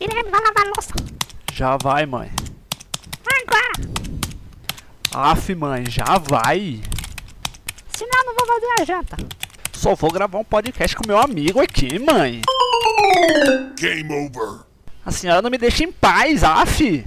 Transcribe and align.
Guilherme, 0.00 0.30
vai 0.30 0.40
lavar 0.40 0.66
a 0.66 0.70
louça. 0.70 0.94
Já 1.52 1.76
vai, 1.76 2.06
mãe. 2.06 2.30
Agora. 3.26 3.72
Aff, 5.12 5.54
mãe, 5.54 5.84
já 5.86 6.18
vai. 6.18 6.80
Senão 7.88 8.20
eu 8.20 8.24
não 8.26 8.34
vou 8.34 8.46
fazer 8.46 8.82
a 8.82 8.84
janta. 8.84 9.16
Só 9.72 9.94
vou 9.94 10.10
gravar 10.10 10.38
um 10.38 10.44
podcast 10.44 10.96
com 10.96 11.06
meu 11.06 11.18
amigo 11.18 11.60
aqui, 11.60 11.98
mãe. 11.98 12.42
Game 13.76 14.12
over. 14.12 14.60
A 15.04 15.10
senhora 15.10 15.42
não 15.42 15.50
me 15.50 15.58
deixa 15.58 15.84
em 15.84 15.90
paz, 15.90 16.44
af. 16.44 17.04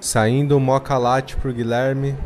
Saindo 0.00 0.56
um 0.56 0.60
moca 0.60 0.96
latte 0.96 1.36
pro 1.36 1.52
Guilherme. 1.52 2.16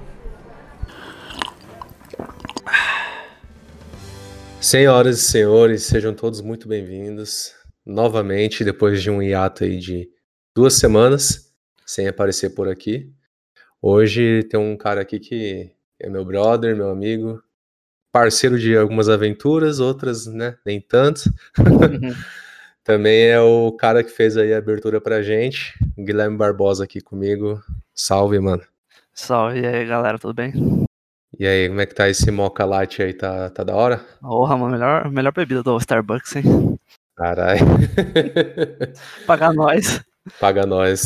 Senhoras 4.70 5.18
e 5.18 5.22
senhores, 5.22 5.82
sejam 5.82 6.14
todos 6.14 6.40
muito 6.40 6.68
bem-vindos. 6.68 7.52
Novamente, 7.84 8.62
depois 8.62 9.02
de 9.02 9.10
um 9.10 9.20
hiato 9.20 9.64
aí 9.64 9.76
de 9.78 10.08
duas 10.54 10.74
semanas, 10.74 11.52
sem 11.84 12.06
aparecer 12.06 12.50
por 12.50 12.68
aqui. 12.68 13.12
Hoje 13.82 14.44
tem 14.44 14.60
um 14.60 14.76
cara 14.76 15.00
aqui 15.00 15.18
que 15.18 15.72
é 15.98 16.08
meu 16.08 16.24
brother, 16.24 16.76
meu 16.76 16.88
amigo, 16.88 17.42
parceiro 18.12 18.60
de 18.60 18.76
algumas 18.76 19.08
aventuras, 19.08 19.80
outras, 19.80 20.26
né, 20.26 20.56
nem 20.64 20.80
tanto. 20.80 21.22
Também 22.84 23.24
é 23.24 23.40
o 23.40 23.72
cara 23.72 24.04
que 24.04 24.10
fez 24.10 24.36
aí 24.36 24.54
a 24.54 24.58
abertura 24.58 25.00
pra 25.00 25.20
gente, 25.20 25.74
Guilherme 25.98 26.36
Barbosa 26.36 26.84
aqui 26.84 27.00
comigo. 27.00 27.60
Salve, 27.92 28.38
mano. 28.38 28.62
Salve, 29.12 29.62
e 29.62 29.66
aí, 29.66 29.84
galera, 29.84 30.16
tudo 30.16 30.32
bem? 30.32 30.79
E 31.38 31.46
aí, 31.46 31.68
como 31.68 31.80
é 31.80 31.86
que 31.86 31.94
tá 31.94 32.08
esse 32.08 32.30
mocha 32.30 32.64
latte 32.64 33.02
aí? 33.02 33.14
Tá, 33.14 33.48
tá 33.50 33.62
da 33.62 33.74
hora? 33.74 34.00
Porra, 34.20 34.56
mano, 34.56 34.72
melhor, 34.72 35.10
melhor 35.10 35.32
bebida 35.32 35.62
do 35.62 35.76
Starbucks, 35.78 36.36
hein? 36.36 36.78
Caralho. 37.16 37.60
Pagar 39.26 39.52
nós. 39.54 40.02
Paga 40.40 40.66
nós. 40.66 41.04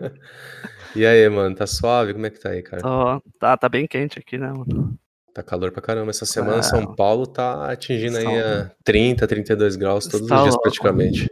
e 0.96 1.04
aí, 1.04 1.28
mano, 1.28 1.54
tá 1.54 1.66
suave? 1.66 2.12
Como 2.14 2.26
é 2.26 2.30
que 2.30 2.40
tá 2.40 2.50
aí, 2.50 2.62
cara? 2.62 2.82
Tô- 2.82 3.22
tá, 3.38 3.56
tá 3.56 3.68
bem 3.68 3.86
quente 3.86 4.18
aqui, 4.18 4.38
né, 4.38 4.48
mano? 4.52 4.98
Tá 5.34 5.42
calor 5.42 5.70
pra 5.70 5.82
caramba. 5.82 6.10
Essa 6.10 6.24
semana 6.24 6.58
É. 6.58 6.62
São 6.62 6.94
Paulo 6.94 7.26
tá 7.26 7.70
atingindo 7.70 8.16
aí 8.16 8.40
a 8.40 8.70
30, 8.84 9.26
32 9.26 9.76
graus 9.76 10.06
todos 10.06 10.26
Tá 10.28 10.36
os 10.36 10.42
dias 10.42 10.54
louco. 10.54 10.62
praticamente. 10.62 11.30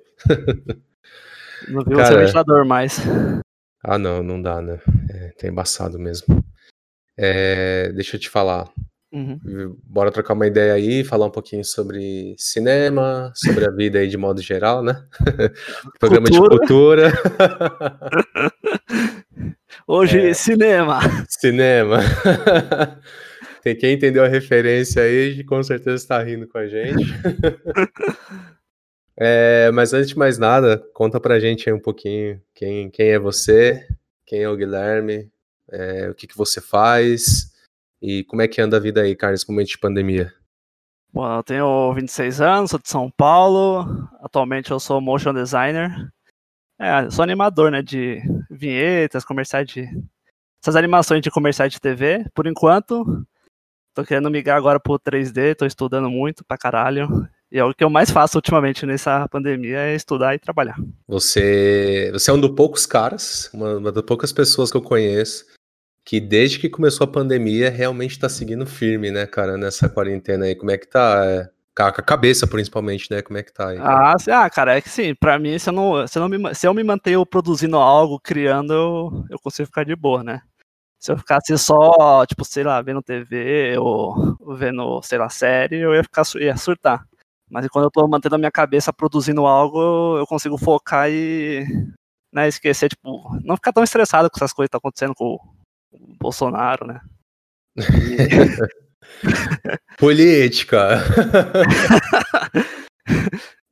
Não 1.69 1.83
viu 1.85 1.97
Cara, 1.97 2.17
o 2.17 2.19
ventilador 2.21 2.67
mais. 2.67 3.01
Ah, 3.83 3.97
não, 3.97 4.23
não 4.23 4.41
dá, 4.43 4.61
né? 4.61 4.79
É, 5.11 5.29
tá 5.39 5.49
embaçado 5.49 5.99
mesmo. 5.99 6.45
É, 7.17 7.93
deixa 7.95 8.17
eu 8.17 8.21
te 8.21 8.29
falar. 8.29 8.69
Uhum. 9.13 9.77
Bora 9.85 10.11
trocar 10.11 10.35
uma 10.35 10.47
ideia 10.47 10.75
aí, 10.75 11.05
falar 11.05 11.27
um 11.27 11.31
pouquinho 11.31 11.65
sobre 11.65 12.35
cinema, 12.37 13.31
sobre 13.35 13.65
a 13.65 13.71
vida 13.71 14.01
aí 14.01 14.09
de 14.09 14.17
modo 14.17 14.43
geral, 14.43 14.83
né? 14.83 15.05
Programa 16.01 16.29
de 16.29 16.39
cultura. 16.39 17.13
Hoje, 19.87 20.31
É. 20.31 20.35
cinema. 20.35 21.01
Cinema. 21.29 21.99
Tem 23.63 23.77
quem 23.77 23.95
entendeu 23.95 24.25
a 24.25 24.29
referência 24.29 25.03
aí, 25.03 25.43
com 25.45 25.63
certeza 25.63 25.97
está 25.97 26.23
rindo 26.23 26.47
com 26.49 26.59
a 26.59 26.67
gente. 26.67 27.05
É, 29.17 29.71
mas 29.73 29.93
antes 29.95 30.09
de 30.09 30.19
mais 30.19 30.39
nada, 30.39 30.83
conta 30.93 31.21
pra 31.21 31.39
gente 31.39 31.69
aí 31.69 31.75
um 31.75 31.81
pouquinho 31.81 32.41
quem, 32.55 32.91
quem 32.91 33.11
é 33.11 33.19
você, 33.19 33.87
quem 34.27 34.43
é 34.43 34.49
o 34.49 34.57
Guilherme, 34.57 35.31
é, 35.75 36.09
o 36.09 36.15
que, 36.15 36.27
que 36.27 36.37
você 36.37 36.61
faz 36.61 37.53
e 38.01 38.23
como 38.25 38.43
é 38.43 38.49
que 38.49 38.61
anda 38.61 38.77
a 38.77 38.81
vida 38.81 39.03
aí, 39.03 39.17
cara, 39.17 39.33
nesse 39.33 39.49
momento 39.49 39.69
de 39.69 39.79
pandemia. 39.79 40.33
Bom, 41.13 41.37
eu 41.37 41.43
tenho 41.43 41.95
26 41.95 42.41
anos, 42.41 42.71
sou 42.71 42.79
de 42.79 42.89
São 42.89 43.11
Paulo. 43.11 44.09
Atualmente 44.21 44.71
eu 44.71 44.81
sou 44.81 45.01
motion 45.01 45.33
designer. 45.33 45.91
É, 46.79 47.09
sou 47.09 47.23
animador, 47.23 47.71
né, 47.71 47.83
de 47.83 48.21
vinhetas, 48.51 49.25
comerciais 49.25 49.67
de... 49.69 49.89
Essas 50.63 50.77
animações 50.77 51.23
de 51.23 51.31
comerciais 51.31 51.73
de 51.73 51.81
TV. 51.81 52.27
Por 52.35 52.47
enquanto, 52.47 53.25
tô 53.95 54.05
querendo 54.05 54.31
migrar 54.31 54.57
agora 54.57 54.81
pro 54.81 54.99
3D, 54.99 55.55
tô 55.55 55.65
estudando 55.65 56.11
muito 56.11 56.45
pra 56.45 56.59
caralho. 56.59 57.09
E 57.51 57.59
é 57.59 57.65
o 57.65 57.73
que 57.73 57.85
eu 57.85 57.91
mais 57.91 58.11
faço 58.11 58.37
ultimamente 58.37 58.85
nessa 58.85 59.29
pandemia 59.29 59.79
é 59.79 59.95
estudar 59.95 60.35
e 60.35 60.39
trabalhar. 60.39 60.77
Você, 61.07 62.11
você 62.13 62.31
é 62.31 62.35
um 62.35 62.41
dos 62.41 62.51
poucos 62.51 62.87
caras, 62.87 63.49
uma, 63.55 63.77
uma 63.77 63.93
das 63.93 64.05
poucas 64.05 64.33
pessoas 64.33 64.71
que 64.71 64.77
eu 64.77 64.83
conheço 64.83 65.54
que 66.05 66.21
desde 66.21 66.59
que 66.59 66.69
começou 66.69 67.07
a 67.07 67.11
pandemia 67.11 67.71
realmente 67.71 68.19
tá 68.19 68.29
seguindo 68.29 68.67
firme, 68.67 69.11
né, 69.11 69.27
cara, 69.27 69.57
nessa 69.57 69.89
quarentena 69.89 70.45
aí. 70.45 70.55
Como 70.55 70.71
é 70.71 70.77
que 70.77 70.87
tá? 70.87 71.25
É, 71.25 71.51
a 71.83 71.93
cabeça, 71.93 72.47
principalmente, 72.47 73.11
né? 73.11 73.23
Como 73.23 73.39
é 73.39 73.43
que 73.43 73.53
tá 73.53 73.71
aí? 73.71 73.79
cara? 73.79 74.13
Ah, 74.13 74.45
ah, 74.45 74.51
cara, 74.51 74.77
é 74.77 74.81
que 74.81 74.89
sim, 74.89 75.15
pra 75.15 75.39
mim, 75.39 75.59
se 75.59 75.71
eu, 75.71 75.73
não, 75.73 76.07
se, 76.07 76.19
eu 76.19 76.23
não 76.23 76.29
me, 76.29 76.55
se 76.55 76.67
eu 76.67 76.75
me 76.75 76.85
mantenho 76.85 77.25
produzindo 77.25 77.77
algo, 77.79 78.21
criando, 78.21 78.73
eu, 78.73 79.25
eu 79.31 79.39
consigo 79.39 79.67
ficar 79.67 79.85
de 79.85 79.97
boa, 79.97 80.23
né? 80.23 80.43
Se 81.01 81.13
eu 81.13 81.19
ficasse 81.19 81.57
só, 81.59 82.25
tipo, 82.27 82.45
sei 82.45 82.65
lá, 82.65 82.81
vendo 82.81 83.03
TV 83.03 83.77
ou 83.79 84.37
vendo, 84.57 85.03
sei 85.03 85.19
lá, 85.19 85.29
série, 85.29 85.81
eu 85.81 85.95
ia 85.95 86.03
ficar 86.03 86.23
ia 86.37 86.57
surtar. 86.57 87.05
Mas 87.51 87.69
quando 87.69 87.85
eu 87.85 87.91
tô 87.91 88.07
mantendo 88.09 88.37
a 88.37 88.39
minha 88.39 88.51
cabeça 88.51 88.93
produzindo 88.93 89.47
algo, 89.47 90.17
eu 90.19 90.27
consigo 90.27 90.57
focar 90.57 91.11
e 91.11 91.67
né, 92.33 92.49
esquecer, 92.49 92.89
tipo, 92.89 93.39
não 93.45 93.57
ficar 93.57 93.73
tão 93.73 93.85
estressado 93.85 94.31
com 94.31 94.39
essas 94.39 94.53
coisas 94.53 94.69
que 94.69 94.77
estão 94.77 94.79
acontecendo 94.79 95.15
com 95.15 95.39
Bolsonaro, 96.21 96.87
né? 96.87 97.01
Política! 99.99 100.99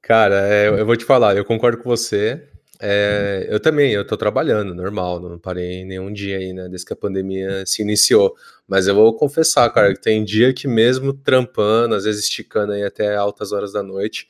Cara, 0.03 0.47
é, 0.49 0.69
eu 0.69 0.85
vou 0.85 0.97
te 0.97 1.05
falar, 1.05 1.37
eu 1.37 1.45
concordo 1.45 1.79
com 1.79 1.89
você. 1.89 2.49
É, 2.85 3.47
eu 3.49 3.61
também, 3.61 3.93
eu 3.93 4.05
tô 4.05 4.17
trabalhando, 4.17 4.75
normal, 4.75 5.21
não 5.21 5.39
parei 5.39 5.85
nenhum 5.85 6.13
dia 6.13 6.37
aí, 6.39 6.53
né, 6.53 6.69
desde 6.69 6.85
que 6.85 6.93
a 6.93 6.97
pandemia 6.97 7.65
se 7.65 7.81
iniciou. 7.81 8.35
Mas 8.67 8.89
eu 8.89 8.95
vou 8.97 9.15
confessar, 9.17 9.71
cara, 9.71 9.95
que 9.95 10.01
tem 10.01 10.25
dia 10.25 10.53
que 10.53 10.67
mesmo 10.67 11.13
trampando, 11.13 11.95
às 11.95 12.05
vezes 12.05 12.25
esticando 12.25 12.73
aí 12.73 12.83
até 12.83 13.15
altas 13.15 13.53
horas 13.53 13.73
da 13.73 13.85
noite, 13.85 14.27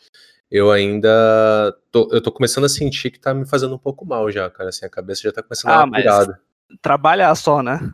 eu 0.50 0.70
ainda 0.70 1.74
tô, 1.90 2.10
eu 2.12 2.20
tô 2.20 2.30
começando 2.30 2.64
a 2.64 2.68
sentir 2.68 3.10
que 3.10 3.18
tá 3.18 3.32
me 3.32 3.46
fazendo 3.46 3.74
um 3.74 3.78
pouco 3.78 4.04
mal 4.04 4.30
já, 4.30 4.50
cara, 4.50 4.68
assim, 4.68 4.84
a 4.84 4.90
cabeça 4.90 5.22
já 5.22 5.32
tá 5.32 5.42
começando 5.42 5.70
a 5.70 5.74
Ah, 5.74 5.78
dar 5.78 5.84
uma 5.84 5.90
mas-. 5.92 6.28
Trabalhar 6.80 7.34
só, 7.34 7.62
né? 7.62 7.90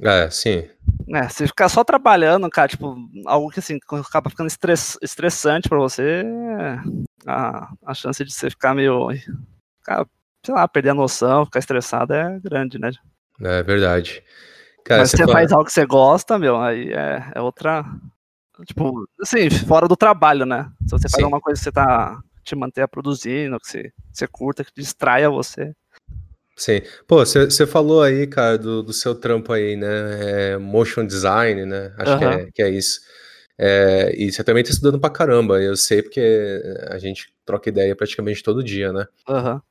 É, 0.00 0.30
sim. 0.30 0.68
É, 1.12 1.28
se 1.28 1.46
ficar 1.46 1.68
só 1.68 1.82
trabalhando, 1.82 2.48
cara, 2.48 2.68
tipo, 2.68 2.96
algo 3.26 3.50
que 3.50 3.58
assim, 3.58 3.78
acaba 4.06 4.30
ficando 4.30 4.46
estress- 4.46 4.98
estressante 5.02 5.68
pra 5.68 5.78
você, 5.78 6.22
é, 6.24 6.80
a, 7.26 7.72
a 7.84 7.94
chance 7.94 8.24
de 8.24 8.32
você 8.32 8.48
ficar 8.50 8.74
meio. 8.74 9.08
Ficar, 9.80 10.06
sei 10.44 10.54
lá, 10.54 10.68
perder 10.68 10.90
a 10.90 10.94
noção, 10.94 11.44
ficar 11.44 11.58
estressado 11.58 12.12
é 12.14 12.38
grande, 12.40 12.78
né? 12.78 12.90
É 13.40 13.62
verdade. 13.62 14.22
Cara, 14.84 15.02
Mas 15.02 15.10
se 15.10 15.16
você 15.16 15.24
fala- 15.24 15.38
faz 15.38 15.52
algo 15.52 15.64
que 15.64 15.72
você 15.72 15.84
gosta, 15.86 16.38
meu, 16.38 16.60
aí 16.60 16.92
é, 16.92 17.32
é 17.34 17.40
outra. 17.40 17.84
Tipo, 18.66 19.06
assim, 19.20 19.48
fora 19.50 19.86
do 19.86 19.96
trabalho, 19.96 20.44
né? 20.44 20.70
Se 20.84 20.90
você 20.90 21.08
faz 21.08 21.16
Sim. 21.16 21.22
alguma 21.24 21.40
coisa 21.40 21.58
que 21.58 21.64
você 21.64 21.72
tá 21.72 22.20
te 22.42 22.56
manter 22.56 22.86
produzindo, 22.88 23.58
que 23.60 23.68
você, 23.68 23.92
você 24.12 24.26
curta, 24.26 24.64
que 24.64 24.72
distraia 24.74 25.28
você. 25.30 25.74
Sim. 26.58 26.80
Pô, 27.06 27.24
você 27.24 27.66
falou 27.66 28.02
aí, 28.02 28.26
cara, 28.26 28.58
do, 28.58 28.82
do 28.82 28.92
seu 28.92 29.14
trampo 29.14 29.52
aí, 29.52 29.76
né? 29.76 30.54
É, 30.54 30.58
motion 30.58 31.06
design, 31.06 31.64
né? 31.64 31.94
Acho 31.96 32.18
que, 32.18 32.24
Aham. 32.24 32.34
é, 32.34 32.50
que 32.52 32.62
é 32.62 32.68
isso. 32.68 33.00
É, 33.56 34.12
e 34.16 34.30
você 34.30 34.42
também 34.42 34.64
tá 34.64 34.70
estudando 34.70 35.00
pra 35.00 35.08
caramba, 35.10 35.60
eu 35.62 35.76
sei 35.76 36.02
porque 36.02 36.60
a 36.88 36.98
gente 36.98 37.32
troca 37.44 37.68
ideia 37.68 37.94
praticamente 37.94 38.42
todo 38.42 38.62
dia, 38.62 38.92
né? 38.92 39.06
Aham. 39.28 39.62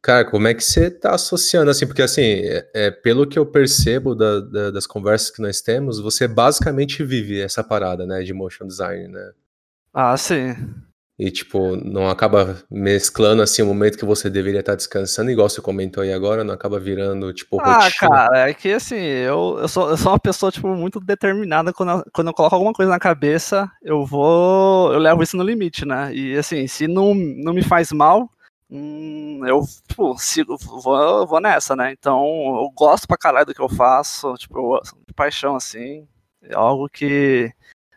Cara, 0.00 0.24
como 0.24 0.46
é 0.46 0.54
que 0.54 0.62
você 0.62 0.88
tá 0.90 1.14
associando, 1.16 1.70
assim, 1.72 1.84
porque 1.86 2.02
assim, 2.02 2.22
é, 2.22 2.70
é, 2.72 2.90
pelo 2.90 3.26
que 3.28 3.36
eu 3.36 3.44
percebo 3.44 4.14
da- 4.14 4.40
da- 4.40 4.70
das 4.70 4.86
conversas 4.86 5.30
que 5.30 5.42
nós 5.42 5.60
temos, 5.60 5.98
você 5.98 6.28
basicamente 6.28 7.02
vive 7.02 7.40
essa 7.40 7.64
parada, 7.64 8.06
né, 8.06 8.22
de 8.22 8.32
motion 8.32 8.64
design, 8.66 9.08
né? 9.08 9.32
Ah, 9.92 10.16
sim. 10.16 10.54
E, 11.18 11.32
tipo, 11.32 11.74
não 11.76 12.08
acaba 12.08 12.62
mesclando, 12.70 13.42
assim, 13.42 13.60
o 13.60 13.66
momento 13.66 13.98
que 13.98 14.04
você 14.04 14.30
deveria 14.30 14.60
estar 14.60 14.76
descansando, 14.76 15.32
igual 15.32 15.48
você 15.48 15.60
comentou 15.60 16.04
aí 16.04 16.12
agora, 16.12 16.44
não 16.44 16.54
acaba 16.54 16.78
virando, 16.78 17.32
tipo, 17.32 17.58
Ah, 17.60 17.72
rotina. 17.82 17.90
cara, 17.98 18.48
é 18.48 18.54
que 18.54 18.70
assim, 18.72 18.94
eu, 18.94 19.56
eu, 19.60 19.66
sou, 19.66 19.90
eu 19.90 19.96
sou 19.96 20.12
uma 20.12 20.18
pessoa, 20.20 20.52
tipo, 20.52 20.68
muito 20.68 21.00
determinada. 21.00 21.72
Quando 21.72 21.90
eu, 21.90 22.04
quando 22.12 22.28
eu 22.28 22.34
coloco 22.34 22.54
alguma 22.54 22.72
coisa 22.72 22.92
na 22.92 23.00
cabeça, 23.00 23.68
eu 23.82 24.06
vou. 24.06 24.92
Eu 24.92 25.00
levo 25.00 25.20
isso 25.24 25.36
no 25.36 25.42
limite, 25.42 25.84
né? 25.84 26.14
E 26.14 26.36
assim, 26.36 26.68
se 26.68 26.86
não, 26.86 27.12
não 27.14 27.52
me 27.52 27.62
faz 27.62 27.90
mal, 27.90 28.30
hum, 28.70 29.40
eu, 29.44 29.62
tipo, 29.88 30.16
sigo, 30.18 30.56
vou, 30.56 31.26
vou 31.26 31.40
nessa, 31.40 31.74
né? 31.74 31.90
Então, 31.98 32.22
eu 32.60 32.70
gosto 32.76 33.08
pra 33.08 33.16
caralho 33.18 33.46
do 33.46 33.54
que 33.54 33.60
eu 33.60 33.68
faço, 33.68 34.34
tipo, 34.34 34.56
eu, 34.76 34.80
de 35.04 35.12
paixão, 35.14 35.56
assim. 35.56 36.06
É 36.44 36.54
algo 36.54 36.88
que 36.88 37.50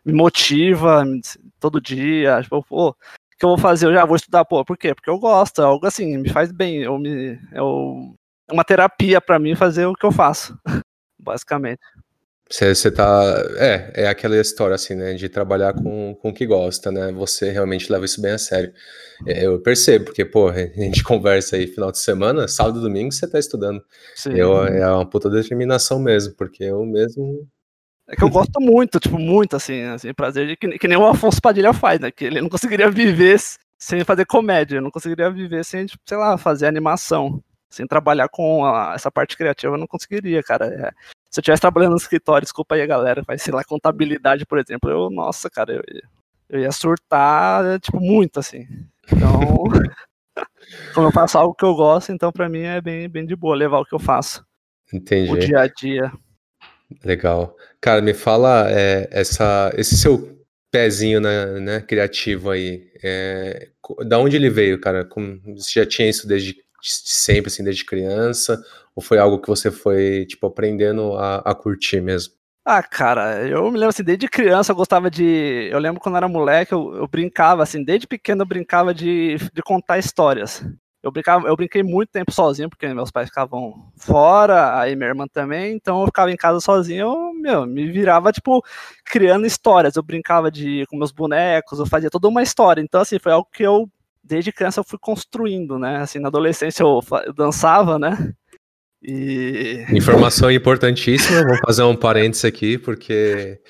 me 0.04 0.12
motiva 0.12 1.04
me- 1.04 1.20
todo 1.62 1.80
dia. 1.80 2.42
Tipo, 2.42 2.62
pô, 2.62 2.90
o 2.90 2.94
que 3.38 3.44
eu 3.44 3.50
vou 3.50 3.58
fazer? 3.58 3.86
Eu 3.86 3.94
já 3.94 4.04
vou 4.04 4.16
estudar, 4.16 4.44
pô, 4.44 4.64
por 4.64 4.76
quê? 4.76 4.94
Porque 4.94 5.08
eu 5.08 5.18
gosto, 5.18 5.62
é 5.62 5.64
algo 5.64 5.86
assim, 5.86 6.18
me 6.18 6.28
faz 6.28 6.52
bem. 6.52 6.82
Eu 6.82 6.98
me, 6.98 7.38
eu, 7.52 8.14
é 8.50 8.52
uma 8.52 8.64
terapia 8.64 9.20
pra 9.20 9.38
mim 9.38 9.54
fazer 9.54 9.86
o 9.86 9.94
que 9.94 10.04
eu 10.04 10.12
faço, 10.12 10.58
basicamente. 11.18 11.80
Você, 12.52 12.74
você 12.74 12.90
tá. 12.90 13.42
É, 13.56 14.02
é 14.02 14.08
aquela 14.08 14.36
história 14.38 14.74
assim, 14.74 14.94
né? 14.94 15.14
De 15.14 15.26
trabalhar 15.26 15.72
com, 15.72 16.14
com 16.20 16.28
o 16.28 16.34
que 16.34 16.44
gosta, 16.44 16.92
né? 16.92 17.10
Você 17.12 17.50
realmente 17.50 17.90
leva 17.90 18.04
isso 18.04 18.20
bem 18.20 18.32
a 18.32 18.38
sério. 18.38 18.74
É, 19.26 19.46
eu 19.46 19.58
percebo, 19.60 20.06
porque, 20.06 20.22
pô, 20.22 20.48
a 20.52 20.54
gente 20.54 21.02
conversa 21.02 21.56
aí 21.56 21.66
final 21.66 21.90
de 21.90 21.98
semana, 21.98 22.46
sábado 22.46 22.78
e 22.78 22.82
domingo 22.82 23.10
você 23.10 23.26
tá 23.26 23.38
estudando. 23.38 23.82
Sim. 24.14 24.34
Eu, 24.34 24.66
é 24.66 24.86
uma 24.86 25.08
puta 25.08 25.30
determinação 25.30 25.98
mesmo, 25.98 26.34
porque 26.34 26.64
eu 26.64 26.84
mesmo. 26.84 27.48
É 28.08 28.16
que 28.16 28.24
eu 28.24 28.28
gosto 28.28 28.60
muito, 28.60 28.98
tipo, 28.98 29.18
muito, 29.18 29.56
assim, 29.56 29.82
assim, 29.84 30.12
prazer 30.12 30.46
de 30.46 30.56
que, 30.56 30.78
que 30.78 30.88
nem 30.88 30.98
o 30.98 31.06
Afonso 31.06 31.40
Padilha 31.40 31.72
faz, 31.72 32.00
né? 32.00 32.10
Que 32.10 32.24
ele 32.24 32.40
não 32.40 32.48
conseguiria 32.48 32.90
viver 32.90 33.38
sem 33.78 34.04
fazer 34.04 34.26
comédia, 34.26 34.80
não 34.80 34.90
conseguiria 34.90 35.30
viver 35.30 35.64
sem, 35.64 35.86
tipo, 35.86 36.02
sei 36.06 36.16
lá, 36.16 36.36
fazer 36.36 36.66
animação. 36.66 37.42
Sem 37.70 37.86
trabalhar 37.86 38.28
com 38.28 38.66
a, 38.66 38.92
essa 38.94 39.10
parte 39.10 39.36
criativa, 39.36 39.74
eu 39.74 39.78
não 39.78 39.86
conseguiria, 39.86 40.42
cara. 40.42 40.66
É, 40.66 40.90
se 41.30 41.38
eu 41.38 41.40
estivesse 41.40 41.62
trabalhando 41.62 41.92
no 41.92 41.96
escritório, 41.96 42.44
desculpa 42.44 42.74
aí 42.74 42.82
a 42.82 42.86
galera, 42.86 43.22
vai 43.26 43.38
sei 43.38 43.54
lá, 43.54 43.64
contabilidade, 43.64 44.44
por 44.44 44.58
exemplo, 44.58 44.90
eu, 44.90 45.08
nossa, 45.08 45.48
cara, 45.48 45.72
eu, 45.72 45.82
eu 46.50 46.60
ia 46.60 46.70
surtar, 46.70 47.80
tipo, 47.80 47.98
muito, 47.98 48.38
assim. 48.38 48.66
Então, 49.10 49.64
como 50.94 51.08
eu 51.08 51.12
faço 51.12 51.38
algo 51.38 51.54
que 51.54 51.64
eu 51.64 51.74
gosto, 51.74 52.12
então 52.12 52.30
pra 52.30 52.48
mim 52.48 52.62
é 52.62 52.80
bem, 52.80 53.08
bem 53.08 53.24
de 53.24 53.34
boa 53.34 53.56
levar 53.56 53.80
o 53.80 53.86
que 53.86 53.94
eu 53.94 53.98
faço. 53.98 54.44
Entendi. 54.92 55.32
O 55.32 55.38
dia 55.38 55.60
a 55.60 55.66
dia. 55.66 56.12
Legal. 57.04 57.56
Cara, 57.80 58.00
me 58.00 58.14
fala 58.14 58.70
é, 58.70 59.08
essa, 59.10 59.72
esse 59.76 59.96
seu 59.96 60.38
pezinho 60.70 61.20
né, 61.20 61.80
criativo 61.80 62.50
aí. 62.50 62.90
É, 63.02 63.68
da 64.06 64.18
onde 64.18 64.36
ele 64.36 64.48
veio, 64.48 64.80
cara? 64.80 65.04
Como, 65.04 65.40
você 65.56 65.80
já 65.80 65.86
tinha 65.86 66.08
isso 66.08 66.26
desde 66.26 66.56
sempre, 66.82 67.50
assim, 67.50 67.62
desde 67.62 67.84
criança? 67.84 68.62
Ou 68.94 69.02
foi 69.02 69.18
algo 69.18 69.40
que 69.40 69.48
você 69.48 69.70
foi, 69.70 70.26
tipo, 70.26 70.46
aprendendo 70.46 71.14
a, 71.14 71.36
a 71.38 71.54
curtir 71.54 72.00
mesmo? 72.00 72.34
Ah, 72.64 72.82
cara, 72.82 73.46
eu 73.48 73.64
me 73.64 73.72
lembro 73.72 73.88
assim, 73.88 74.04
desde 74.04 74.28
criança 74.28 74.70
eu 74.70 74.76
gostava 74.76 75.10
de. 75.10 75.68
Eu 75.70 75.80
lembro 75.80 76.00
quando 76.00 76.14
eu 76.14 76.18
era 76.18 76.28
moleque, 76.28 76.72
eu, 76.72 76.94
eu 76.94 77.08
brincava, 77.08 77.62
assim, 77.62 77.82
desde 77.82 78.06
pequeno 78.06 78.42
eu 78.42 78.46
brincava 78.46 78.94
de, 78.94 79.36
de 79.52 79.62
contar 79.62 79.98
histórias. 79.98 80.64
Eu, 81.02 81.10
brincava, 81.10 81.48
eu 81.48 81.56
brinquei 81.56 81.82
muito 81.82 82.10
tempo 82.10 82.30
sozinho, 82.30 82.70
porque 82.70 82.86
meus 82.94 83.10
pais 83.10 83.28
ficavam 83.28 83.90
fora, 83.96 84.78
aí 84.78 84.94
minha 84.94 85.08
irmã 85.08 85.26
também, 85.26 85.74
então 85.74 86.00
eu 86.00 86.06
ficava 86.06 86.30
em 86.30 86.36
casa 86.36 86.60
sozinho, 86.60 87.00
eu, 87.00 87.34
meu, 87.34 87.66
me 87.66 87.90
virava, 87.90 88.30
tipo, 88.30 88.64
criando 89.04 89.44
histórias. 89.44 89.96
Eu 89.96 90.02
brincava 90.02 90.50
de 90.50 90.84
com 90.88 90.96
meus 90.96 91.10
bonecos, 91.10 91.80
eu 91.80 91.86
fazia 91.86 92.08
toda 92.08 92.28
uma 92.28 92.42
história. 92.42 92.80
Então, 92.80 93.00
assim, 93.00 93.18
foi 93.18 93.32
algo 93.32 93.48
que 93.52 93.64
eu, 93.64 93.88
desde 94.22 94.52
criança, 94.52 94.78
eu 94.80 94.84
fui 94.84 94.98
construindo, 94.98 95.78
né? 95.78 95.96
Assim, 95.98 96.20
na 96.20 96.28
adolescência 96.28 96.84
eu, 96.84 97.00
eu 97.26 97.32
dançava, 97.32 97.98
né? 97.98 98.32
E... 99.02 99.84
Informação 99.90 100.48
importantíssima, 100.52 101.44
vou 101.44 101.58
fazer 101.66 101.82
um 101.82 101.96
parênteses 101.96 102.44
aqui, 102.44 102.78
porque 102.78 103.60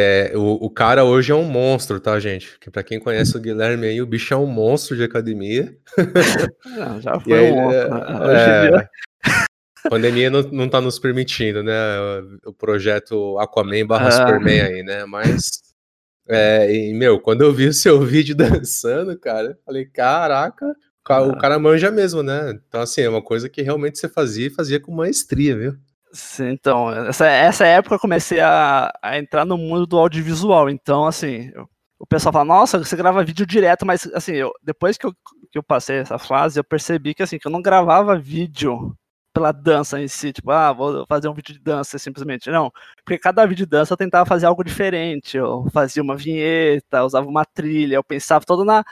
é, 0.00 0.32
o, 0.36 0.66
o, 0.66 0.70
cara 0.70 1.04
hoje 1.04 1.32
é 1.32 1.34
um 1.34 1.42
monstro, 1.42 1.98
tá, 1.98 2.20
gente? 2.20 2.56
Que 2.60 2.70
para 2.70 2.84
quem 2.84 3.00
conhece 3.00 3.36
o 3.36 3.40
Guilherme 3.40 3.88
aí, 3.88 4.00
o 4.00 4.06
bicho 4.06 4.32
é 4.32 4.36
um 4.36 4.46
monstro 4.46 4.96
de 4.96 5.02
academia. 5.02 5.76
Não, 6.64 7.00
já 7.00 7.18
foi 7.18 7.38
aí, 7.38 7.50
um 7.50 7.56
monstro. 7.56 7.90
Né? 7.90 8.04
É, 8.32 8.76
é, 8.76 8.88
a 9.84 9.90
pandemia 9.90 10.30
não, 10.30 10.42
não 10.42 10.68
tá 10.68 10.80
nos 10.80 11.00
permitindo, 11.00 11.64
né? 11.64 11.74
O 12.46 12.52
projeto 12.52 13.36
Aquaman 13.40 13.86
barra 13.86 14.06
ah. 14.06 14.12
Superman 14.12 14.60
aí, 14.60 14.82
né? 14.84 15.04
Mas, 15.04 15.50
é, 16.28 16.72
e, 16.72 16.94
meu, 16.94 17.18
quando 17.18 17.42
eu 17.42 17.52
vi 17.52 17.66
o 17.66 17.72
seu 17.72 18.00
vídeo 18.06 18.36
dançando, 18.36 19.18
cara, 19.18 19.58
falei, 19.64 19.84
caraca, 19.84 20.64
o 21.08 21.36
cara 21.38 21.56
ah. 21.56 21.58
manja 21.58 21.90
mesmo, 21.90 22.22
né? 22.22 22.56
Então, 22.68 22.82
assim, 22.82 23.00
é 23.00 23.08
uma 23.08 23.22
coisa 23.22 23.48
que 23.48 23.62
realmente 23.62 23.98
você 23.98 24.08
fazia 24.08 24.46
e 24.46 24.54
fazia 24.54 24.78
com 24.78 24.94
maestria, 24.94 25.56
viu? 25.56 25.76
Sim, 26.12 26.50
então, 26.50 26.90
essa, 26.90 27.26
essa 27.26 27.66
época 27.66 27.94
eu 27.96 27.98
comecei 27.98 28.40
a, 28.40 28.90
a 29.02 29.18
entrar 29.18 29.44
no 29.44 29.58
mundo 29.58 29.86
do 29.86 29.98
audiovisual. 29.98 30.70
Então, 30.70 31.06
assim, 31.06 31.50
eu, 31.54 31.68
o 31.98 32.06
pessoal 32.06 32.32
fala, 32.32 32.44
nossa, 32.44 32.78
você 32.78 32.96
grava 32.96 33.24
vídeo 33.24 33.46
direto, 33.46 33.84
mas, 33.84 34.06
assim, 34.14 34.32
eu, 34.32 34.52
depois 34.62 34.96
que 34.96 35.06
eu, 35.06 35.12
que 35.50 35.58
eu 35.58 35.62
passei 35.62 35.98
essa 35.98 36.18
fase, 36.18 36.58
eu 36.58 36.64
percebi 36.64 37.14
que, 37.14 37.22
assim, 37.22 37.38
que 37.38 37.46
eu 37.46 37.52
não 37.52 37.60
gravava 37.60 38.18
vídeo 38.18 38.96
pela 39.32 39.52
dança 39.52 40.00
em 40.00 40.08
si, 40.08 40.32
tipo, 40.32 40.50
ah, 40.50 40.72
vou 40.72 41.06
fazer 41.08 41.28
um 41.28 41.34
vídeo 41.34 41.54
de 41.54 41.60
dança 41.60 41.98
simplesmente. 41.98 42.50
Não, 42.50 42.72
porque 43.04 43.18
cada 43.18 43.44
vídeo 43.46 43.66
de 43.66 43.70
dança 43.70 43.92
eu 43.92 43.96
tentava 43.96 44.26
fazer 44.26 44.46
algo 44.46 44.64
diferente. 44.64 45.36
Eu 45.36 45.66
fazia 45.72 46.02
uma 46.02 46.16
vinheta, 46.16 47.04
usava 47.04 47.28
uma 47.28 47.44
trilha, 47.44 47.96
eu 47.96 48.04
pensava 48.04 48.44
todo 48.44 48.64
na, 48.64 48.84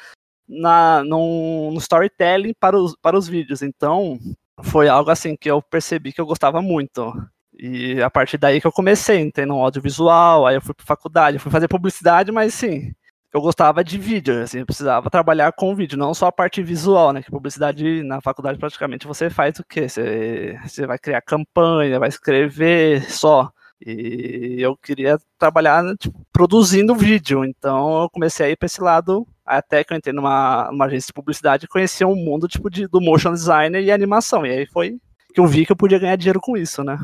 na, 0.48 1.02
no, 1.04 1.70
no 1.72 1.78
storytelling 1.78 2.54
para 2.60 2.78
os, 2.78 2.94
para 2.96 3.16
os 3.18 3.26
vídeos. 3.28 3.62
Então, 3.62 4.18
foi 4.62 4.88
algo 4.88 5.10
assim 5.10 5.36
que 5.36 5.50
eu 5.50 5.62
percebi 5.62 6.12
que 6.12 6.20
eu 6.20 6.26
gostava 6.26 6.62
muito. 6.62 7.12
E 7.58 8.02
a 8.02 8.10
partir 8.10 8.38
daí 8.38 8.60
que 8.60 8.66
eu 8.66 8.72
comecei, 8.72 9.20
entendendo 9.20 9.54
audiovisual, 9.54 10.46
aí 10.46 10.56
eu 10.56 10.60
fui 10.60 10.74
para 10.74 10.84
faculdade, 10.84 11.38
fui 11.38 11.50
fazer 11.50 11.68
publicidade, 11.68 12.30
mas 12.30 12.54
sim, 12.54 12.92
eu 13.32 13.40
gostava 13.40 13.84
de 13.84 13.98
vídeo, 13.98 14.42
assim, 14.42 14.60
eu 14.60 14.66
precisava 14.66 15.10
trabalhar 15.10 15.52
com 15.52 15.74
vídeo, 15.74 15.98
não 15.98 16.14
só 16.14 16.26
a 16.26 16.32
parte 16.32 16.62
visual, 16.62 17.12
né? 17.12 17.22
Que 17.22 17.30
publicidade 17.30 18.02
na 18.02 18.20
faculdade 18.20 18.58
praticamente 18.58 19.06
você 19.06 19.30
faz 19.30 19.58
o 19.58 19.64
quê? 19.64 19.88
Você, 19.88 20.58
você 20.64 20.86
vai 20.86 20.98
criar 20.98 21.20
campanha, 21.22 21.98
vai 21.98 22.08
escrever 22.08 23.02
só. 23.10 23.50
E 23.84 24.56
eu 24.58 24.76
queria 24.76 25.18
trabalhar 25.38 25.84
tipo, 25.98 26.26
produzindo 26.32 26.94
vídeo, 26.94 27.44
então 27.44 28.02
eu 28.02 28.10
comecei 28.10 28.46
a 28.46 28.50
ir 28.50 28.56
para 28.56 28.66
esse 28.66 28.80
lado 28.80 29.26
até 29.44 29.84
que 29.84 29.92
eu 29.92 29.96
entrei 29.96 30.14
numa, 30.14 30.68
numa 30.70 30.86
agência 30.86 31.08
de 31.08 31.12
publicidade 31.12 31.64
e 31.64 31.68
conheci 31.68 32.04
um 32.04 32.16
mundo 32.16 32.48
tipo 32.48 32.70
de, 32.70 32.86
do 32.88 33.00
motion 33.00 33.32
designer 33.32 33.82
e 33.82 33.92
animação. 33.92 34.46
E 34.46 34.50
aí 34.50 34.66
foi 34.66 34.98
que 35.32 35.40
eu 35.40 35.46
vi 35.46 35.66
que 35.66 35.72
eu 35.72 35.76
podia 35.76 35.98
ganhar 35.98 36.16
dinheiro 36.16 36.40
com 36.40 36.56
isso, 36.56 36.82
né? 36.82 36.98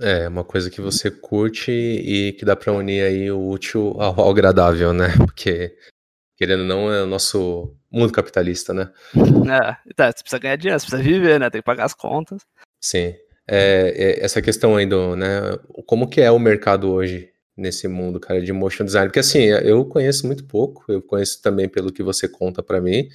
É, 0.00 0.28
uma 0.28 0.44
coisa 0.44 0.70
que 0.70 0.80
você 0.80 1.10
curte 1.10 1.72
e 1.72 2.32
que 2.34 2.44
dá 2.44 2.54
para 2.54 2.72
unir 2.72 3.02
aí 3.02 3.30
o 3.30 3.48
útil 3.48 4.00
ao 4.00 4.30
agradável, 4.30 4.92
né? 4.92 5.08
Porque, 5.16 5.74
querendo 6.36 6.60
ou 6.60 6.66
não, 6.66 6.92
é 6.92 7.02
o 7.02 7.06
nosso 7.06 7.74
mundo 7.90 8.12
capitalista, 8.12 8.72
né? 8.72 8.92
É, 9.16 9.76
então, 9.90 10.06
você 10.06 10.22
precisa 10.22 10.38
ganhar 10.38 10.56
dinheiro, 10.56 10.78
você 10.78 10.86
precisa 10.86 11.02
viver, 11.02 11.40
né? 11.40 11.50
Tem 11.50 11.60
que 11.60 11.64
pagar 11.66 11.86
as 11.86 11.94
contas. 11.94 12.42
Sim. 12.80 13.14
É, 13.50 14.20
é, 14.20 14.24
essa 14.24 14.42
questão 14.42 14.76
aí 14.76 14.84
do, 14.86 15.16
né, 15.16 15.26
como 15.86 16.06
que 16.08 16.20
é 16.20 16.30
o 16.30 16.38
mercado 16.38 16.90
hoje 16.90 17.30
nesse 17.56 17.88
mundo, 17.88 18.20
cara, 18.20 18.42
de 18.42 18.52
motion 18.52 18.84
design? 18.84 19.08
Porque 19.08 19.20
assim, 19.20 19.44
eu 19.44 19.84
conheço 19.86 20.26
muito 20.26 20.44
pouco, 20.44 20.84
eu 20.88 21.00
conheço 21.02 21.40
também 21.42 21.68
pelo 21.68 21.90
que 21.92 22.02
você 22.02 22.28
conta 22.28 22.62
para 22.62 22.80
mim, 22.80 23.08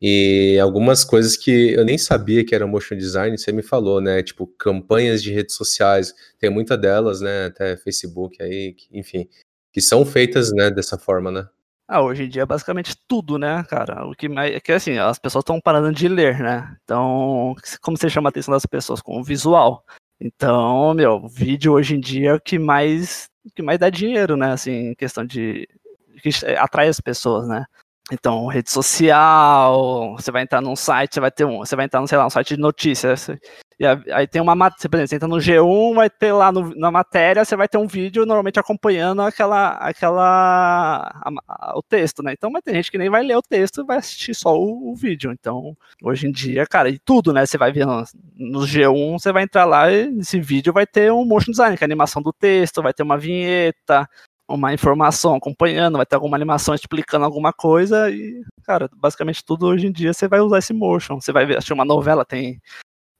e 0.00 0.58
algumas 0.60 1.04
coisas 1.04 1.36
que 1.36 1.72
eu 1.72 1.84
nem 1.84 1.96
sabia 1.98 2.44
que 2.44 2.54
era 2.54 2.66
motion 2.66 2.96
design, 2.96 3.36
você 3.36 3.50
me 3.50 3.62
falou, 3.62 4.00
né, 4.00 4.22
tipo 4.22 4.46
campanhas 4.58 5.22
de 5.22 5.32
redes 5.32 5.56
sociais, 5.56 6.14
tem 6.38 6.50
muita 6.50 6.76
delas, 6.76 7.20
né, 7.22 7.46
até 7.46 7.76
Facebook 7.76 8.42
aí, 8.42 8.76
enfim, 8.92 9.28
que 9.72 9.80
são 9.80 10.04
feitas, 10.04 10.52
né, 10.52 10.70
dessa 10.70 10.98
forma, 10.98 11.30
né? 11.30 11.48
Ah, 11.90 12.02
hoje 12.02 12.24
em 12.24 12.28
dia 12.28 12.42
é 12.42 12.46
basicamente 12.46 12.94
tudo, 13.08 13.38
né, 13.38 13.64
cara? 13.64 14.06
O 14.06 14.14
que 14.14 14.28
mais 14.28 14.54
é 14.54 14.60
que 14.60 14.70
assim, 14.72 14.98
as 14.98 15.18
pessoas 15.18 15.40
estão 15.42 15.58
parando 15.58 15.90
de 15.90 16.06
ler, 16.06 16.38
né? 16.38 16.76
Então, 16.84 17.54
como 17.80 17.96
você 17.96 18.10
chama 18.10 18.28
a 18.28 18.30
atenção 18.30 18.52
das 18.52 18.66
pessoas 18.66 19.00
com 19.00 19.18
o 19.18 19.24
visual? 19.24 19.82
Então, 20.20 20.92
meu, 20.92 21.26
vídeo 21.26 21.72
hoje 21.72 21.96
em 21.96 22.00
dia 22.00 22.30
é 22.30 22.34
o 22.34 22.40
que 22.40 22.58
mais 22.58 23.30
que 23.54 23.62
mais 23.62 23.78
dá 23.78 23.88
dinheiro, 23.88 24.36
né? 24.36 24.52
Assim, 24.52 24.94
questão 24.96 25.24
de 25.24 25.66
que 26.22 26.28
atrai 26.58 26.88
as 26.88 27.00
pessoas, 27.00 27.48
né? 27.48 27.64
Então, 28.10 28.46
rede 28.46 28.70
social, 28.70 30.14
você 30.16 30.30
vai 30.30 30.42
entrar 30.42 30.60
num 30.60 30.74
site, 30.74 31.14
você 31.14 31.20
vai 31.20 31.30
ter 31.30 31.44
um, 31.44 31.58
você 31.58 31.76
vai 31.76 31.84
entrar, 31.84 32.06
sei 32.06 32.16
lá, 32.16 32.26
um 32.26 32.30
site 32.30 32.54
de 32.54 32.60
notícias, 32.60 33.28
e 33.80 33.86
aí 33.86 34.26
tem 34.26 34.42
uma 34.42 34.56
matéria, 34.56 35.06
você 35.06 35.14
entra 35.14 35.28
no 35.28 35.36
G1, 35.36 35.94
vai 35.94 36.10
ter 36.10 36.32
lá 36.32 36.50
no, 36.50 36.74
na 36.74 36.90
matéria, 36.90 37.44
você 37.44 37.54
vai 37.54 37.68
ter 37.68 37.78
um 37.78 37.86
vídeo 37.86 38.26
normalmente 38.26 38.58
acompanhando 38.58 39.22
aquela, 39.22 39.68
aquela, 39.74 41.12
a, 41.22 41.30
a, 41.46 41.78
o 41.78 41.82
texto, 41.82 42.20
né? 42.20 42.32
Então, 42.32 42.50
mas 42.50 42.64
tem 42.64 42.74
gente 42.74 42.90
que 42.90 42.98
nem 42.98 43.08
vai 43.08 43.22
ler 43.22 43.36
o 43.36 43.42
texto, 43.42 43.86
vai 43.86 43.98
assistir 43.98 44.34
só 44.34 44.52
o, 44.58 44.90
o, 44.90 44.96
vídeo. 44.96 45.30
Então, 45.30 45.76
hoje 46.02 46.26
em 46.26 46.32
dia, 46.32 46.66
cara, 46.66 46.88
e 46.88 46.98
tudo, 46.98 47.32
né? 47.32 47.46
Você 47.46 47.56
vai 47.56 47.70
ver 47.70 47.86
no, 47.86 48.02
no 48.36 48.60
G1, 48.66 49.12
você 49.12 49.30
vai 49.32 49.44
entrar 49.44 49.64
lá 49.64 49.92
e 49.92 50.08
nesse 50.08 50.40
vídeo 50.40 50.72
vai 50.72 50.86
ter 50.86 51.12
um 51.12 51.24
motion 51.24 51.52
design, 51.52 51.76
que 51.76 51.84
é 51.84 51.86
a 51.86 51.88
animação 51.88 52.20
do 52.20 52.32
texto, 52.32 52.82
vai 52.82 52.92
ter 52.92 53.04
uma 53.04 53.16
vinheta, 53.16 54.08
uma 54.48 54.72
informação 54.72 55.34
acompanhando, 55.34 55.98
vai 55.98 56.06
ter 56.06 56.14
alguma 56.16 56.36
animação 56.36 56.74
explicando 56.74 57.24
alguma 57.24 57.52
coisa 57.52 58.10
e, 58.10 58.42
cara, 58.64 58.88
basicamente 58.96 59.44
tudo 59.44 59.66
hoje 59.66 59.86
em 59.86 59.92
dia 59.92 60.12
você 60.12 60.26
vai 60.26 60.40
usar 60.40 60.58
esse 60.58 60.72
motion. 60.72 61.20
Você 61.20 61.30
vai 61.32 61.44
ver, 61.44 61.58
assistir 61.58 61.74
uma 61.74 61.84
novela, 61.84 62.24
tem, 62.24 62.60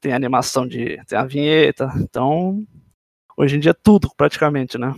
tem 0.00 0.12
animação 0.12 0.66
de. 0.66 0.98
tem 1.06 1.18
a 1.18 1.24
vinheta. 1.24 1.92
Então, 1.96 2.64
hoje 3.36 3.56
em 3.56 3.60
dia 3.60 3.74
tudo, 3.74 4.10
praticamente, 4.16 4.78
né? 4.78 4.94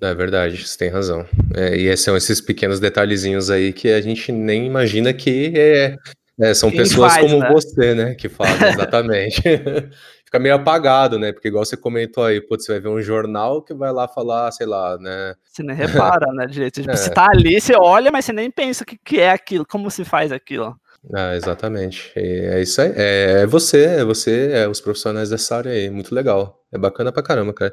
É 0.00 0.14
verdade, 0.14 0.66
você 0.66 0.78
tem 0.78 0.88
razão. 0.88 1.26
É, 1.54 1.76
e 1.76 1.94
são 1.96 2.16
esses 2.16 2.40
pequenos 2.40 2.80
detalhezinhos 2.80 3.50
aí 3.50 3.72
que 3.72 3.88
a 3.88 4.00
gente 4.00 4.30
nem 4.32 4.66
imagina 4.66 5.12
que 5.12 5.52
é, 5.56 5.96
é, 6.38 6.52
são 6.52 6.70
Quem 6.70 6.80
pessoas 6.80 7.14
faz, 7.14 7.26
como 7.26 7.40
né? 7.40 7.50
você, 7.50 7.94
né, 7.94 8.14
que 8.14 8.28
fazem, 8.28 8.68
exatamente. 8.68 9.42
fica 10.26 10.38
meio 10.40 10.56
apagado, 10.56 11.18
né? 11.18 11.32
Porque 11.32 11.48
igual 11.48 11.64
você 11.64 11.76
comentou 11.76 12.24
aí, 12.24 12.40
putz, 12.40 12.66
você 12.66 12.72
vai 12.72 12.80
ver 12.80 12.88
um 12.88 13.00
jornal 13.00 13.62
que 13.62 13.72
vai 13.72 13.92
lá 13.92 14.08
falar, 14.08 14.50
sei 14.50 14.66
lá, 14.66 14.98
né? 14.98 15.34
Você 15.44 15.62
nem 15.62 15.74
repara, 15.74 16.32
né, 16.32 16.46
direito. 16.46 16.82
Tipo, 16.82 16.90
é. 16.92 16.96
Você 16.96 17.10
tá 17.10 17.28
ali, 17.30 17.60
você 17.60 17.74
olha, 17.76 18.10
mas 18.10 18.24
você 18.24 18.32
nem 18.32 18.50
pensa 18.50 18.82
o 18.82 18.86
que, 18.86 18.98
que 18.98 19.20
é 19.20 19.30
aquilo, 19.30 19.64
como 19.64 19.90
se 19.90 20.04
faz 20.04 20.32
aquilo. 20.32 20.76
Ah, 21.14 21.36
exatamente. 21.36 22.12
É 22.16 22.60
isso 22.60 22.80
aí. 22.80 22.92
É, 22.96 23.42
é 23.42 23.46
você, 23.46 23.84
é 23.84 24.04
você, 24.04 24.50
é 24.52 24.68
os 24.68 24.80
profissionais 24.80 25.30
dessa 25.30 25.56
área 25.56 25.70
aí. 25.70 25.88
Muito 25.88 26.12
legal. 26.12 26.60
É 26.72 26.76
bacana 26.76 27.12
pra 27.12 27.22
caramba, 27.22 27.54
cara. 27.54 27.72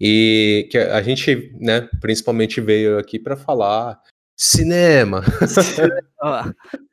E 0.00 0.68
que 0.70 0.76
a 0.76 1.00
gente, 1.00 1.52
né, 1.60 1.88
principalmente 2.00 2.60
veio 2.60 2.98
aqui 2.98 3.20
para 3.20 3.36
falar 3.36 4.00
cinema. 4.36 5.22
Ah, 6.20 6.50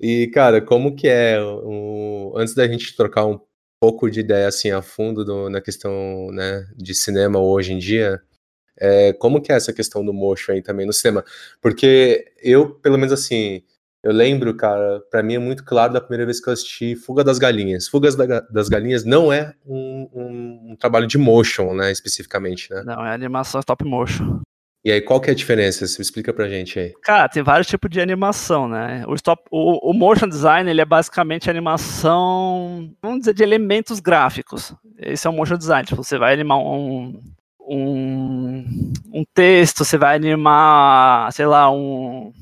E, 0.00 0.28
cara, 0.28 0.60
como 0.60 0.94
que 0.94 1.08
é 1.08 1.38
o... 1.42 2.32
antes 2.36 2.54
da 2.54 2.66
gente 2.66 2.96
trocar 2.96 3.26
um 3.26 3.38
pouco 3.80 4.10
de 4.10 4.20
ideia 4.20 4.46
assim 4.46 4.70
a 4.70 4.82
fundo 4.82 5.24
do- 5.24 5.48
na 5.48 5.60
questão, 5.60 6.28
né, 6.32 6.66
de 6.76 6.94
cinema 6.94 7.40
hoje 7.40 7.72
em 7.72 7.78
dia, 7.78 8.20
é, 8.78 9.12
como 9.14 9.40
que 9.40 9.50
é 9.52 9.56
essa 9.56 9.72
questão 9.72 10.04
do 10.04 10.12
motion 10.12 10.52
aí 10.52 10.62
também 10.62 10.86
no 10.86 10.92
cinema? 10.92 11.24
Porque 11.60 12.26
eu, 12.42 12.70
pelo 12.74 12.98
menos 12.98 13.12
assim, 13.12 13.62
eu 14.02 14.12
lembro, 14.12 14.54
cara, 14.56 15.00
pra 15.10 15.22
mim 15.22 15.34
é 15.34 15.38
muito 15.38 15.64
claro 15.64 15.92
da 15.92 16.00
primeira 16.00 16.24
vez 16.26 16.40
que 16.40 16.48
eu 16.48 16.52
assisti 16.52 16.94
Fuga 16.96 17.22
das 17.24 17.38
Galinhas. 17.38 17.88
Fugas 17.88 18.14
da 18.16 18.26
Ga- 18.26 18.46
das 18.50 18.68
Galinhas 18.68 19.04
não 19.04 19.32
é 19.32 19.54
um, 19.66 20.08
um- 20.12 20.70
um 20.72 20.76
trabalho 20.76 21.06
de 21.06 21.18
motion, 21.18 21.74
né, 21.74 21.90
especificamente, 21.90 22.70
né? 22.72 22.82
Não, 22.84 23.04
é 23.04 23.12
animação 23.12 23.60
stop 23.60 23.84
motion. 23.84 24.40
E 24.82 24.90
aí, 24.90 25.00
qual 25.02 25.20
que 25.20 25.28
é 25.28 25.32
a 25.32 25.36
diferença? 25.36 25.86
Você 25.86 26.00
explica 26.00 26.32
pra 26.32 26.48
gente 26.48 26.78
aí. 26.78 26.94
Cara, 27.02 27.28
tem 27.28 27.42
vários 27.42 27.66
tipos 27.66 27.90
de 27.90 28.00
animação, 28.00 28.66
né? 28.66 29.04
O, 29.06 29.14
stop, 29.14 29.42
o, 29.50 29.90
o 29.90 29.92
motion 29.92 30.26
design 30.26 30.70
ele 30.70 30.80
é 30.80 30.86
basicamente 30.86 31.50
animação, 31.50 32.90
vamos 33.02 33.20
dizer, 33.20 33.34
de 33.34 33.42
elementos 33.42 34.00
gráficos. 34.00 34.74
Esse 34.98 35.26
é 35.26 35.30
o 35.30 35.34
motion 35.34 35.58
design. 35.58 35.86
Tipo, 35.86 36.02
você 36.02 36.16
vai 36.16 36.32
animar 36.32 36.56
um, 36.56 37.20
um, 37.60 38.92
um 39.12 39.24
texto, 39.34 39.84
você 39.84 39.98
vai 39.98 40.16
animar, 40.16 41.30
sei 41.32 41.44
lá, 41.44 41.70
um. 41.70 42.32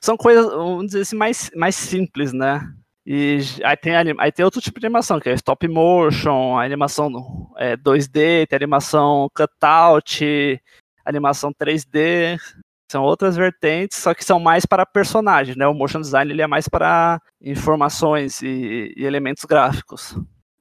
São 0.00 0.16
coisas, 0.16 0.46
vamos 0.46 0.86
dizer 0.86 1.00
assim, 1.00 1.16
mais, 1.16 1.50
mais 1.56 1.74
simples, 1.74 2.32
né? 2.32 2.60
E 3.04 3.40
aí 3.64 3.76
tem, 3.76 3.94
aí 3.96 4.30
tem 4.30 4.44
outro 4.44 4.60
tipo 4.60 4.78
de 4.78 4.86
animação, 4.86 5.18
que 5.18 5.28
é 5.28 5.34
stop 5.34 5.66
motion, 5.66 6.56
animação 6.56 7.10
é, 7.56 7.76
2D, 7.76 8.46
tem 8.46 8.56
animação 8.56 9.28
cutout, 9.34 10.60
animação 11.04 11.52
3D, 11.52 12.38
são 12.90 13.02
outras 13.02 13.36
vertentes, 13.36 13.98
só 13.98 14.12
que 14.12 14.24
são 14.24 14.38
mais 14.38 14.66
para 14.66 14.84
personagens, 14.84 15.56
né? 15.56 15.66
O 15.66 15.72
motion 15.72 16.00
design 16.00 16.30
ele 16.30 16.42
é 16.42 16.46
mais 16.46 16.68
para 16.68 17.20
informações 17.40 18.42
e, 18.42 18.92
e 18.96 19.04
elementos 19.04 19.44
gráficos. 19.44 20.14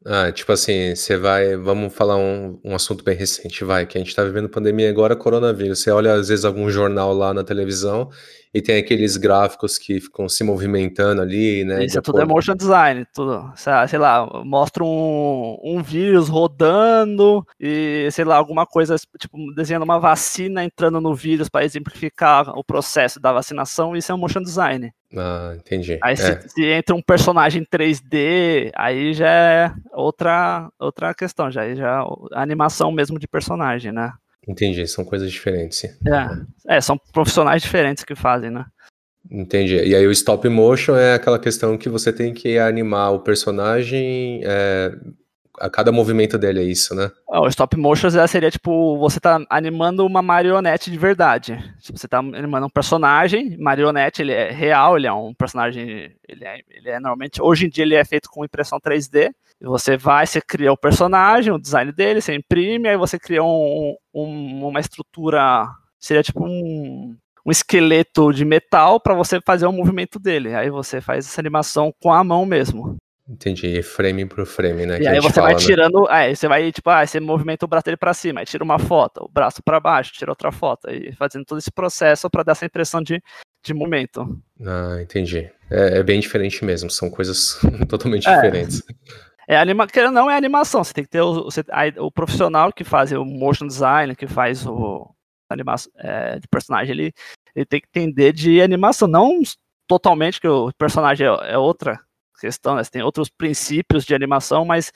Ah, 0.06 0.32
tipo 0.32 0.52
assim, 0.52 0.96
você 0.96 1.16
vai. 1.16 1.56
Vamos 1.56 1.94
falar 1.94 2.18
um, 2.18 2.60
um 2.64 2.74
assunto 2.74 3.04
bem 3.04 3.16
recente, 3.16 3.64
vai, 3.64 3.86
que 3.86 3.98
a 3.98 4.02
gente 4.02 4.16
tá 4.16 4.24
vivendo 4.24 4.50
pandemia 4.50 4.90
agora, 4.90 5.16
coronavírus. 5.16 5.80
Você 5.80 5.92
olha, 5.92 6.14
às 6.14 6.30
vezes, 6.30 6.44
algum 6.44 6.70
jornal 6.72 7.14
lá 7.14 7.34
na 7.34 7.44
televisão 7.44 8.10
e 8.54 8.62
tem 8.62 8.78
aqueles 8.78 9.16
gráficos 9.16 9.78
que 9.78 10.02
ficam 10.02 10.28
se 10.28 10.44
movimentando 10.44 11.22
ali, 11.22 11.64
né? 11.64 11.86
Isso 11.86 12.00
é 12.00 12.02
tudo 12.02 12.20
é 12.20 12.26
motion 12.26 12.56
design, 12.56 13.06
tudo. 13.14 13.52
Sei 13.56 13.72
sei 13.88 14.00
lá, 14.00 14.28
mostra 14.44 14.84
um, 14.84 15.58
um 15.64 15.82
vírus 15.82 16.28
rodando 16.28 17.46
e, 17.60 18.10
sei 18.12 18.26
lá, 18.26 18.36
alguma 18.36 18.66
coisa, 18.66 18.96
tipo, 19.20 19.38
desenhando 19.56 19.84
uma 19.84 20.00
vacina 20.00 20.64
entrando 20.64 21.00
no 21.00 21.16
vírus 21.16 21.48
para 21.48 21.64
exemplificar 21.64 22.50
o 22.58 22.64
processo 22.64 23.20
da 23.20 23.32
vacinação, 23.32 23.96
isso 23.96 24.12
é 24.12 24.16
um 24.16 24.18
motion 24.18 24.42
design. 24.42 24.92
Ah, 25.16 25.54
entendi. 25.58 26.00
Aí 26.02 26.14
É, 26.14 26.16
se, 26.16 26.50
se 26.50 26.66
entra 26.66 26.96
um 26.96 27.02
personagem 27.02 27.66
3D, 27.66 28.72
aí 28.76 29.14
já 29.14 29.30
é 29.30 29.74
outra, 29.92 30.70
outra 30.80 31.14
questão, 31.14 31.52
já, 31.52 31.74
já 31.76 31.88
é 31.88 32.38
a 32.38 32.42
animação 32.42 32.92
mesmo 32.92 33.20
de 33.20 33.28
personagem, 33.28 33.92
né? 33.92 34.14
entendi, 34.48 34.88
são 34.88 35.06
coisas 35.06 35.32
diferentes. 35.32 35.84
É, 35.84 36.78
é, 36.78 36.82
são 36.82 36.98
profissionais 37.14 37.62
diferentes 37.62 38.04
que 38.04 38.16
fazem, 38.16 38.50
né? 38.50 38.66
Entendi. 39.30 39.76
E 39.76 39.96
aí 39.96 40.06
o 40.08 40.12
stop 40.12 40.48
motion 40.50 40.96
é 40.96 41.14
aquela 41.14 41.38
questão 41.38 41.78
que 41.78 41.88
você 41.88 42.12
tem 42.12 42.34
que 42.34 42.58
animar 42.58 43.12
o 43.12 43.20
personagem 43.20 44.42
é, 44.44 44.92
a 45.60 45.70
cada 45.70 45.92
movimento 45.92 46.38
dele, 46.38 46.60
é 46.60 46.64
isso, 46.64 46.94
né? 46.96 47.12
Ó, 47.28 47.46
O 47.46 47.48
stop 47.48 47.76
motion 47.78 48.10
seria 48.28 48.50
tipo, 48.52 48.98
você 48.98 49.20
tá 49.20 49.40
animando 49.50 50.06
uma 50.06 50.22
marionete 50.22 50.90
de 50.92 50.98
verdade. 50.98 51.58
Tipo, 51.80 51.98
você 51.98 52.08
tá 52.08 52.20
animando 52.20 52.66
um 52.68 52.70
personagem, 52.70 53.58
marionete, 53.58 54.22
ele 54.22 54.32
é 54.32 54.52
real, 54.52 54.98
ele 54.98 55.08
é 55.08 55.14
um 55.14 55.34
personagem, 55.34 56.12
ele 56.28 56.46
é, 56.46 56.60
ele 56.70 56.90
é 56.90 57.00
normalmente, 57.00 57.42
hoje 57.42 57.66
em 57.66 57.70
dia 57.70 57.84
ele 57.84 57.96
é 57.96 58.04
feito 58.06 58.30
com 58.30 58.46
impressão 58.46 58.80
3D. 58.80 59.32
E 59.60 59.66
você 59.66 59.96
vai, 59.96 60.26
você 60.26 60.42
cria 60.42 60.72
o 60.74 60.78
personagem, 60.78 61.54
o 61.54 61.60
design 61.60 61.92
dele, 61.92 62.20
você 62.20 62.34
imprime, 62.34 62.90
aí 62.90 62.98
você 62.98 63.20
cria 63.20 63.44
um, 63.44 63.96
um- 64.14 64.66
uma 64.68 64.80
estrutura, 64.80 65.68
seria 66.00 66.24
tipo 66.24 66.44
um, 66.44 67.16
um 67.46 67.52
esqueleto 67.52 68.34
de 68.34 68.44
metal 68.44 69.00
para 69.00 69.14
você 69.14 69.40
fazer 69.46 69.68
o 69.68 69.72
movimento 69.72 70.18
dele. 70.18 70.56
Aí 70.56 70.72
você 70.72 71.00
faz 71.00 71.28
essa 71.28 71.40
animação 71.40 71.94
com 72.02 72.12
a 72.12 72.24
mão 72.24 72.44
mesmo. 72.44 72.98
Entendi. 73.32 73.82
Frame 73.82 74.26
por 74.26 74.46
frame, 74.46 74.86
né? 74.86 75.00
E 75.00 75.08
aí 75.08 75.20
você 75.22 75.40
vai 75.40 75.52
fala, 75.52 75.60
né? 75.62 75.66
tirando, 75.66 76.06
aí 76.10 76.36
você 76.36 76.48
vai, 76.50 76.70
tipo, 76.70 76.90
ah, 76.90 77.06
você 77.06 77.18
movimenta 77.20 77.66
o 77.66 77.68
braço 77.68 77.86
dele 77.86 77.96
pra 77.96 78.14
cima, 78.14 78.42
aí 78.42 78.46
tira 78.46 78.62
uma 78.64 78.78
foto, 78.78 79.24
o 79.24 79.30
braço 79.30 79.64
pra 79.64 79.80
baixo, 79.80 80.12
tira 80.12 80.32
outra 80.32 80.52
foto, 80.52 80.90
e 80.90 81.14
fazendo 81.14 81.46
todo 81.46 81.58
esse 81.58 81.72
processo 81.72 82.30
pra 82.30 82.44
dar 82.44 82.52
essa 82.52 82.66
impressão 82.66 83.02
de, 83.02 83.24
de 83.64 83.74
movimento. 83.74 84.38
Ah, 84.66 85.00
entendi. 85.02 85.50
É, 85.70 86.00
é 86.00 86.04
bem 86.04 86.20
diferente 86.20 86.66
mesmo, 86.66 86.90
são 86.92 87.10
coisas 87.10 87.58
totalmente 87.88 88.28
É. 88.28 88.36
diferentes. 88.36 88.84
É 89.48 89.58
anima, 89.58 89.88
não 90.12 90.30
é 90.30 90.36
animação, 90.36 90.84
você 90.84 90.94
tem 90.94 91.04
que 91.04 91.10
ter 91.10 91.22
o, 91.22 91.46
você- 91.46 91.64
o 92.00 92.12
profissional 92.12 92.72
que 92.74 92.84
faz 92.84 93.12
o 93.14 93.24
motion 93.24 93.66
design, 93.66 94.14
que 94.16 94.28
faz 94.28 94.66
o 94.68 95.10
animação 95.50 95.92
é, 95.98 96.38
de 96.40 96.48
personagem, 96.50 96.92
ele, 96.92 97.14
ele 97.56 97.66
tem 97.66 97.80
que 97.82 97.88
entender 97.88 98.34
de 98.34 98.62
animação, 98.62 99.08
não 99.08 99.42
totalmente 99.88 100.40
que 100.40 100.48
o 100.48 100.72
personagem 100.78 101.28
é, 101.28 101.54
é 101.54 101.58
outra 101.58 102.00
questão, 102.42 102.76
né? 102.76 102.84
Você 102.84 102.92
tem 102.92 103.02
outros 103.02 103.30
princípios 103.30 104.04
de 104.04 104.14
animação, 104.14 104.66
mas 104.66 104.92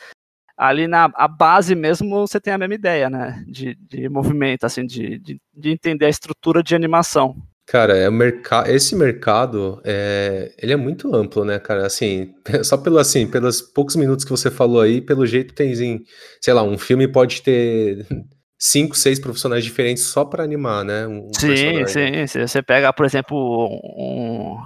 ali 0.57 0.87
na 0.87 1.11
a 1.15 1.27
base 1.27 1.75
mesmo 1.75 2.27
você 2.27 2.39
tem 2.39 2.53
a 2.53 2.57
mesma 2.57 2.75
ideia, 2.75 3.09
né? 3.09 3.43
De, 3.47 3.75
de 3.75 4.09
movimento, 4.09 4.65
assim, 4.65 4.85
de, 4.85 5.19
de, 5.19 5.39
de 5.53 5.69
entender 5.69 6.05
a 6.05 6.09
estrutura 6.09 6.63
de 6.63 6.75
animação. 6.75 7.35
Cara, 7.67 7.97
é 7.97 8.07
o 8.07 8.11
merca... 8.11 8.63
esse 8.67 8.95
mercado, 8.95 9.81
é... 9.83 10.53
ele 10.61 10.73
é 10.73 10.75
muito 10.75 11.13
amplo, 11.15 11.43
né, 11.43 11.57
cara? 11.57 11.85
Assim, 11.85 12.33
só 12.63 12.77
pelo 12.77 12.99
assim, 12.99 13.27
pelos 13.27 13.61
poucos 13.61 13.95
minutos 13.95 14.23
que 14.23 14.31
você 14.31 14.51
falou 14.51 14.81
aí, 14.81 15.01
pelo 15.01 15.25
jeito 15.25 15.53
tem, 15.53 15.71
assim, 15.71 16.01
sei 16.41 16.53
lá, 16.53 16.63
um 16.63 16.77
filme 16.77 17.07
pode 17.07 17.41
ter 17.41 18.05
cinco, 18.57 18.95
seis 18.95 19.19
profissionais 19.19 19.63
diferentes 19.63 20.03
só 20.03 20.23
pra 20.23 20.43
animar, 20.43 20.85
né? 20.85 21.07
Um 21.07 21.29
Sim, 21.33 21.47
personagem. 21.47 21.87
sim. 21.87 22.27
Se 22.27 22.47
você 22.47 22.61
pega, 22.61 22.93
por 22.93 23.05
exemplo, 23.05 23.35
um, 23.37 24.57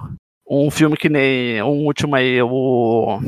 um 0.50 0.70
filme 0.70 0.96
que 0.96 1.08
nem 1.08 1.62
um 1.62 1.86
último 1.86 2.16
aí, 2.16 2.42
o. 2.42 3.20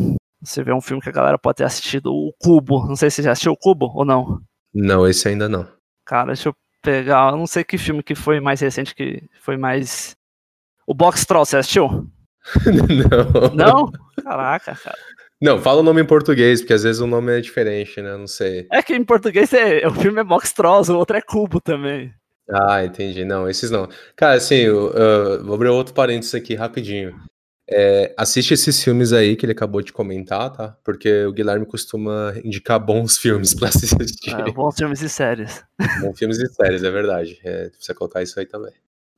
Você 0.42 0.64
vê 0.64 0.72
um 0.72 0.80
filme 0.80 1.00
que 1.00 1.08
a 1.08 1.12
galera 1.12 1.38
pode 1.38 1.58
ter 1.58 1.64
assistido, 1.64 2.12
o 2.12 2.32
Cubo. 2.40 2.86
Não 2.88 2.96
sei 2.96 3.08
se 3.08 3.16
você 3.16 3.22
já 3.22 3.32
assistiu 3.32 3.52
o 3.52 3.56
Cubo 3.56 3.92
ou 3.94 4.04
não. 4.04 4.40
Não, 4.74 5.06
esse 5.06 5.28
ainda 5.28 5.48
não. 5.48 5.68
Cara, 6.04 6.26
deixa 6.28 6.48
eu 6.48 6.54
pegar. 6.82 7.30
Eu 7.30 7.36
não 7.36 7.46
sei 7.46 7.62
que 7.62 7.78
filme 7.78 8.02
que 8.02 8.16
foi 8.16 8.40
mais 8.40 8.60
recente, 8.60 8.94
que 8.94 9.22
foi 9.40 9.56
mais. 9.56 10.16
O 10.84 10.92
Box 10.92 11.24
Troll, 11.24 11.44
você 11.44 11.58
assistiu? 11.58 12.10
não. 12.66 13.54
Não? 13.54 13.92
Caraca, 14.20 14.74
cara. 14.74 14.98
Não, 15.40 15.60
fala 15.60 15.80
o 15.80 15.82
nome 15.82 16.02
em 16.02 16.06
português, 16.06 16.60
porque 16.60 16.72
às 16.72 16.82
vezes 16.82 17.00
o 17.00 17.06
nome 17.06 17.38
é 17.38 17.40
diferente, 17.40 18.00
né? 18.02 18.16
Não 18.16 18.26
sei. 18.26 18.66
É 18.70 18.82
que 18.82 18.94
em 18.94 19.04
português 19.04 19.52
é, 19.52 19.86
o 19.86 19.92
filme 19.92 20.20
é 20.20 20.24
Box 20.24 20.52
Trolls, 20.52 20.90
o 20.90 20.96
outro 20.96 21.16
é 21.16 21.20
Cubo 21.20 21.60
também. 21.60 22.12
Ah, 22.50 22.84
entendi. 22.84 23.24
Não, 23.24 23.48
esses 23.48 23.70
não. 23.70 23.88
Cara, 24.16 24.34
assim, 24.34 24.56
eu, 24.56 24.90
eu 24.92 25.44
vou 25.44 25.54
abrir 25.54 25.68
outro 25.68 25.94
parênteses 25.94 26.34
aqui 26.34 26.54
rapidinho. 26.54 27.14
É, 27.70 28.12
assiste 28.18 28.52
esses 28.52 28.82
filmes 28.82 29.12
aí 29.12 29.36
que 29.36 29.46
ele 29.46 29.52
acabou 29.52 29.80
de 29.80 29.92
comentar, 29.92 30.50
tá? 30.52 30.76
Porque 30.84 31.24
o 31.24 31.32
Guilherme 31.32 31.64
costuma 31.64 32.34
indicar 32.44 32.78
bons 32.84 33.16
filmes 33.16 33.54
pra 33.54 33.68
assistir. 33.68 34.34
É, 34.34 34.50
bons 34.50 34.74
filmes 34.76 35.00
e 35.00 35.08
séries. 35.08 35.64
Bons 36.00 36.18
filmes 36.18 36.38
e 36.38 36.46
séries, 36.52 36.82
é 36.82 36.90
verdade. 36.90 37.38
É, 37.44 37.68
precisa 37.70 37.94
colocar 37.94 38.22
isso 38.22 38.38
aí 38.38 38.46
também. 38.46 38.72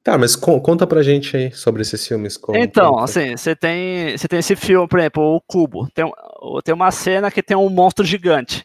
Tá, 0.05 0.19
mas 0.19 0.37
con- 0.37 0.61
conta 0.61 0.87
pra 0.87 1.03
gente 1.03 1.35
aí 1.35 1.51
sobre 1.51 1.81
esses 1.81 2.07
filmes. 2.07 2.37
como- 2.37 2.59
Então, 2.59 2.91
como- 2.93 3.05
assim, 3.05 3.35
você 3.37 3.57
tem, 3.57 4.17
você 4.17 4.29
tem 4.29 4.39
esse 4.39 4.55
filme, 4.55 4.87
por 4.87 4.99
exemplo, 4.99 5.23
o 5.35 5.41
Cubo. 5.41 5.89
Tem, 5.95 6.05
tem 6.63 6.75
uma 6.75 6.91
cena 6.91 7.31
que 7.31 7.43
tem 7.43 7.57
um 7.57 7.71
monstro 7.71 8.05
gigante. 8.05 8.65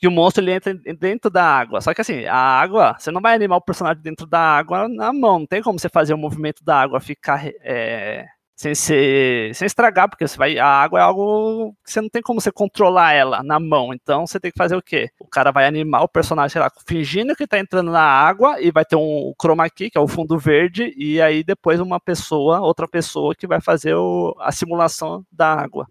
Que 0.00 0.08
o 0.08 0.10
monstro 0.10 0.42
ele 0.42 0.52
entra 0.52 0.72
dentro 0.98 1.30
da 1.30 1.44
água. 1.44 1.80
Só 1.80 1.92
que 1.92 2.00
assim, 2.00 2.24
a 2.24 2.34
água, 2.34 2.96
você 2.98 3.10
não 3.10 3.20
vai 3.20 3.34
animar 3.34 3.56
o 3.56 3.60
personagem 3.60 4.02
dentro 4.02 4.26
da 4.26 4.40
água 4.40 4.88
na 4.88 5.12
mão. 5.12 5.40
Não 5.40 5.46
tem 5.46 5.62
como 5.62 5.78
você 5.78 5.90
fazer 5.90 6.14
o 6.14 6.18
movimento 6.18 6.64
da 6.64 6.80
água 6.80 7.00
ficar 7.00 7.46
é, 7.62 8.26
sem 8.56 8.74
ser. 8.74 9.54
sem 9.54 9.66
estragar, 9.66 10.08
porque 10.08 10.26
você 10.26 10.38
vai. 10.38 10.58
A 10.58 10.66
água 10.66 10.98
é 10.98 11.02
algo 11.02 11.74
que 11.84 11.92
você 11.92 12.00
não 12.00 12.08
tem 12.08 12.22
como 12.22 12.40
você 12.40 12.50
controlar 12.50 13.12
ela 13.12 13.42
na 13.42 13.60
mão. 13.60 13.92
Então 13.92 14.26
você 14.26 14.40
tem 14.40 14.50
que 14.50 14.56
fazer 14.56 14.74
o 14.74 14.80
quê? 14.82 15.10
O 15.20 15.28
cara 15.28 15.50
vai 15.50 15.66
animar 15.66 16.02
o 16.02 16.08
personagem, 16.08 16.50
sei 16.52 16.62
lá, 16.62 16.70
fingindo 16.88 17.36
que 17.36 17.46
tá 17.46 17.58
entrando 17.58 17.90
na 17.90 18.00
água 18.02 18.58
e 18.58 18.70
vai 18.70 18.86
ter 18.86 18.96
um 18.96 19.34
chroma 19.38 19.68
key, 19.68 19.90
que 19.90 19.98
é 19.98 20.00
o 20.00 20.08
fundo 20.08 20.38
verde, 20.38 20.94
e 20.96 21.20
aí 21.20 21.44
depois 21.44 21.78
uma 21.78 22.00
pessoa, 22.00 22.60
outra 22.60 22.88
pessoa 22.88 23.34
que 23.34 23.46
vai 23.46 23.60
fazer 23.60 23.94
o- 23.94 24.34
a 24.40 24.50
simulação 24.50 25.22
da 25.30 25.52
água. 25.52 25.86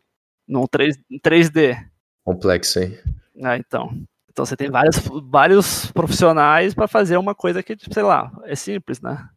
No 0.48 0.68
3, 0.68 0.98
3D. 1.22 1.78
Complexo, 2.26 2.80
hein? 2.80 2.98
Ah, 3.44 3.58
então. 3.58 3.90
Então 4.32 4.46
você 4.46 4.56
tem 4.56 4.70
vários, 4.70 4.96
vários 5.30 5.92
profissionais 5.92 6.74
para 6.74 6.88
fazer 6.88 7.18
uma 7.18 7.36
coisa 7.36 7.62
que, 7.64 7.76
tipo, 7.76 7.94
sei 7.94 8.04
lá, 8.04 8.32
é 8.46 8.56
simples, 8.56 9.02
né? 9.02 9.28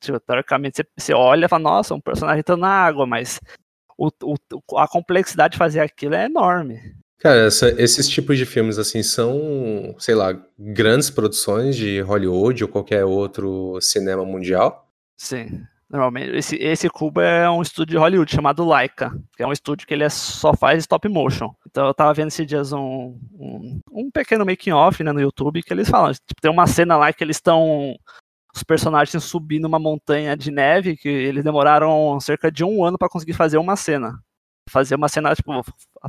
Tipo, 0.00 0.18
Teoricamente, 0.20 0.76
você, 0.76 0.84
você 0.98 1.14
olha 1.14 1.46
e 1.46 1.48
fala, 1.48 1.62
nossa, 1.62 1.94
um 1.94 2.00
personagem 2.00 2.40
entrando 2.40 2.60
na 2.60 2.68
água, 2.68 3.06
mas 3.06 3.40
o, 3.98 4.08
o- 4.24 4.78
a 4.78 4.88
complexidade 4.88 5.52
de 5.52 5.58
fazer 5.58 5.80
aquilo 5.80 6.14
é 6.14 6.24
enorme. 6.24 6.80
Cara, 7.18 7.46
essa- 7.46 7.68
esses 7.80 8.08
tipos 8.08 8.38
de 8.38 8.46
filmes, 8.46 8.78
assim, 8.78 9.02
são, 9.02 9.94
sei 9.98 10.14
lá, 10.14 10.32
grandes 10.58 11.10
produções 11.10 11.76
de 11.76 12.00
Hollywood 12.00 12.64
ou 12.64 12.68
qualquer 12.70 13.04
outro 13.04 13.78
cinema 13.80 14.24
mundial? 14.24 14.88
Sim. 15.18 15.62
Normalmente, 15.90 16.30
esse, 16.36 16.54
esse 16.56 16.88
Cubo 16.88 17.20
é 17.20 17.50
um 17.50 17.60
estúdio 17.60 17.92
de 17.94 17.98
Hollywood 17.98 18.30
chamado 18.30 18.64
Laika, 18.64 19.10
que 19.36 19.42
é 19.42 19.46
um 19.46 19.50
estúdio 19.52 19.86
que 19.88 19.92
ele 19.92 20.04
é- 20.04 20.08
só 20.08 20.54
faz 20.54 20.78
stop 20.78 21.08
motion. 21.08 21.52
Então 21.68 21.86
eu 21.88 21.92
tava 21.94 22.14
vendo 22.14 22.28
esses 22.28 22.46
dias 22.46 22.72
um, 22.72 23.18
um, 23.32 23.80
um 23.90 24.10
pequeno 24.10 24.46
making 24.46 24.70
off 24.70 25.02
né, 25.02 25.10
no 25.10 25.20
YouTube 25.20 25.62
que 25.64 25.72
eles 25.72 25.88
falam, 25.88 26.12
tipo, 26.12 26.40
tem 26.40 26.50
uma 26.50 26.66
cena 26.68 26.96
lá 26.96 27.12
que 27.12 27.24
eles 27.24 27.36
estão 27.38 27.96
os 28.54 28.62
personagens 28.62 29.22
subindo 29.24 29.64
uma 29.66 29.78
montanha 29.78 30.36
de 30.36 30.50
neve 30.50 30.96
que 30.96 31.08
eles 31.08 31.42
demoraram 31.44 32.18
cerca 32.20 32.50
de 32.52 32.64
um 32.64 32.84
ano 32.84 32.96
pra 32.98 33.08
conseguir 33.08 33.32
fazer 33.32 33.58
uma 33.58 33.74
cena. 33.76 34.12
Fazer 34.68 34.94
uma 34.94 35.08
cena, 35.08 35.34
tipo, 35.34 35.52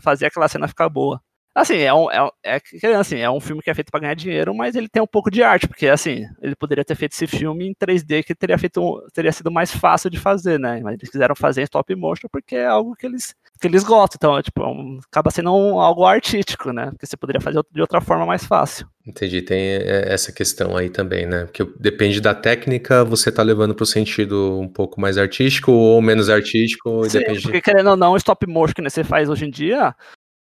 fazer 0.02 0.28
aquela 0.28 0.48
cena 0.48 0.68
ficar 0.68 0.90
boa. 0.90 1.20
Assim, 1.54 1.78
é 1.78 1.94
um, 1.94 2.10
é, 2.10 2.30
é, 2.46 2.96
assim, 2.96 3.18
é 3.20 3.30
um 3.30 3.40
filme 3.42 3.62
que 3.62 3.70
é 3.70 3.74
feito 3.74 3.92
pra 3.92 4.00
ganhar 4.00 4.14
dinheiro, 4.14 4.56
mas 4.56 4.74
ele 4.76 4.88
tem 4.88 5.02
um 5.02 5.08
pouco 5.08 5.30
de 5.30 5.44
arte, 5.44 5.68
porque 5.68 5.88
assim, 5.88 6.26
ele 6.42 6.56
poderia 6.56 6.86
ter 6.86 6.96
feito 6.96 7.12
esse 7.12 7.28
filme 7.28 7.68
em 7.68 7.74
3D 7.74 8.24
que 8.24 8.34
teria 8.34 8.58
feito 8.58 9.04
teria 9.14 9.32
sido 9.34 9.52
mais 9.52 9.70
fácil 9.70 10.10
de 10.10 10.18
fazer, 10.18 10.58
né? 10.58 10.80
Mas 10.82 10.96
eles 10.98 11.10
quiseram 11.10 11.36
fazer 11.36 11.62
em 11.62 11.66
stop 11.66 11.94
motion 11.96 12.28
porque 12.32 12.56
é 12.56 12.68
algo 12.68 12.96
que 12.96 13.06
eles 13.06 13.36
que 13.60 13.68
eles 13.68 13.84
gostam, 13.84 14.16
então, 14.18 14.38
é, 14.38 14.42
tipo, 14.42 14.64
é 14.64 14.66
um- 14.68 15.00
acaba 15.08 15.30
sendo 15.30 15.54
um- 15.54 15.80
algo 15.80 16.04
artístico, 16.04 16.72
né? 16.72 16.88
Porque 16.90 17.06
você 17.06 17.16
poderia 17.16 17.40
fazer 17.40 17.62
de 17.72 17.82
outra 17.82 18.02
forma 18.02 18.26
mais 18.26 18.44
fácil. 18.44 18.88
Entendi, 19.06 19.42
tem 19.44 19.60
é, 19.60 20.12
essa 20.12 20.32
questão 20.32 20.76
aí 20.76 20.90
também, 20.90 21.28
né? 21.28 21.46
Porque 21.46 21.64
depende 21.80 22.20
da 22.22 22.34
técnica, 22.34 23.04
você 23.04 23.32
tá 23.32 23.44
levando 23.44 23.76
pro 23.76 23.86
sentido 23.86 24.60
um 24.60 24.68
pouco 24.68 25.00
mais 25.00 25.18
artístico 25.18 25.72
ou 25.72 26.02
menos 26.02 26.28
artístico, 26.30 27.04
Sim, 27.10 27.20
depende 27.20 27.42
porque 27.44 27.62
querendo 27.62 27.92
ou 27.92 27.98
não, 27.98 28.14
o 28.14 28.18
stop 28.18 28.48
motion 28.48 28.74
que 28.74 28.82
você 28.90 29.04
faz 29.04 29.30
hoje 29.30 29.46
em 29.46 29.52
dia, 29.52 29.94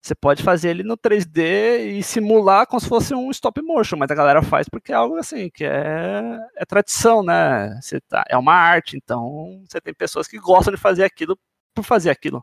você 0.02 0.14
pode 0.14 0.42
fazer 0.42 0.71
ele 0.71 0.83
no 0.83 0.97
3D 0.97 1.99
e 1.99 2.02
simular 2.02 2.66
como 2.66 2.80
se 2.80 2.88
fosse 2.88 3.14
um 3.14 3.30
stop 3.30 3.61
motion, 3.61 3.97
mas 3.97 4.11
a 4.11 4.14
galera 4.14 4.42
faz 4.42 4.69
porque 4.69 4.92
é 4.92 4.95
algo 4.95 5.16
assim, 5.16 5.50
que 5.50 5.64
é, 5.64 6.38
é 6.57 6.64
tradição, 6.64 7.23
né? 7.23 7.78
Você 7.83 8.00
tá, 8.00 8.25
é 8.28 8.37
uma 8.37 8.54
arte, 8.54 8.97
então 8.97 9.62
você 9.69 9.80
tem 9.80 9.92
pessoas 9.92 10.26
que 10.26 10.38
gostam 10.38 10.73
de 10.73 10.80
fazer 10.80 11.04
aquilo 11.04 11.38
por 11.75 11.85
fazer 11.85 12.11
aquilo. 12.11 12.42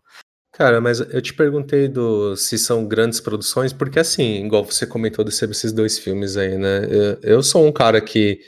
Cara, 0.51 0.79
mas 0.79 0.99
eu 0.99 1.21
te 1.21 1.33
perguntei 1.33 1.87
do, 1.87 2.35
se 2.35 2.57
são 2.57 2.87
grandes 2.87 3.19
produções, 3.19 3.73
porque 3.73 3.99
assim, 3.99 4.45
igual 4.45 4.63
você 4.63 4.85
comentou 4.87 5.25
de 5.25 5.31
ser 5.31 5.49
esses 5.49 5.71
dois 5.71 5.99
filmes 5.99 6.37
aí, 6.37 6.57
né? 6.57 6.85
Eu, 6.89 7.19
eu 7.21 7.43
sou 7.43 7.65
um 7.65 7.71
cara 7.71 7.99
que, 8.01 8.39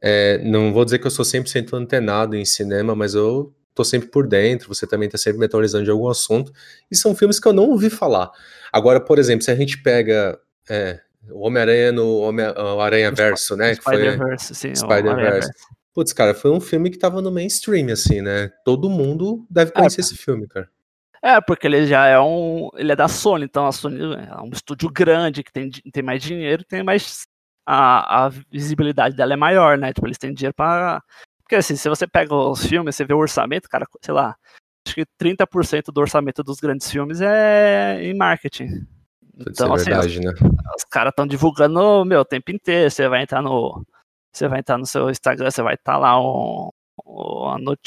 é, 0.00 0.38
não 0.44 0.72
vou 0.72 0.84
dizer 0.84 0.98
que 0.98 1.06
eu 1.06 1.10
sou 1.10 1.24
100% 1.24 1.74
antenado 1.74 2.36
em 2.36 2.44
cinema, 2.44 2.94
mas 2.94 3.14
eu 3.14 3.54
tô 3.78 3.84
sempre 3.84 4.08
por 4.08 4.26
dentro, 4.26 4.68
você 4.68 4.86
também 4.86 5.08
tá 5.08 5.16
sempre 5.16 5.38
me 5.38 5.46
atualizando 5.46 5.84
de 5.84 5.90
algum 5.90 6.08
assunto, 6.08 6.52
e 6.90 6.96
são 6.96 7.14
filmes 7.14 7.38
que 7.38 7.46
eu 7.46 7.52
não 7.52 7.70
ouvi 7.70 7.88
falar. 7.88 8.30
Agora, 8.72 9.00
por 9.00 9.20
exemplo, 9.20 9.44
se 9.44 9.52
a 9.52 9.54
gente 9.54 9.80
pega 9.80 10.36
é, 10.68 11.00
o 11.30 11.46
Homem-Aranha 11.46 11.92
no 11.92 12.18
Homem, 12.18 12.44
Aranha 12.80 13.12
Verso, 13.12 13.56
né? 13.56 13.74
Spider-Verse, 13.74 14.54
sim. 14.54 14.74
Spider-Verse. 14.74 15.48
Putz, 15.94 16.12
cara, 16.12 16.34
foi 16.34 16.50
um 16.50 16.60
filme 16.60 16.90
que 16.90 16.98
tava 16.98 17.22
no 17.22 17.30
mainstream, 17.30 17.92
assim, 17.92 18.20
né? 18.20 18.50
Todo 18.64 18.90
mundo 18.90 19.46
deve 19.48 19.70
conhecer 19.70 20.00
esse 20.00 20.16
filme, 20.16 20.48
cara. 20.48 20.68
É, 21.22 21.40
porque 21.40 21.66
ele 21.66 21.86
já 21.86 22.06
é 22.06 22.18
um. 22.18 22.68
Ele 22.74 22.92
é 22.92 22.96
da 22.96 23.08
Sony, 23.08 23.44
então 23.44 23.66
a 23.66 23.72
Sony 23.72 23.98
é 24.00 24.40
um 24.40 24.50
estúdio 24.50 24.90
grande, 24.90 25.42
que 25.42 25.52
tem, 25.52 25.70
tem 25.70 26.02
mais 26.02 26.22
dinheiro, 26.22 26.64
tem 26.64 26.82
mais. 26.82 27.26
A, 27.66 28.26
a 28.26 28.30
visibilidade 28.50 29.14
dela 29.14 29.34
é 29.34 29.36
maior, 29.36 29.76
né? 29.76 29.92
Tipo, 29.92 30.06
eles 30.06 30.18
têm 30.18 30.34
dinheiro 30.34 30.54
pra. 30.54 31.02
Porque 31.48 31.56
assim, 31.56 31.76
se 31.76 31.88
você 31.88 32.06
pega 32.06 32.34
os 32.34 32.66
filmes, 32.66 32.94
você 32.94 33.06
vê 33.06 33.14
o 33.14 33.18
orçamento, 33.18 33.70
cara, 33.70 33.86
sei 34.02 34.12
lá, 34.12 34.36
acho 34.86 34.94
que 34.94 35.06
30% 35.18 35.90
do 35.90 35.98
orçamento 35.98 36.42
dos 36.42 36.60
grandes 36.60 36.90
filmes 36.90 37.22
é 37.22 38.02
em 38.02 38.14
marketing. 38.14 38.86
Putz, 39.34 39.52
Então, 39.52 39.72
é 39.72 39.76
assim, 39.76 39.84
verdade, 39.86 40.20
né? 40.20 40.32
os 40.76 40.84
caras 40.84 41.12
estão 41.12 41.26
divulgando, 41.26 42.04
meu, 42.04 42.20
o 42.20 42.24
tempo 42.24 42.50
inteiro. 42.50 42.90
Você 42.90 43.08
vai 43.08 43.22
entrar 43.22 43.40
no. 43.40 43.82
Você 44.30 44.46
vai 44.46 44.58
entrar 44.58 44.76
no 44.76 44.84
seu 44.84 45.08
Instagram, 45.08 45.50
você 45.50 45.62
vai 45.62 45.72
estar 45.72 45.96
lá 45.96 46.20
um, 46.20 46.68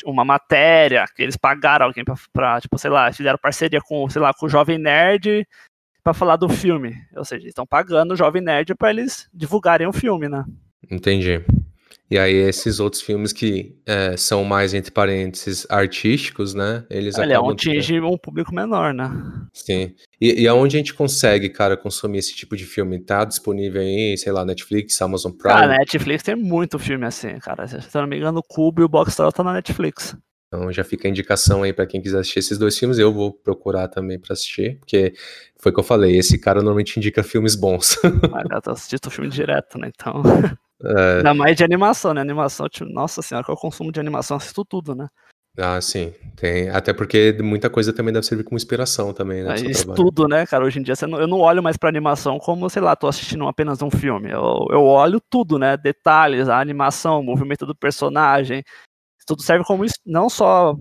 uma, 0.06 0.26
matéria 0.26 1.06
que 1.16 1.22
eles 1.22 1.38
pagaram 1.38 1.86
alguém 1.86 2.04
pra, 2.04 2.16
pra, 2.34 2.60
tipo, 2.60 2.80
sei 2.80 2.90
lá, 2.90 3.14
fizeram 3.14 3.38
parceria 3.40 3.80
com, 3.80 4.10
sei 4.10 4.24
lá, 4.24 4.34
com 4.34 4.48
o 4.48 4.50
Jovem 4.50 4.80
Nerd 4.80 5.48
pra 6.04 6.16
falar 6.16 6.36
do 6.36 6.50
filme. 6.50 6.96
Ou 7.16 7.24
seja, 7.24 7.48
estão 7.48 7.68
pagando 7.68 8.14
o 8.14 8.18
Jovem 8.18 8.42
Nerd 8.42 8.74
pra 8.74 8.90
eles 8.90 9.30
divulgarem 9.32 9.86
o 9.86 9.94
filme, 9.94 10.28
né? 10.28 10.44
Entendi. 10.90 11.46
E 12.12 12.20
aí, 12.20 12.34
esses 12.34 12.82
outros 12.82 13.02
filmes 13.02 13.32
que 13.32 13.74
é, 13.86 14.18
são 14.18 14.44
mais, 14.44 14.74
entre 14.74 14.92
parênteses, 14.92 15.66
artísticos, 15.70 16.54
né? 16.54 16.84
Eles 16.90 17.18
Ele 17.18 17.32
é 17.32 17.36
acabam. 17.38 17.54
atinge 17.54 18.02
um 18.02 18.18
público 18.18 18.54
menor, 18.54 18.94
né? 18.94 19.10
Sim. 19.54 19.96
E, 20.20 20.42
e 20.42 20.46
aonde 20.46 20.76
a 20.76 20.80
gente 20.80 20.94
consegue, 20.94 21.48
cara, 21.48 21.78
consumir 21.78 22.18
esse 22.18 22.36
tipo 22.36 22.58
de 22.58 22.66
filme? 22.66 23.00
Tá 23.00 23.24
disponível 23.24 23.82
aí, 23.82 24.18
sei 24.18 24.34
lá, 24.34 24.44
Netflix, 24.44 25.02
Amazon 25.02 25.32
Prime? 25.32 25.54
Cara, 25.54 25.78
Netflix 25.78 26.22
tem 26.22 26.36
muito 26.36 26.78
filme 26.78 27.06
assim, 27.06 27.40
cara. 27.40 27.66
Se 27.66 27.78
eu 27.78 28.02
não 28.02 28.10
me 28.10 28.18
engano, 28.18 28.40
o 28.40 28.44
Cubo 28.44 28.82
e 28.82 28.84
o 28.84 28.90
Boxstar 28.90 29.32
tá 29.32 29.42
na 29.42 29.54
Netflix. 29.54 30.14
Então 30.54 30.70
já 30.70 30.84
fica 30.84 31.08
a 31.08 31.10
indicação 31.10 31.64
aí 31.64 31.72
pra 31.72 31.88
quem 31.88 32.02
quiser 32.02 32.20
assistir 32.20 32.40
esses 32.40 32.58
dois 32.58 32.78
filmes. 32.78 33.00
Eu 33.00 33.14
vou 33.14 33.32
procurar 33.32 33.88
também 33.88 34.20
pra 34.20 34.34
assistir, 34.34 34.78
porque 34.80 35.14
foi 35.58 35.72
o 35.72 35.76
que 35.76 35.80
eu 35.80 35.84
falei, 35.86 36.18
esse 36.18 36.38
cara 36.38 36.60
normalmente 36.60 36.98
indica 36.98 37.24
filmes 37.24 37.56
bons. 37.56 37.98
Mas 38.30 38.44
eu 38.52 38.62
tô 38.62 38.72
assistindo 38.72 39.06
o 39.06 39.10
filme 39.10 39.30
direto, 39.30 39.78
né? 39.78 39.90
Então. 39.96 40.22
É, 40.84 41.18
Ainda 41.18 41.34
mais 41.34 41.56
de 41.56 41.64
animação, 41.64 42.14
né? 42.14 42.22
Animação, 42.22 42.68
tipo, 42.70 42.90
nossa 42.90 43.22
senhora, 43.22 43.46
que 43.46 43.52
eu 43.52 43.56
consumo 43.56 43.92
de 43.92 44.00
animação, 44.00 44.38
assisto 44.38 44.66
tudo, 44.66 44.96
né? 44.96 45.08
ah, 45.58 45.80
sim. 45.82 46.14
Tem, 46.36 46.70
até 46.70 46.94
porque 46.94 47.38
muita 47.42 47.70
coisa 47.70 47.92
também 47.94 48.14
deve 48.14 48.26
servir 48.26 48.44
como 48.44 48.56
inspiração 48.58 49.14
também, 49.14 49.44
né? 49.44 49.54
trabalho. 49.74 49.92
estudo, 49.92 50.28
né, 50.28 50.46
cara? 50.46 50.64
Hoje 50.66 50.80
em 50.80 50.84
dia 50.84 50.96
não- 51.08 51.20
eu 51.20 51.28
não 51.28 51.40
olho 51.40 51.62
mais 51.62 51.78
pra 51.78 51.90
animação 51.90 52.40
como, 52.40 52.70
sei 52.70 52.82
lá, 52.82 52.96
tô 52.96 53.08
assistindo 53.08 53.46
apenas 53.48 53.82
um 53.82 53.92
filme. 53.92 54.32
Eu, 54.32 54.66
eu 54.72 54.84
olho 54.84 55.20
tudo, 55.30 55.60
né? 55.60 55.76
Detalhes, 55.78 56.48
a 56.48 56.60
animação, 56.60 57.20
o 57.20 57.24
movimento 57.24 57.66
do 57.66 57.76
personagem. 57.76 58.64
Tudo 59.28 59.42
serve 59.44 59.64
como 59.66 59.86
não 60.06 60.30
só 60.30 60.76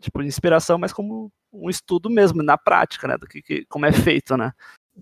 tipo 0.00 0.22
inspiração, 0.22 0.78
mas 0.78 0.92
como 0.92 1.30
um 1.52 1.68
estudo 1.68 2.08
mesmo, 2.08 2.42
na 2.42 2.56
prática, 2.56 3.08
né? 3.08 3.16
Do 3.18 3.26
que, 3.26 3.42
que- 3.42 3.64
como 3.66 3.86
é 3.86 3.92
feito, 3.92 4.36
né? 4.36 4.52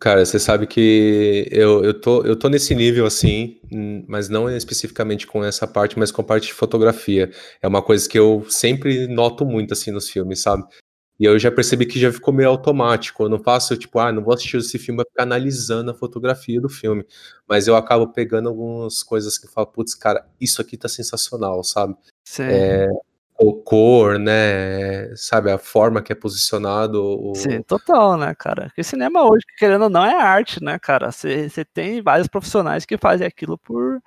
Cara, 0.00 0.24
você 0.24 0.38
sabe 0.38 0.66
que 0.66 1.48
eu, 1.50 1.84
eu, 1.84 2.00
tô, 2.00 2.22
eu 2.24 2.36
tô 2.36 2.48
nesse 2.48 2.74
nível 2.74 3.04
assim, 3.04 3.60
mas 4.06 4.28
não 4.28 4.48
especificamente 4.48 5.26
com 5.26 5.44
essa 5.44 5.66
parte, 5.66 5.98
mas 5.98 6.12
com 6.12 6.20
a 6.20 6.24
parte 6.24 6.48
de 6.48 6.52
fotografia. 6.54 7.30
É 7.60 7.66
uma 7.66 7.82
coisa 7.82 8.08
que 8.08 8.18
eu 8.18 8.46
sempre 8.48 9.08
noto 9.08 9.44
muito 9.44 9.72
assim 9.72 9.90
nos 9.90 10.08
filmes, 10.08 10.40
sabe? 10.40 10.64
E 11.18 11.24
eu 11.24 11.36
já 11.36 11.50
percebi 11.50 11.84
que 11.84 11.98
já 11.98 12.12
ficou 12.12 12.32
meio 12.32 12.48
automático. 12.48 13.24
Eu 13.24 13.28
não 13.28 13.42
faço, 13.42 13.76
tipo, 13.76 13.98
ah, 13.98 14.12
não 14.12 14.22
vou 14.22 14.32
assistir 14.32 14.58
esse 14.58 14.78
filme 14.78 15.02
pra 15.02 15.10
ficar 15.10 15.22
analisando 15.24 15.90
a 15.90 15.94
fotografia 15.94 16.60
do 16.60 16.68
filme. 16.68 17.04
Mas 17.48 17.66
eu 17.66 17.74
acabo 17.74 18.12
pegando 18.12 18.48
algumas 18.48 19.02
coisas 19.02 19.36
que 19.36 19.46
eu 19.46 19.50
falo, 19.50 19.66
putz, 19.66 19.96
cara, 19.96 20.24
isso 20.40 20.62
aqui 20.62 20.76
tá 20.76 20.88
sensacional, 20.88 21.64
sabe? 21.64 21.96
Sim, 22.24 22.44
O 23.40 23.54
cor, 23.54 24.18
né? 24.18 25.14
Sabe, 25.14 25.50
a 25.50 25.58
forma 25.58 26.02
que 26.02 26.12
é 26.12 26.16
posicionado. 26.16 27.02
O... 27.02 27.34
sim, 27.36 27.62
total, 27.62 28.16
né, 28.16 28.34
cara? 28.34 28.66
Porque 28.66 28.82
cinema 28.82 29.22
hoje, 29.22 29.44
querendo 29.56 29.84
ou 29.84 29.90
não, 29.90 30.04
é 30.04 30.16
arte, 30.16 30.62
né, 30.62 30.78
cara? 30.78 31.12
Você 31.12 31.64
tem 31.72 32.02
vários 32.02 32.26
profissionais 32.26 32.84
que 32.84 32.98
fazem 32.98 33.26
aquilo 33.26 33.56
por, 33.58 34.00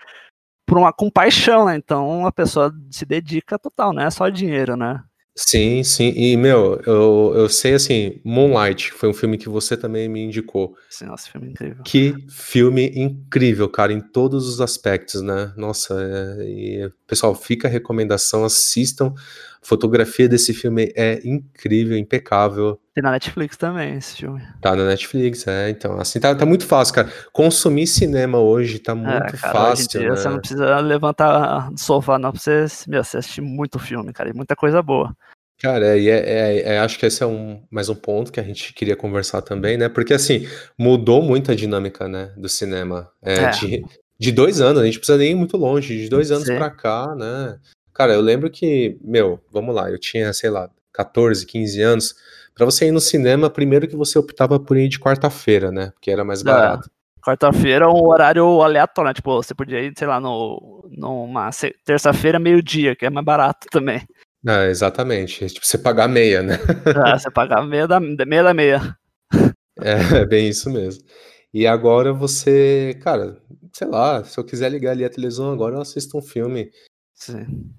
por 0.66 0.78
uma 0.78 0.92
compaixão, 0.92 1.66
né? 1.66 1.76
Então 1.76 2.26
a 2.26 2.32
pessoa 2.32 2.74
se 2.90 3.06
dedica 3.06 3.58
total, 3.58 3.94
não 3.94 4.04
é 4.04 4.10
só 4.10 4.28
dinheiro, 4.30 4.76
né? 4.76 5.02
Sim, 5.36 5.82
sim. 5.84 6.10
E, 6.10 6.36
meu, 6.36 6.82
eu, 6.86 7.34
eu 7.36 7.50
sei 7.50 7.74
assim, 7.74 8.20
Moonlight 8.24 8.92
foi 8.92 9.08
um 9.10 9.14
filme 9.14 9.38
que 9.38 9.48
você 9.48 9.78
também 9.78 10.10
me 10.10 10.22
indicou. 10.22 10.76
Nossa, 11.02 11.30
filme 11.32 11.52
incrível. 11.52 11.82
Que 11.84 12.14
filme 12.30 12.92
incrível, 12.94 13.70
cara, 13.70 13.94
em 13.94 14.02
todos 14.02 14.48
os 14.48 14.60
aspectos, 14.60 15.22
né? 15.22 15.54
Nossa, 15.56 15.96
é, 16.02 16.44
e, 16.44 16.92
pessoal, 17.08 17.34
fica 17.34 17.68
a 17.70 17.72
recomendação, 17.72 18.44
assistam. 18.44 19.14
Fotografia 19.64 20.28
desse 20.28 20.54
filme 20.54 20.92
é 20.96 21.22
incrível, 21.24 21.96
impecável. 21.98 22.80
Tem 22.96 23.04
na 23.04 23.12
Netflix 23.12 23.56
também 23.56 23.96
esse 23.96 24.18
filme. 24.18 24.42
Tá 24.60 24.76
na 24.76 24.86
Netflix, 24.86 25.46
é. 25.48 25.70
Então, 25.70 26.00
assim, 26.00 26.20
tá, 26.20 26.34
tá 26.34 26.46
muito 26.46 26.66
fácil, 26.66 26.96
cara. 26.96 27.12
Consumir 27.32 27.86
cinema 27.86 28.40
hoje 28.40 28.80
tá 28.80 28.96
muito 28.96 29.10
é, 29.12 29.38
cara, 29.38 29.54
fácil, 29.54 29.88
dia 29.88 30.10
né? 30.10 30.16
você 30.16 30.30
não 30.30 30.40
precisa 30.40 30.80
levantar 30.80 31.70
do 31.72 31.80
sofá, 31.80 32.18
não, 32.18 32.32
pra 32.32 32.42
você, 32.42 32.66
meu, 32.88 33.04
você 33.04 33.18
assistir 33.18 33.42
muito 33.42 33.78
filme, 33.78 34.12
cara, 34.12 34.30
e 34.30 34.34
muita 34.34 34.56
coisa 34.56 34.82
boa. 34.82 35.16
Cara, 35.62 35.96
e 35.96 36.10
é, 36.10 36.18
é- 36.18 36.62
é- 36.74 36.80
acho 36.80 36.98
que 36.98 37.06
esse 37.06 37.22
é 37.22 37.28
um, 37.28 37.64
mais 37.70 37.88
um 37.88 37.94
ponto 37.94 38.32
que 38.32 38.40
a 38.40 38.44
gente 38.44 38.74
queria 38.74 38.96
conversar 38.96 39.44
também, 39.44 39.78
né? 39.78 39.88
Porque, 39.88 40.12
assim, 40.12 40.48
mudou 40.76 41.22
muito 41.22 41.52
a 41.52 41.56
dinâmica, 41.56 42.08
né, 42.08 42.34
do 42.36 42.50
cinema. 42.50 43.08
É, 43.22 43.44
É. 43.44 43.50
De, 43.52 43.86
de 44.20 44.32
dois 44.32 44.60
anos, 44.60 44.82
a 44.82 44.86
gente 44.86 44.98
precisa 44.98 45.20
nem 45.20 45.32
ir 45.32 45.36
muito 45.36 45.56
longe, 45.58 45.96
de 45.98 46.10
dois 46.10 46.32
anos 46.32 46.46
pra 46.46 46.72
cá, 46.72 47.14
né? 47.16 47.60
Cara, 48.02 48.14
eu 48.14 48.22
lembro 48.22 48.50
que, 48.50 48.98
meu, 49.00 49.40
vamos 49.54 49.76
lá, 49.76 49.92
eu 49.92 50.00
tinha, 50.00 50.34
sei 50.34 50.50
lá, 50.50 50.68
14, 50.92 51.46
15 51.46 51.80
anos. 51.84 52.16
Pra 52.56 52.66
você 52.66 52.88
ir 52.88 52.92
no 52.92 53.00
cinema, 53.00 53.48
primeiro 53.48 53.88
que 53.88 53.96
você 53.96 54.18
optava 54.18 54.60
por 54.60 54.76
ir 54.76 54.88
de 54.88 55.00
quarta-feira, 55.00 55.72
né? 55.72 55.92
Porque 55.92 56.10
era 56.10 56.26
mais 56.26 56.42
É. 56.42 56.46
barato. 56.46 56.90
Quarta-feira 57.24 57.86
é 57.86 57.88
um 57.88 58.08
horário 58.08 58.60
aleatório, 58.64 59.10
né? 59.10 59.14
Tipo, 59.14 59.36
você 59.36 59.54
podia 59.54 59.82
ir, 59.82 59.94
sei 59.96 60.08
lá, 60.08 60.20
no, 60.20 60.90
numa 60.90 61.52
terça-feira, 61.86 62.40
meio-dia, 62.40 62.96
que 62.96 63.06
é 63.06 63.10
mais 63.12 63.24
barato 63.24 63.68
também. 63.70 64.02
É, 64.48 64.72
exatamente. 64.72 65.46
Tipo, 65.46 65.64
você 65.64 65.78
pagar 65.78 66.08
meia, 66.08 66.42
né? 66.42 66.58
Ah, 66.96 67.20
você 67.20 67.30
paga 67.30 67.62
meia 67.62 67.88
da 67.88 68.00
meia. 68.00 68.16
Da 68.18 68.26
meia. 68.56 68.98
É, 69.80 70.26
bem 70.26 70.50
isso 70.50 70.72
mesmo. 70.72 71.04
E 71.54 71.68
agora 71.68 72.12
você, 72.14 72.98
cara, 73.04 73.38
sei 73.72 73.88
lá, 73.88 74.24
se 74.24 74.40
eu 74.40 74.44
quiser 74.44 74.72
ligar 74.72 74.92
ali 74.92 75.06
a 75.06 75.10
televisão 75.10 75.52
agora, 75.52 75.76
eu 75.76 75.82
assisto 75.82 76.18
um 76.18 76.22
filme. 76.22 76.72
Sim. 77.22 77.72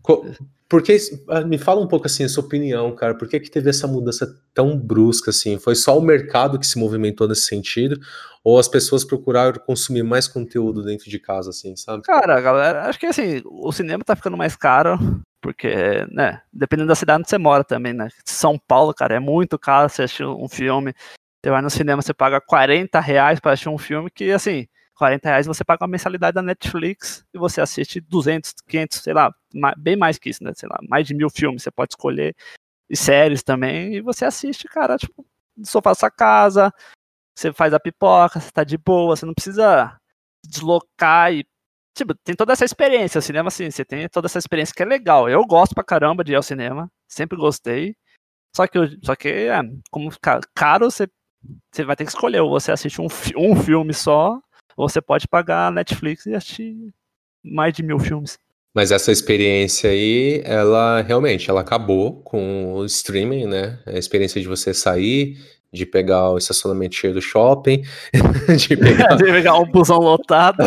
Porque, 0.68 0.96
ah, 1.28 1.40
me 1.40 1.58
fala 1.58 1.80
um 1.80 1.88
pouco 1.88 2.06
assim, 2.06 2.22
a 2.22 2.28
sua 2.28 2.44
opinião, 2.44 2.94
cara, 2.94 3.14
por 3.14 3.28
que 3.28 3.40
que 3.40 3.50
teve 3.50 3.68
essa 3.68 3.88
mudança 3.88 4.26
tão 4.54 4.78
brusca 4.78 5.30
assim? 5.30 5.58
Foi 5.58 5.74
só 5.74 5.98
o 5.98 6.00
mercado 6.00 6.58
que 6.60 6.66
se 6.66 6.78
movimentou 6.78 7.26
nesse 7.26 7.42
sentido? 7.42 8.00
Ou 8.44 8.58
as 8.58 8.68
pessoas 8.68 9.04
procuraram 9.04 9.60
consumir 9.66 10.04
mais 10.04 10.28
conteúdo 10.28 10.84
dentro 10.84 11.10
de 11.10 11.18
casa, 11.18 11.50
assim, 11.50 11.74
sabe? 11.74 12.04
Cara, 12.04 12.40
galera, 12.40 12.88
acho 12.88 13.00
que 13.00 13.06
assim, 13.06 13.42
o 13.44 13.72
cinema 13.72 14.04
tá 14.04 14.14
ficando 14.14 14.36
mais 14.36 14.54
caro, 14.54 14.96
porque, 15.40 16.06
né, 16.10 16.40
dependendo 16.52 16.88
da 16.88 16.94
cidade 16.94 17.20
onde 17.20 17.28
você 17.28 17.38
mora 17.38 17.64
também, 17.64 17.92
né? 17.92 18.08
São 18.24 18.56
Paulo, 18.56 18.94
cara, 18.94 19.16
é 19.16 19.20
muito 19.20 19.58
caro 19.58 19.88
você 19.88 20.04
assistir 20.04 20.24
um 20.24 20.48
filme. 20.48 20.94
Você 21.44 21.50
vai 21.50 21.60
no 21.60 21.70
cinema, 21.70 22.00
você 22.00 22.14
paga 22.14 22.40
40 22.40 23.00
reais 23.00 23.40
pra 23.40 23.52
assistir 23.52 23.68
um 23.68 23.78
filme 23.78 24.08
que, 24.08 24.30
assim, 24.30 24.68
40 24.94 25.28
reais 25.28 25.46
você 25.46 25.64
paga 25.64 25.84
uma 25.84 25.90
mensalidade 25.90 26.34
da 26.34 26.42
Netflix 26.42 27.24
e 27.32 27.38
você 27.38 27.60
assiste 27.60 28.00
200, 28.00 28.52
500, 28.68 28.98
sei 28.98 29.14
lá, 29.14 29.34
bem 29.78 29.96
mais 29.96 30.18
que 30.18 30.30
isso, 30.30 30.44
né? 30.44 30.52
Sei 30.54 30.68
lá, 30.68 30.78
mais 30.88 31.06
de 31.06 31.14
mil 31.14 31.30
filmes 31.30 31.62
você 31.62 31.70
pode 31.70 31.92
escolher, 31.92 32.34
e 32.90 32.96
séries 32.96 33.42
também, 33.42 33.94
e 33.94 34.00
você 34.02 34.24
assiste, 34.24 34.68
cara, 34.68 34.98
tipo, 34.98 35.26
no 35.56 35.66
sofá 35.66 35.90
da 35.90 35.94
sua 35.94 36.10
casa, 36.10 36.72
você 37.36 37.52
faz 37.52 37.72
a 37.74 37.80
pipoca, 37.80 38.40
você 38.40 38.50
tá 38.50 38.64
de 38.64 38.76
boa, 38.78 39.16
você 39.16 39.26
não 39.26 39.34
precisa 39.34 39.96
deslocar 40.46 41.32
e 41.32 41.44
tipo, 41.94 42.14
tem 42.24 42.34
toda 42.34 42.52
essa 42.52 42.64
experiência. 42.64 43.18
O 43.18 43.22
cinema, 43.22 43.48
assim, 43.48 43.70
você 43.70 43.84
tem 43.84 44.08
toda 44.08 44.26
essa 44.26 44.38
experiência 44.38 44.74
que 44.74 44.82
é 44.82 44.86
legal. 44.86 45.28
Eu 45.28 45.44
gosto 45.46 45.74
pra 45.74 45.84
caramba 45.84 46.24
de 46.24 46.32
ir 46.32 46.36
ao 46.36 46.42
cinema, 46.42 46.90
sempre 47.08 47.38
gostei. 47.38 47.96
Só 48.56 48.66
que, 48.66 48.78
só 49.04 49.16
que 49.16 49.28
é, 49.28 49.60
como 49.90 50.10
caro, 50.54 50.90
você, 50.90 51.08
você 51.72 51.84
vai 51.84 51.96
ter 51.96 52.04
que 52.04 52.10
escolher. 52.10 52.40
Ou 52.40 52.50
você 52.50 52.72
assiste 52.72 53.00
um, 53.00 53.06
um 53.36 53.56
filme 53.56 53.94
só, 53.94 54.40
você 54.76 55.00
pode 55.00 55.28
pagar 55.28 55.68
a 55.68 55.70
Netflix 55.70 56.26
e 56.26 56.34
assistir 56.34 56.76
mais 57.42 57.72
de 57.72 57.82
mil 57.82 57.98
filmes. 57.98 58.38
Mas 58.74 58.90
essa 58.90 59.12
experiência 59.12 59.90
aí, 59.90 60.40
ela 60.44 61.02
realmente, 61.02 61.50
ela 61.50 61.60
acabou 61.60 62.22
com 62.22 62.72
o 62.74 62.84
streaming, 62.86 63.46
né? 63.46 63.78
A 63.86 63.98
experiência 63.98 64.40
de 64.40 64.48
você 64.48 64.72
sair, 64.72 65.36
de 65.70 65.84
pegar 65.84 66.30
o 66.30 66.38
estacionamento 66.38 66.94
cheio 66.94 67.12
do 67.12 67.20
shopping, 67.20 67.82
de 68.56 68.76
pegar 68.76 69.16
Você 69.16 69.24
pegar 69.24 69.58
um 69.58 69.66
busão 69.66 69.98
lotado, 69.98 70.62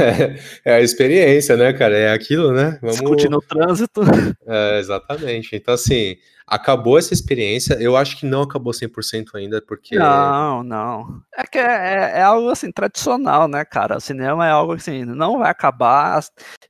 é 0.64 0.74
a 0.74 0.80
experiência, 0.80 1.56
né, 1.56 1.72
cara? 1.74 1.96
É 1.96 2.12
aquilo, 2.12 2.52
né? 2.52 2.78
Vamos... 2.80 2.96
discutir 2.96 3.30
no 3.30 3.42
trânsito. 3.42 4.00
É, 4.46 4.78
exatamente. 4.78 5.54
Então, 5.54 5.74
assim, 5.74 6.16
acabou 6.46 6.98
essa 6.98 7.14
experiência. 7.14 7.74
Eu 7.80 7.96
acho 7.96 8.16
que 8.18 8.26
não 8.26 8.42
acabou 8.42 8.72
100% 8.72 9.34
ainda, 9.34 9.62
porque. 9.66 9.96
Não, 9.98 10.62
não. 10.62 11.22
É 11.36 11.44
que 11.46 11.58
é, 11.58 11.62
é- 11.62 12.18
é 12.18 12.22
algo 12.22 12.48
assim 12.50 12.70
tradicional, 12.70 13.48
né, 13.48 13.64
cara? 13.64 13.96
O 13.96 14.00
cinema 14.00 14.46
é 14.46 14.50
algo 14.50 14.72
assim, 14.74 15.04
não 15.04 15.38
vai 15.38 15.50
acabar. 15.50 16.20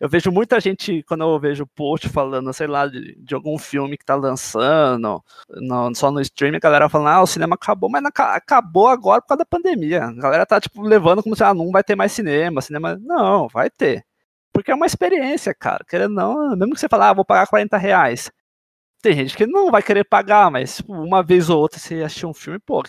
Eu 0.00 0.08
vejo 0.08 0.30
muita 0.30 0.60
gente, 0.60 1.02
quando 1.08 1.22
eu 1.24 1.38
vejo 1.40 1.66
post 1.66 2.08
falando, 2.08 2.52
sei 2.52 2.66
lá, 2.66 2.86
de, 2.86 3.16
de 3.22 3.34
algum 3.34 3.58
filme 3.58 3.96
que 3.98 4.04
tá 4.04 4.14
lançando, 4.14 5.22
no- 5.48 5.94
só 5.94 6.10
no 6.10 6.20
streaming, 6.20 6.56
a 6.56 6.60
galera 6.60 6.88
falando, 6.88 7.08
ah, 7.08 7.22
o 7.22 7.26
cinema 7.26 7.54
acabou, 7.54 7.88
mas 7.90 8.02
não 8.02 8.08
aca- 8.08 8.34
acabou 8.34 8.88
agora 8.88 9.20
por 9.20 9.28
causa 9.28 9.38
da 9.38 9.44
pandemia. 9.46 10.04
A 10.04 10.12
galera 10.12 10.46
tá, 10.46 10.60
tipo, 10.60 10.82
levando 10.82 11.22
como 11.22 11.34
se, 11.36 11.42
ah, 11.44 11.54
não 11.54 11.70
vai 11.70 11.82
ter 11.82 11.96
mais 11.96 12.12
cinema, 12.12 12.60
cinema. 12.62 12.96
Não, 13.00 13.48
vai 13.48 13.68
ter. 13.70 14.04
Porque 14.52 14.70
é 14.70 14.74
uma 14.74 14.86
experiência, 14.86 15.52
cara. 15.52 15.84
Querendo 15.88 16.14
não, 16.14 16.56
mesmo 16.56 16.74
que 16.74 16.80
você 16.80 16.88
falar, 16.88 17.10
ah, 17.10 17.12
vou 17.14 17.24
pagar 17.24 17.46
40 17.48 17.76
reais. 17.76 18.30
Tem 19.04 19.12
gente 19.12 19.36
que 19.36 19.46
não 19.46 19.70
vai 19.70 19.82
querer 19.82 20.02
pagar, 20.02 20.50
mas 20.50 20.76
tipo, 20.76 20.94
uma 20.94 21.22
vez 21.22 21.50
ou 21.50 21.60
outra 21.60 21.78
você 21.78 21.96
assistir 21.96 22.24
um 22.24 22.32
filme, 22.32 22.58
pô, 22.58 22.82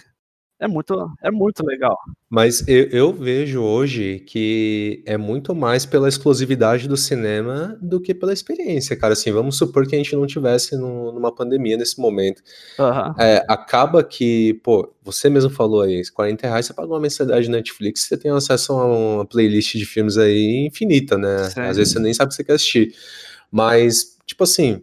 é 0.57 0.65
muito, 0.65 0.95
é 1.21 1.29
muito 1.29 1.61
legal. 1.65 1.97
Mas 2.29 2.65
eu, 2.69 2.85
eu 2.85 3.13
vejo 3.13 3.61
hoje 3.61 4.21
que 4.25 5.03
é 5.05 5.17
muito 5.17 5.53
mais 5.53 5.85
pela 5.85 6.07
exclusividade 6.07 6.87
do 6.87 6.95
cinema 6.95 7.77
do 7.81 7.99
que 7.99 8.13
pela 8.15 8.31
experiência, 8.31 8.95
cara. 8.95 9.11
Assim, 9.11 9.29
vamos 9.29 9.57
supor 9.57 9.85
que 9.85 9.93
a 9.93 9.97
gente 9.97 10.15
não 10.15 10.25
tivesse 10.25 10.77
num- 10.77 11.11
numa 11.11 11.35
pandemia 11.35 11.75
nesse 11.75 11.99
momento. 11.99 12.41
Aham. 12.79 13.13
É, 13.19 13.43
acaba 13.49 14.01
que, 14.01 14.53
pô, 14.63 14.95
você 15.03 15.29
mesmo 15.29 15.49
falou 15.49 15.81
aí, 15.81 16.01
40 16.13 16.47
reais 16.47 16.65
você 16.65 16.73
paga 16.73 16.87
uma 16.87 16.99
mensalidade 17.01 17.43
de 17.47 17.51
Netflix, 17.51 18.03
você 18.03 18.15
tem 18.15 18.31
acesso 18.31 18.71
a 18.71 18.85
uma 18.85 19.25
playlist 19.25 19.75
de 19.75 19.85
filmes 19.85 20.17
aí 20.17 20.65
infinita, 20.65 21.17
né? 21.17 21.49
Sim. 21.49 21.59
Às 21.59 21.75
vezes 21.75 21.91
você 21.91 21.99
nem 21.99 22.13
sabe 22.13 22.27
o 22.27 22.29
que 22.29 22.35
você 22.35 22.43
quer 22.45 22.53
assistir. 22.53 22.95
Mas, 23.51 24.17
tipo 24.25 24.45
assim, 24.45 24.81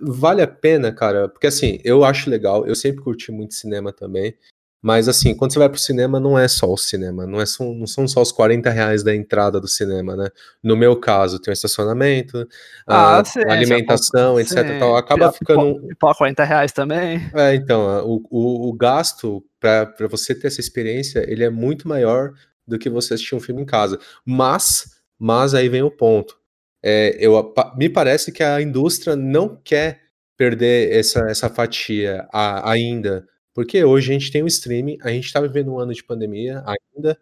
vale 0.00 0.42
a 0.42 0.46
pena, 0.46 0.92
cara, 0.92 1.28
porque 1.28 1.46
assim, 1.46 1.78
eu 1.84 2.04
acho 2.04 2.30
legal, 2.30 2.66
eu 2.66 2.74
sempre 2.74 3.02
curti 3.02 3.30
muito 3.32 3.54
cinema 3.54 3.92
também. 3.92 4.36
Mas 4.84 5.08
assim, 5.08 5.34
quando 5.34 5.50
você 5.50 5.58
vai 5.58 5.70
pro 5.70 5.78
cinema, 5.78 6.20
não 6.20 6.38
é 6.38 6.46
só 6.46 6.70
o 6.70 6.76
cinema, 6.76 7.26
não, 7.26 7.40
é 7.40 7.46
só, 7.46 7.64
não 7.64 7.86
são 7.86 8.06
só 8.06 8.20
os 8.20 8.30
40 8.30 8.68
reais 8.68 9.02
da 9.02 9.16
entrada 9.16 9.58
do 9.58 9.66
cinema, 9.66 10.14
né? 10.14 10.28
No 10.62 10.76
meu 10.76 10.94
caso, 10.94 11.38
tem 11.38 11.50
o 11.50 11.54
estacionamento, 11.54 12.46
a, 12.86 13.18
Ah, 13.20 13.24
sim, 13.24 13.40
a 13.48 13.52
alimentação, 13.54 14.36
sim. 14.36 14.42
etc. 14.42 14.76
e 14.76 14.78
tal. 14.78 14.94
Acaba 14.94 15.32
ficando. 15.32 15.80
Pipoca 15.88 16.18
40 16.18 16.44
reais 16.44 16.70
também. 16.70 17.18
É, 17.34 17.54
então, 17.54 18.06
o, 18.06 18.22
o, 18.30 18.68
o 18.68 18.72
gasto 18.74 19.42
para 19.58 20.06
você 20.06 20.34
ter 20.34 20.48
essa 20.48 20.60
experiência, 20.60 21.24
ele 21.26 21.44
é 21.44 21.48
muito 21.48 21.88
maior 21.88 22.34
do 22.68 22.78
que 22.78 22.90
você 22.90 23.14
assistir 23.14 23.34
um 23.34 23.40
filme 23.40 23.62
em 23.62 23.66
casa. 23.66 23.98
Mas, 24.22 25.00
mas 25.18 25.54
aí 25.54 25.66
vem 25.66 25.82
o 25.82 25.90
ponto. 25.90 26.36
É, 26.86 27.16
eu, 27.18 27.54
me 27.78 27.88
parece 27.88 28.30
que 28.30 28.42
a 28.42 28.60
indústria 28.60 29.16
não 29.16 29.56
quer 29.64 30.02
perder 30.36 30.92
essa, 30.92 31.20
essa 31.30 31.48
fatia 31.48 32.28
a- 32.30 32.70
ainda, 32.70 33.26
porque 33.54 33.82
hoje 33.82 34.10
a 34.10 34.18
gente 34.18 34.30
tem 34.30 34.42
o 34.42 34.46
streaming, 34.46 34.98
a 35.02 35.08
gente 35.08 35.24
está 35.24 35.40
vivendo 35.40 35.72
um 35.72 35.78
ano 35.78 35.94
de 35.94 36.04
pandemia 36.04 36.62
ainda, 36.66 37.18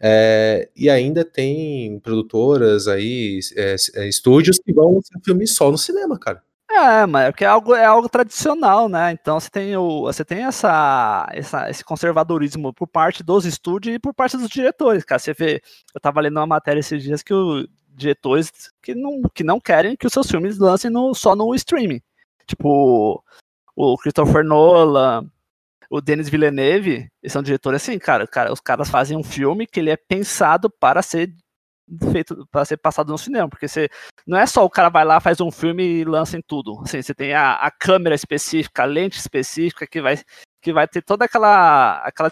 é, 0.00 0.68
e 0.76 0.90
ainda 0.90 1.24
tem 1.24 2.00
produtoras 2.00 2.88
aí, 2.88 3.38
é, 3.56 3.76
é, 3.94 4.08
estúdios 4.08 4.58
que 4.58 4.72
vão 4.72 4.94
lançar 4.94 5.20
filme 5.24 5.46
só 5.46 5.70
no 5.70 5.78
cinema, 5.78 6.18
cara. 6.18 6.42
É, 6.68 7.06
mas 7.06 7.32
é 7.40 7.44
é 7.44 7.46
algo, 7.46 7.74
é 7.74 7.84
algo 7.84 8.08
tradicional, 8.08 8.88
né? 8.88 9.12
Então 9.12 9.38
você 9.38 9.48
tem, 9.48 9.76
o, 9.76 10.02
você 10.02 10.24
tem 10.24 10.44
essa, 10.44 11.28
essa, 11.32 11.70
esse 11.70 11.84
conservadorismo 11.84 12.72
por 12.74 12.88
parte 12.88 13.22
dos 13.22 13.44
estúdios 13.44 13.94
e 13.94 13.98
por 14.00 14.12
parte 14.12 14.36
dos 14.36 14.48
diretores, 14.48 15.04
cara. 15.04 15.20
Você 15.20 15.32
vê, 15.32 15.62
eu 15.94 16.00
tava 16.00 16.20
lendo 16.20 16.36
uma 16.38 16.46
matéria 16.46 16.80
esses 16.80 17.00
dias 17.02 17.22
que 17.22 17.32
os 17.32 17.68
diretores 17.94 18.50
que 18.82 18.94
não, 18.94 19.22
que 19.34 19.44
não 19.44 19.60
querem 19.60 19.96
que 19.96 20.06
os 20.06 20.12
seus 20.12 20.30
filmes 20.30 20.58
lancem 20.58 20.90
no, 20.90 21.14
só 21.14 21.34
no 21.36 21.54
streaming. 21.54 22.00
Tipo, 22.46 23.22
o 23.76 23.98
Christopher 23.98 24.44
Nolan, 24.44 25.26
o 25.90 26.00
Denis 26.00 26.28
Villeneuve, 26.28 27.08
eles 27.22 27.32
são 27.32 27.42
diretores 27.42 27.82
assim, 27.82 27.98
cara, 27.98 28.26
cara. 28.26 28.52
Os 28.52 28.60
caras 28.60 28.90
fazem 28.90 29.16
um 29.16 29.24
filme 29.24 29.66
que 29.66 29.80
ele 29.80 29.90
é 29.90 29.96
pensado 29.96 30.70
para 30.70 31.02
ser 31.02 31.34
feito 32.12 32.46
para 32.50 32.64
ser 32.64 32.78
passado 32.78 33.10
no 33.10 33.18
cinema, 33.18 33.48
porque 33.48 33.68
você 33.68 33.88
não 34.26 34.38
é 34.38 34.46
só 34.46 34.64
o 34.64 34.70
cara 34.70 34.88
vai 34.88 35.04
lá, 35.04 35.20
faz 35.20 35.40
um 35.40 35.50
filme 35.50 36.00
e 36.00 36.04
lança 36.04 36.36
em 36.36 36.42
tudo. 36.42 36.80
Assim, 36.82 37.02
você 37.02 37.14
tem 37.14 37.34
a, 37.34 37.54
a 37.54 37.70
câmera 37.70 38.14
específica, 38.14 38.82
a 38.82 38.86
lente 38.86 39.18
específica 39.18 39.86
que 39.86 40.00
vai, 40.00 40.18
que 40.62 40.72
vai 40.72 40.88
ter 40.88 41.02
toda 41.02 41.24
aquela. 41.26 41.98
aquela 41.98 42.30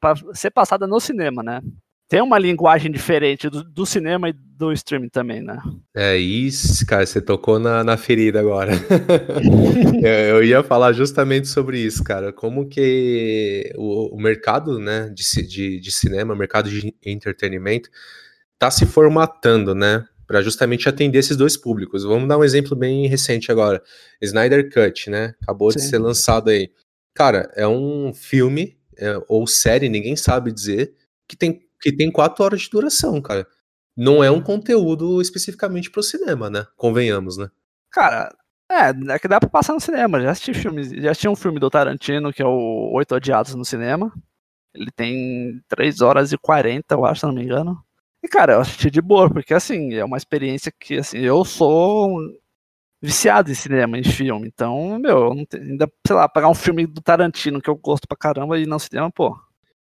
para 0.00 0.16
ser 0.34 0.50
passada 0.50 0.86
no 0.86 1.00
cinema, 1.00 1.42
né? 1.42 1.60
Tem 2.08 2.22
uma 2.22 2.38
linguagem 2.38 2.90
diferente 2.90 3.50
do, 3.50 3.62
do 3.62 3.84
cinema 3.84 4.30
e 4.30 4.32
do 4.32 4.72
streaming 4.72 5.10
também, 5.10 5.42
né? 5.42 5.58
É 5.94 6.16
isso, 6.16 6.84
cara, 6.86 7.04
você 7.04 7.20
tocou 7.20 7.58
na, 7.58 7.84
na 7.84 7.98
ferida 7.98 8.40
agora. 8.40 8.72
eu, 10.02 10.36
eu 10.36 10.44
ia 10.44 10.62
falar 10.62 10.92
justamente 10.92 11.46
sobre 11.48 11.78
isso, 11.78 12.02
cara. 12.02 12.32
Como 12.32 12.66
que 12.66 13.70
o, 13.76 14.16
o 14.16 14.20
mercado 14.20 14.78
né, 14.78 15.12
de, 15.14 15.46
de, 15.46 15.78
de 15.78 15.92
cinema, 15.92 16.34
mercado 16.34 16.70
de 16.70 16.94
entretenimento, 17.04 17.90
tá 18.58 18.70
se 18.70 18.86
formatando, 18.86 19.74
né? 19.74 20.04
Para 20.26 20.40
justamente 20.40 20.88
atender 20.88 21.18
esses 21.18 21.36
dois 21.36 21.56
públicos. 21.56 22.04
Vamos 22.04 22.28
dar 22.28 22.38
um 22.38 22.44
exemplo 22.44 22.74
bem 22.74 23.06
recente 23.06 23.52
agora. 23.52 23.82
Snyder 24.22 24.70
Cut, 24.72 25.10
né? 25.10 25.34
Acabou 25.42 25.70
de 25.70 25.80
Sim. 25.80 25.88
ser 25.88 25.98
lançado 25.98 26.48
aí. 26.48 26.70
Cara, 27.14 27.50
é 27.54 27.68
um 27.68 28.12
filme 28.14 28.78
é, 28.96 29.20
ou 29.28 29.46
série, 29.46 29.88
ninguém 29.88 30.16
sabe 30.16 30.50
dizer, 30.50 30.94
que 31.26 31.36
tem, 31.36 31.60
que 31.80 31.92
tem 31.92 32.10
quatro 32.10 32.44
horas 32.44 32.62
de 32.62 32.70
duração, 32.70 33.20
cara. 33.20 33.46
Não 33.96 34.22
é 34.22 34.30
um 34.30 34.40
conteúdo 34.40 35.20
especificamente 35.20 35.90
pro 35.90 36.02
cinema, 36.02 36.48
né? 36.48 36.66
Convenhamos, 36.76 37.36
né? 37.36 37.50
Cara, 37.90 38.32
é, 38.70 38.90
é 39.14 39.18
que 39.18 39.26
dá 39.28 39.40
pra 39.40 39.48
passar 39.48 39.72
no 39.74 39.80
cinema. 39.80 40.20
Já 40.20 40.30
assisti 40.30 40.54
filmes, 40.54 40.90
já 40.90 41.10
assisti 41.10 41.28
um 41.28 41.36
filme 41.36 41.58
do 41.58 41.70
Tarantino, 41.70 42.32
que 42.32 42.42
é 42.42 42.46
o 42.46 42.92
Oito 42.94 43.14
Odiados 43.14 43.54
no 43.54 43.64
cinema. 43.64 44.12
Ele 44.74 44.90
tem 44.94 45.60
3 45.68 46.00
horas 46.00 46.32
e 46.32 46.38
40, 46.38 46.94
eu 46.94 47.04
acho, 47.04 47.20
se 47.20 47.26
não 47.26 47.34
me 47.34 47.42
engano. 47.42 47.82
E, 48.22 48.28
cara, 48.28 48.54
eu 48.54 48.60
assisti 48.60 48.90
de 48.90 49.00
boa, 49.00 49.30
porque, 49.30 49.54
assim, 49.54 49.94
é 49.94 50.04
uma 50.04 50.16
experiência 50.16 50.72
que, 50.78 50.98
assim, 50.98 51.18
eu 51.18 51.44
sou 51.44 52.18
viciado 53.02 53.50
em 53.50 53.54
cinema, 53.54 53.98
em 53.98 54.04
filme. 54.04 54.48
Então, 54.48 54.98
meu, 54.98 55.18
eu 55.28 55.34
não 55.34 55.44
tenho, 55.46 55.64
ainda, 55.64 55.90
sei 56.06 56.16
lá, 56.16 56.28
pegar 56.28 56.48
um 56.48 56.54
filme 56.54 56.86
do 56.86 57.00
Tarantino 57.00 57.60
que 57.60 57.70
eu 57.70 57.76
gosto 57.76 58.06
pra 58.08 58.16
caramba 58.16 58.58
e 58.58 58.62
ir 58.62 58.66
no 58.68 58.78
cinema, 58.78 59.10
pô. 59.10 59.36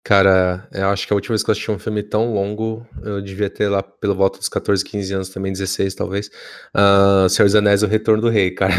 Cara, 0.03 0.67
eu 0.71 0.87
acho 0.87 1.05
que 1.05 1.13
a 1.13 1.15
última 1.15 1.33
vez 1.33 1.43
que 1.43 1.49
eu 1.49 1.51
assisti 1.51 1.69
um 1.69 1.77
filme 1.77 2.01
tão 2.01 2.33
longo, 2.33 2.87
eu 3.03 3.21
devia 3.21 3.51
ter 3.51 3.69
lá 3.69 3.83
pelo 3.83 4.15
volta 4.15 4.39
dos 4.39 4.49
14, 4.49 4.83
15 4.83 5.13
anos 5.13 5.29
também, 5.29 5.53
16 5.53 5.93
talvez. 5.93 6.27
Uh, 6.75 7.29
Senhor 7.29 7.45
dos 7.45 7.55
Anéis, 7.55 7.83
O 7.83 7.87
Retorno 7.87 8.21
do 8.21 8.29
Rei, 8.29 8.49
cara. 8.49 8.73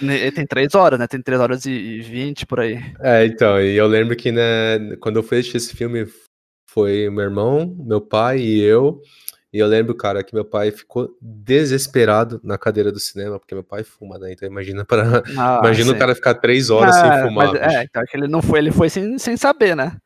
Ele 0.00 0.30
tem 0.30 0.46
três 0.46 0.72
horas, 0.76 1.00
né? 1.00 1.08
Tem 1.08 1.20
três 1.20 1.40
horas 1.40 1.66
e 1.66 2.00
vinte 2.00 2.46
por 2.46 2.60
aí. 2.60 2.80
É, 3.00 3.26
então, 3.26 3.60
e 3.60 3.76
eu 3.76 3.88
lembro 3.88 4.14
que 4.14 4.30
né, 4.30 4.94
quando 5.00 5.16
eu 5.16 5.22
fui 5.24 5.38
assistir 5.38 5.56
esse 5.56 5.74
filme, 5.74 6.06
foi 6.70 7.10
meu 7.10 7.24
irmão, 7.24 7.74
meu 7.80 8.00
pai 8.00 8.38
e 8.38 8.62
eu. 8.62 9.00
E 9.52 9.58
eu 9.58 9.66
lembro, 9.66 9.96
cara, 9.96 10.22
que 10.22 10.32
meu 10.32 10.44
pai 10.44 10.70
ficou 10.70 11.10
desesperado 11.20 12.40
na 12.44 12.56
cadeira 12.56 12.92
do 12.92 13.00
cinema, 13.00 13.36
porque 13.40 13.52
meu 13.52 13.64
pai 13.64 13.82
fuma, 13.82 14.16
né? 14.16 14.32
Então 14.32 14.48
imagina 14.48 14.84
para 14.84 15.24
ah, 15.36 15.58
imagina 15.64 15.90
sim. 15.90 15.96
o 15.96 15.98
cara 15.98 16.14
ficar 16.14 16.34
três 16.34 16.70
horas 16.70 16.96
é, 16.96 17.00
sem 17.00 17.28
fumar. 17.28 17.52
Mas, 17.52 17.74
é, 17.74 17.82
então, 17.82 18.04
que 18.08 18.16
ele 18.16 18.28
não 18.28 18.40
foi, 18.40 18.60
ele 18.60 18.70
foi 18.70 18.88
sem, 18.88 19.18
sem 19.18 19.36
saber, 19.36 19.74
né? 19.74 19.96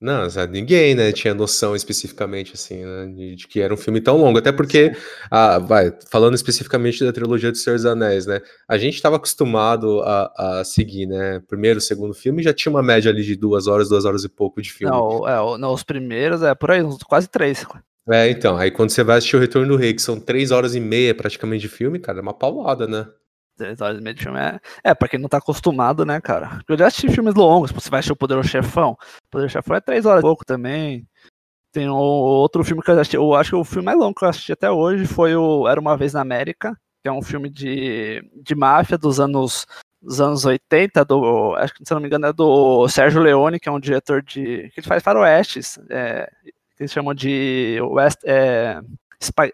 Não, 0.00 0.28
ninguém, 0.48 0.94
né, 0.94 1.10
tinha 1.10 1.34
noção 1.34 1.74
especificamente, 1.74 2.52
assim, 2.54 2.84
né, 2.84 3.06
de, 3.06 3.34
de, 3.34 3.48
que 3.48 3.60
era 3.60 3.74
um 3.74 3.76
filme 3.76 4.00
tão 4.00 4.16
longo, 4.16 4.38
até 4.38 4.52
porque, 4.52 4.92
ah, 5.28 5.58
vai, 5.58 5.92
falando 6.08 6.36
especificamente 6.36 7.04
da 7.04 7.12
trilogia 7.12 7.50
do 7.50 7.56
Senhor 7.56 7.74
dos 7.74 7.84
Anéis, 7.84 8.24
né, 8.24 8.40
a 8.68 8.78
gente 8.78 8.94
estava 8.94 9.16
acostumado 9.16 10.00
a, 10.02 10.60
a, 10.60 10.64
seguir, 10.64 11.06
né, 11.06 11.42
primeiro, 11.48 11.80
segundo 11.80 12.14
filme, 12.14 12.44
já 12.44 12.54
tinha 12.54 12.70
uma 12.70 12.82
média 12.82 13.10
ali 13.10 13.24
de 13.24 13.34
duas 13.34 13.66
horas, 13.66 13.88
duas 13.88 14.04
horas 14.04 14.22
e 14.22 14.28
pouco 14.28 14.62
de 14.62 14.72
filme. 14.72 14.94
Não, 14.94 15.28
é, 15.28 15.58
não 15.58 15.72
os 15.72 15.82
primeiros, 15.82 16.42
é 16.42 16.54
por 16.54 16.70
aí, 16.70 16.80
quase 17.08 17.28
três. 17.28 17.66
É, 18.08 18.30
então, 18.30 18.56
aí 18.56 18.70
quando 18.70 18.90
você 18.90 19.02
vai 19.02 19.18
assistir 19.18 19.34
o 19.34 19.40
Retorno 19.40 19.68
do 19.68 19.76
Rei, 19.76 19.92
que 19.92 20.00
são 20.00 20.20
três 20.20 20.52
horas 20.52 20.76
e 20.76 20.80
meia 20.80 21.12
praticamente 21.12 21.62
de 21.62 21.68
filme, 21.68 21.98
cara, 21.98 22.20
é 22.20 22.22
uma 22.22 22.32
paulada, 22.32 22.86
né. 22.86 23.04
Três 23.58 23.80
horas 23.80 23.98
e 23.98 24.00
meia 24.00 24.14
de 24.14 24.22
filme 24.22 24.38
é. 24.38 24.60
É, 24.84 24.94
pra 24.94 25.08
quem 25.08 25.18
não 25.18 25.28
tá 25.28 25.38
acostumado, 25.38 26.06
né, 26.06 26.20
cara? 26.20 26.60
Eu 26.68 26.78
já 26.78 26.86
assisti 26.86 27.10
filmes 27.10 27.34
longos, 27.34 27.72
você 27.72 27.90
vai 27.90 27.98
assistir 27.98 28.12
o 28.12 28.16
Poderoso 28.16 28.48
Chefão. 28.48 28.92
O 28.92 29.30
Poderoso 29.30 29.52
Chefão 29.52 29.76
é 29.76 29.80
três 29.80 30.06
horas 30.06 30.20
e 30.20 30.22
pouco 30.22 30.44
também. 30.44 31.04
Tem 31.72 31.88
outro 31.88 32.62
filme 32.62 32.80
que 32.80 32.90
eu 32.90 32.94
assisti. 32.94 33.16
Eu 33.16 33.34
acho 33.34 33.50
que 33.50 33.56
o 33.56 33.64
filme 33.64 33.86
mais 33.86 33.98
longo 33.98 34.14
que 34.14 34.24
eu 34.24 34.28
assisti 34.28 34.52
até 34.52 34.70
hoje 34.70 35.06
foi 35.06 35.34
o 35.34 35.66
Era 35.68 35.80
Uma 35.80 35.96
Vez 35.96 36.14
na 36.14 36.20
América, 36.20 36.78
que 37.02 37.08
é 37.08 37.12
um 37.12 37.20
filme 37.20 37.50
de, 37.50 38.22
de 38.42 38.54
máfia 38.54 38.96
dos 38.96 39.18
anos, 39.18 39.66
dos 40.00 40.20
anos 40.20 40.44
80, 40.44 41.04
do. 41.04 41.56
Acho 41.56 41.74
que 41.74 41.84
se 41.84 41.92
não 41.92 42.00
me 42.00 42.06
engano 42.06 42.26
é 42.26 42.32
do 42.32 42.88
Sérgio 42.88 43.20
Leone, 43.20 43.58
que 43.58 43.68
é 43.68 43.72
um 43.72 43.80
diretor 43.80 44.22
de. 44.22 44.70
que 44.70 44.80
ele 44.80 44.86
faz 44.86 45.02
faroestes. 45.02 45.78
É, 45.90 46.30
que 46.76 46.84
eles 46.84 46.92
chamam 46.92 47.12
de 47.12 47.78
West. 47.82 48.20
É, 48.24 48.80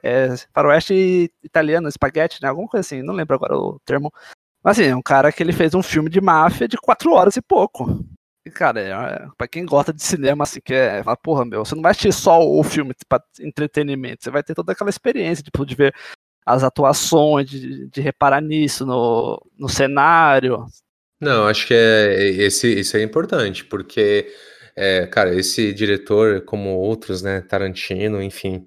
é, 0.03 0.29
faroeste 0.53 1.31
italiano, 1.43 1.89
espaguete, 1.89 2.43
né? 2.43 2.49
Alguma 2.49 2.69
coisa 2.69 2.81
assim, 2.87 3.03
não 3.03 3.15
lembro 3.15 3.35
agora 3.35 3.57
o 3.57 3.81
termo. 3.85 4.13
Mas 4.63 4.79
assim, 4.79 4.89
é 4.89 4.97
um 4.97 5.03
cara 5.03 5.31
que 5.31 5.43
ele 5.43 5.53
fez 5.53 5.75
um 5.75 5.83
filme 5.83 6.09
de 6.09 6.21
máfia 6.21 6.67
de 6.67 6.77
quatro 6.77 7.13
horas 7.13 7.37
e 7.37 7.43
pouco. 7.43 8.05
E, 8.47 8.51
cara, 8.51 8.81
é, 8.81 9.27
pra 9.39 9.49
quem 9.49 9.65
gosta 9.65 9.93
de 9.93 10.03
cinema, 10.03 10.45
assim, 10.45 10.61
que 10.63 10.75
é, 10.75 11.03
fala, 11.03 11.17
porra, 11.17 11.45
meu, 11.47 11.65
você 11.65 11.75
não 11.75 11.83
vai 11.83 11.93
assistir 11.93 12.13
só 12.13 12.41
o 12.41 12.63
filme 12.63 12.95
pra 13.09 13.23
entretenimento, 13.41 14.23
você 14.23 14.31
vai 14.31 14.43
ter 14.43 14.55
toda 14.55 14.73
aquela 14.73 14.91
experiência, 14.91 15.43
tipo, 15.43 15.65
de 15.65 15.75
ver 15.75 15.95
as 16.45 16.63
atuações, 16.63 17.49
de, 17.49 17.89
de 17.89 18.01
reparar 18.03 18.43
nisso, 18.43 18.85
no, 18.85 19.41
no 19.59 19.69
cenário. 19.69 20.67
Não, 21.19 21.47
acho 21.47 21.67
que 21.67 21.73
é, 21.73 22.23
esse, 22.23 22.81
isso 22.81 22.99
é 22.99 23.03
importante, 23.03 23.65
porque, 23.65 24.31
é, 24.77 25.07
cara, 25.07 25.35
esse 25.35 25.73
diretor, 25.73 26.43
como 26.43 26.77
outros, 26.77 27.23
né, 27.23 27.41
Tarantino, 27.41 28.23
enfim, 28.23 28.67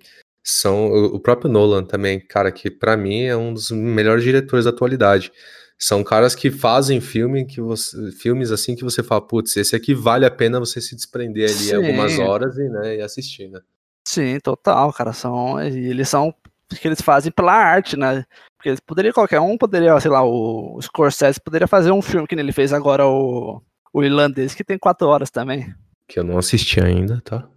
são 0.50 0.88
o 0.88 1.20
próprio 1.20 1.52
Nolan 1.52 1.84
também, 1.84 2.20
cara, 2.20 2.54
que 2.54 2.72
para 2.72 2.96
mim 2.96 3.24
é 3.24 3.36
um 3.36 3.54
dos 3.54 3.70
melhores 3.70 4.24
diretores 4.24 4.64
da 4.64 4.72
atualidade. 4.72 5.30
São 5.78 6.04
caras 6.06 6.34
que 6.34 6.50
fazem 6.50 7.02
filme 7.02 7.46
que 7.46 7.60
você, 7.60 8.12
filmes 8.14 8.50
assim 8.50 8.74
que 8.74 8.84
você 8.84 9.04
fala, 9.04 9.20
putz, 9.20 9.58
esse 9.58 9.76
aqui 9.76 9.94
vale 9.94 10.26
a 10.26 10.32
pena 10.32 10.58
você 10.58 10.80
se 10.80 10.96
desprender 10.96 11.50
ali 11.50 11.54
Sim. 11.54 11.76
algumas 11.76 12.18
horas 12.18 12.58
e, 12.58 12.70
né, 12.70 12.96
e 12.96 13.02
assistir, 13.02 13.50
né? 13.50 13.60
Sim, 14.08 14.40
total, 14.40 14.94
cara, 14.94 15.12
são 15.12 15.60
eles 15.60 16.08
são 16.08 16.34
que 16.82 16.88
eles 16.88 17.02
fazem 17.02 17.32
pela 17.32 17.54
arte, 17.54 17.98
né? 17.98 18.24
Porque 18.56 18.70
eles 18.70 18.80
poderia 18.80 19.12
qualquer 19.12 19.42
um 19.42 19.58
poderia, 19.58 20.00
sei 20.00 20.10
lá, 20.10 20.24
o, 20.24 20.78
o 20.78 20.82
Scorsese 20.82 21.42
poderia 21.42 21.68
fazer 21.68 21.92
um 21.92 22.02
filme 22.02 22.26
que 22.26 22.36
ele 22.36 22.54
fez 22.54 22.72
agora 22.72 23.06
o 23.06 23.62
o 23.94 24.04
irlandês 24.04 24.56
que 24.56 24.64
tem 24.64 24.78
quatro 24.78 25.08
horas 25.08 25.30
também. 25.30 25.74
Que 26.08 26.20
eu 26.20 26.24
não 26.24 26.38
assisti 26.38 26.80
ainda, 26.80 27.22
tá? 27.22 27.50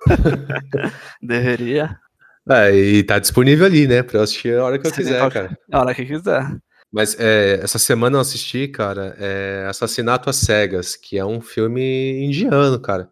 Deveria. 1.22 1.98
É, 2.48 2.74
e 2.74 3.02
tá 3.02 3.18
disponível 3.18 3.64
ali, 3.64 3.86
né? 3.86 4.02
Pra 4.02 4.18
eu 4.18 4.22
assistir 4.22 4.56
a 4.56 4.64
hora 4.64 4.78
que 4.78 4.86
eu 4.86 4.92
quiser, 4.92 5.30
cara. 5.30 5.58
A 5.72 5.80
hora 5.80 5.94
que 5.94 6.04
quiser. 6.04 6.58
Mas 6.92 7.18
é, 7.18 7.58
essa 7.62 7.78
semana 7.78 8.16
eu 8.16 8.20
assisti, 8.20 8.68
cara, 8.68 9.16
é 9.18 9.66
Assassinato 9.68 10.30
às 10.30 10.36
Cegas, 10.36 10.94
que 10.94 11.18
é 11.18 11.24
um 11.24 11.40
filme 11.40 12.24
indiano, 12.24 12.78
cara. 12.78 13.10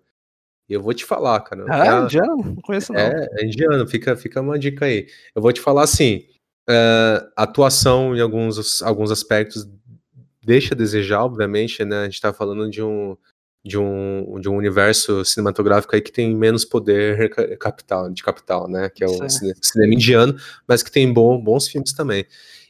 E 0.68 0.75
eu 0.75 0.81
vou 0.81 0.95
te 0.95 1.05
falar, 1.05 1.40
cara. 1.40 1.64
Ah, 1.68 1.87
é, 1.87 2.05
indiano? 2.05 2.37
Não 2.37 2.57
conheço, 2.57 2.92
não. 2.92 3.01
É, 3.01 3.27
é 3.33 3.45
indiano, 3.45 3.87
fica, 3.87 4.14
fica 4.14 4.40
uma 4.40 4.59
dica 4.59 4.85
aí. 4.85 5.07
Eu 5.35 5.42
vou 5.42 5.53
te 5.53 5.61
falar 5.61 5.83
assim: 5.83 6.25
é, 6.68 7.27
atuação 7.37 8.14
em 8.16 8.21
alguns, 8.21 8.83
alguns 8.83 9.11
aspectos 9.11 9.68
deixa 10.45 10.75
a 10.75 10.77
desejar, 10.77 11.25
obviamente, 11.25 11.85
né? 11.85 12.03
A 12.03 12.05
gente 12.05 12.21
tá 12.21 12.33
falando 12.33 12.71
de 12.71 12.83
um, 12.83 13.16
de 13.64 13.79
um, 13.79 14.40
de 14.40 14.48
um 14.48 14.57
universo 14.57 15.25
cinematográfico 15.25 15.94
aí 15.94 16.01
que 16.01 16.11
tem 16.11 16.35
menos 16.35 16.64
poder 16.64 17.31
capital, 17.59 18.11
de 18.11 18.22
capital, 18.22 18.68
né? 18.68 18.88
Que 18.88 19.05
é 19.05 19.07
o 19.07 19.29
cinema, 19.29 19.59
cinema 19.62 19.94
indiano, 19.94 20.37
mas 20.66 20.83
que 20.83 20.90
tem 20.90 21.12
bom, 21.12 21.40
bons 21.40 21.68
filmes 21.68 21.92
também. 21.92 22.27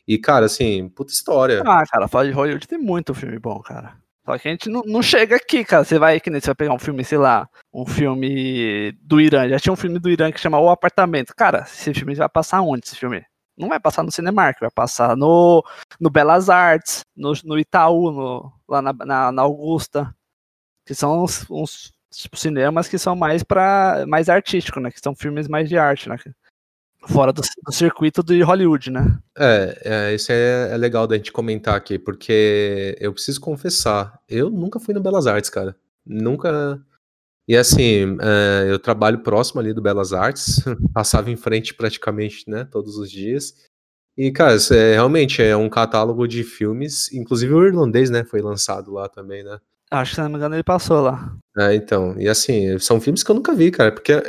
E, 0.06 0.18
cara, 0.18 0.46
assim, 0.46 0.88
puta 0.88 1.12
história. 1.12 1.62
Ah, 1.64 1.84
cara, 1.90 2.08
fala 2.08 2.26
de 2.26 2.32
Hollywood 2.32 2.66
tem 2.66 2.78
muito 2.78 3.14
filme 3.14 3.38
bom, 3.38 3.58
cara. 3.60 3.94
Só 4.24 4.38
que 4.38 4.48
a 4.48 4.50
gente 4.50 4.68
não, 4.68 4.82
não 4.82 5.02
chega 5.02 5.36
aqui, 5.36 5.64
cara. 5.64 5.84
Você 5.84 5.98
vai 5.98 6.20
que 6.20 6.30
nem 6.30 6.40
você 6.40 6.48
vai 6.48 6.54
pegar 6.54 6.74
um 6.74 6.78
filme, 6.78 7.02
sei 7.04 7.18
lá, 7.18 7.48
um 7.72 7.86
filme 7.86 8.92
do 9.00 9.20
Irã. 9.20 9.48
Já 9.48 9.58
tinha 9.58 9.72
um 9.72 9.76
filme 9.76 9.98
do 9.98 10.10
Irã 10.10 10.30
que 10.30 10.40
chama 10.40 10.60
O 10.60 10.68
Apartamento. 10.68 11.34
Cara, 11.34 11.60
esse 11.60 11.94
filme 11.94 12.14
vai 12.14 12.28
passar 12.28 12.60
onde, 12.60 12.86
esse 12.86 12.96
filme? 12.96 13.24
Não 13.56 13.68
vai 13.68 13.80
passar 13.80 14.02
no 14.02 14.12
Cinemark, 14.12 14.60
vai 14.60 14.70
passar 14.70 15.16
no, 15.16 15.64
no 16.00 16.10
Belas 16.10 16.48
Artes, 16.48 17.00
no, 17.16 17.32
no 17.44 17.58
Itaú, 17.58 18.10
no, 18.10 18.52
lá 18.68 18.80
na, 18.80 18.92
na, 18.92 19.32
na 19.32 19.42
Augusta 19.42 20.14
que 20.84 20.94
são 20.94 21.22
uns, 21.22 21.48
uns 21.50 21.92
tipo, 22.10 22.36
cinemas 22.36 22.88
que 22.88 22.98
são 22.98 23.16
mais 23.16 23.42
para 23.42 24.04
mais 24.06 24.28
artístico, 24.28 24.80
né? 24.80 24.90
Que 24.90 25.00
são 25.00 25.14
filmes 25.14 25.48
mais 25.48 25.68
de 25.68 25.76
arte, 25.76 26.08
né? 26.08 26.16
Fora 27.08 27.32
do, 27.32 27.42
do 27.64 27.72
circuito 27.72 28.22
de 28.22 28.40
Hollywood, 28.42 28.90
né? 28.90 29.18
É, 29.36 29.82
é 29.84 30.14
isso 30.14 30.30
é, 30.30 30.72
é, 30.72 30.76
legal 30.76 31.06
da 31.06 31.16
gente 31.16 31.32
comentar 31.32 31.74
aqui, 31.74 31.98
porque 31.98 32.96
eu 33.00 33.12
preciso 33.12 33.40
confessar, 33.40 34.20
eu 34.28 34.48
nunca 34.48 34.78
fui 34.78 34.94
no 34.94 35.00
Belas 35.00 35.26
Artes, 35.26 35.50
cara. 35.50 35.74
Nunca. 36.06 36.80
E 37.48 37.56
assim, 37.56 38.16
é, 38.20 38.70
eu 38.70 38.78
trabalho 38.78 39.18
próximo 39.18 39.60
ali 39.60 39.72
do 39.72 39.82
Belas 39.82 40.12
Artes, 40.12 40.60
passava 40.94 41.28
em 41.30 41.36
frente 41.36 41.74
praticamente, 41.74 42.48
né, 42.48 42.64
todos 42.70 42.96
os 42.96 43.10
dias. 43.10 43.54
E, 44.16 44.30
cara, 44.30 44.56
é, 44.70 44.92
realmente 44.94 45.42
é 45.42 45.56
um 45.56 45.68
catálogo 45.68 46.28
de 46.28 46.44
filmes, 46.44 47.12
inclusive 47.12 47.52
o 47.52 47.66
irlandês, 47.66 48.10
né, 48.10 48.24
foi 48.24 48.40
lançado 48.40 48.92
lá 48.92 49.08
também, 49.08 49.42
né? 49.42 49.58
Acho 49.92 50.12
que, 50.12 50.14
se 50.14 50.22
não 50.22 50.30
me 50.30 50.36
engano, 50.36 50.54
ele 50.54 50.62
passou 50.62 51.02
lá. 51.02 51.36
É, 51.54 51.74
então. 51.74 52.18
E 52.18 52.26
assim, 52.26 52.78
são 52.78 52.98
filmes 52.98 53.22
que 53.22 53.30
eu 53.30 53.34
nunca 53.34 53.54
vi, 53.54 53.70
cara. 53.70 53.92
Porque 53.92 54.12
é, 54.12 54.22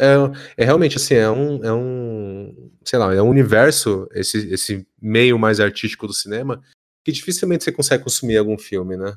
é 0.58 0.66
realmente 0.66 0.98
assim, 0.98 1.16
é 1.16 1.30
um, 1.30 1.64
é 1.64 1.72
um. 1.72 2.70
Sei 2.84 3.00
lá, 3.00 3.14
é 3.14 3.22
um 3.22 3.30
universo, 3.30 4.06
esse, 4.12 4.54
esse 4.54 4.86
meio 5.02 5.40
mais 5.40 5.62
artístico 5.62 6.06
do 6.06 6.14
cinema, 6.14 6.62
que 7.02 7.14
dificilmente 7.14 7.64
você 7.64 7.72
consegue 7.72 8.04
consumir 8.04 8.36
algum 8.36 8.58
filme, 8.58 8.98
né? 8.98 9.16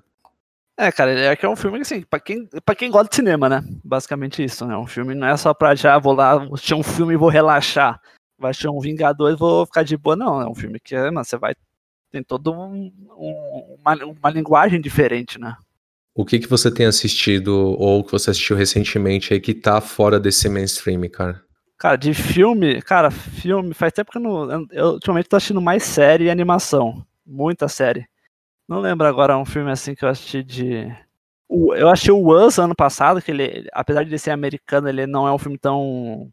É, 0.79 0.93
cara, 0.93 1.19
é 1.19 1.35
que 1.35 1.45
é 1.45 1.49
um 1.49 1.57
filme 1.57 1.81
assim, 1.81 2.03
pra 2.03 2.21
quem, 2.21 2.47
pra 2.65 2.77
quem 2.77 2.93
gosta 2.93 3.09
de 3.09 3.17
cinema, 3.17 3.49
né? 3.49 3.65
Basicamente 3.83 4.45
isso, 4.45 4.65
né? 4.67 4.77
Um 4.77 4.87
filme 4.87 5.17
não 5.17 5.27
é 5.27 5.37
só 5.37 5.53
pra 5.53 5.75
já 5.75 5.99
vou 5.99 6.13
lá, 6.13 6.35
assistir 6.53 6.75
um 6.75 6.83
filme 6.85 7.15
e 7.15 7.17
vou 7.17 7.29
relaxar. 7.29 8.01
Vai 8.39 8.53
assistir 8.53 8.69
um 8.69 8.79
Vingador 8.79 9.33
e 9.33 9.37
vou 9.37 9.67
ficar 9.67 9.83
de 9.83 9.97
boa, 9.97 10.15
não. 10.15 10.41
É 10.41 10.49
um 10.49 10.55
filme 10.55 10.79
que, 10.79 10.95
mano, 11.11 11.25
você 11.25 11.37
vai. 11.37 11.57
Tem 12.13 12.23
todo 12.23 12.53
um, 12.53 12.93
um 13.19 13.79
uma, 13.81 13.95
uma 14.05 14.31
linguagem 14.31 14.81
diferente, 14.81 15.41
né? 15.41 15.57
O 16.17 16.25
que 16.25 16.39
que 16.39 16.49
você 16.49 16.71
tem 16.71 16.87
assistido 16.87 17.55
ou 17.79 18.03
que 18.03 18.11
você 18.11 18.31
assistiu 18.31 18.57
recentemente 18.57 19.35
aí 19.35 19.41
que 19.41 19.53
tá 19.53 19.83
fora 19.83 20.19
desse 20.19 20.49
mainstream, 20.49 21.07
cara? 21.11 21.43
Cara, 21.77 21.97
de 21.97 22.15
filme, 22.15 22.81
cara, 22.81 23.11
filme, 23.11 23.75
faz 23.75 23.93
tempo 23.93 24.11
que 24.11 24.17
eu 24.17 24.23
não. 24.23 24.67
Eu 24.73 24.87
ultimamente 24.93 25.29
tô 25.29 25.37
assistindo 25.37 25.61
mais 25.61 25.83
série 25.83 26.25
e 26.25 26.31
animação. 26.31 27.05
Muita 27.27 27.69
série. 27.69 28.07
Não 28.67 28.81
lembro 28.81 29.07
agora 29.07 29.37
um 29.37 29.45
filme 29.45 29.71
assim 29.71 29.95
que 29.95 30.07
eu 30.07 30.09
assisti 30.09 30.43
de. 30.43 30.91
Eu 31.51 31.91
achei 31.91 32.11
o 32.11 32.33
Us 32.35 32.59
ano 32.59 32.75
passado, 32.75 33.21
que 33.21 33.31
ele, 33.31 33.69
apesar 33.75 34.03
de 34.03 34.19
ser 34.19 34.31
americano, 34.31 34.89
ele 34.89 35.07
não 35.07 35.29
é 35.29 35.33
um 35.33 35.39
filme 35.39 35.59
tão 35.59 36.33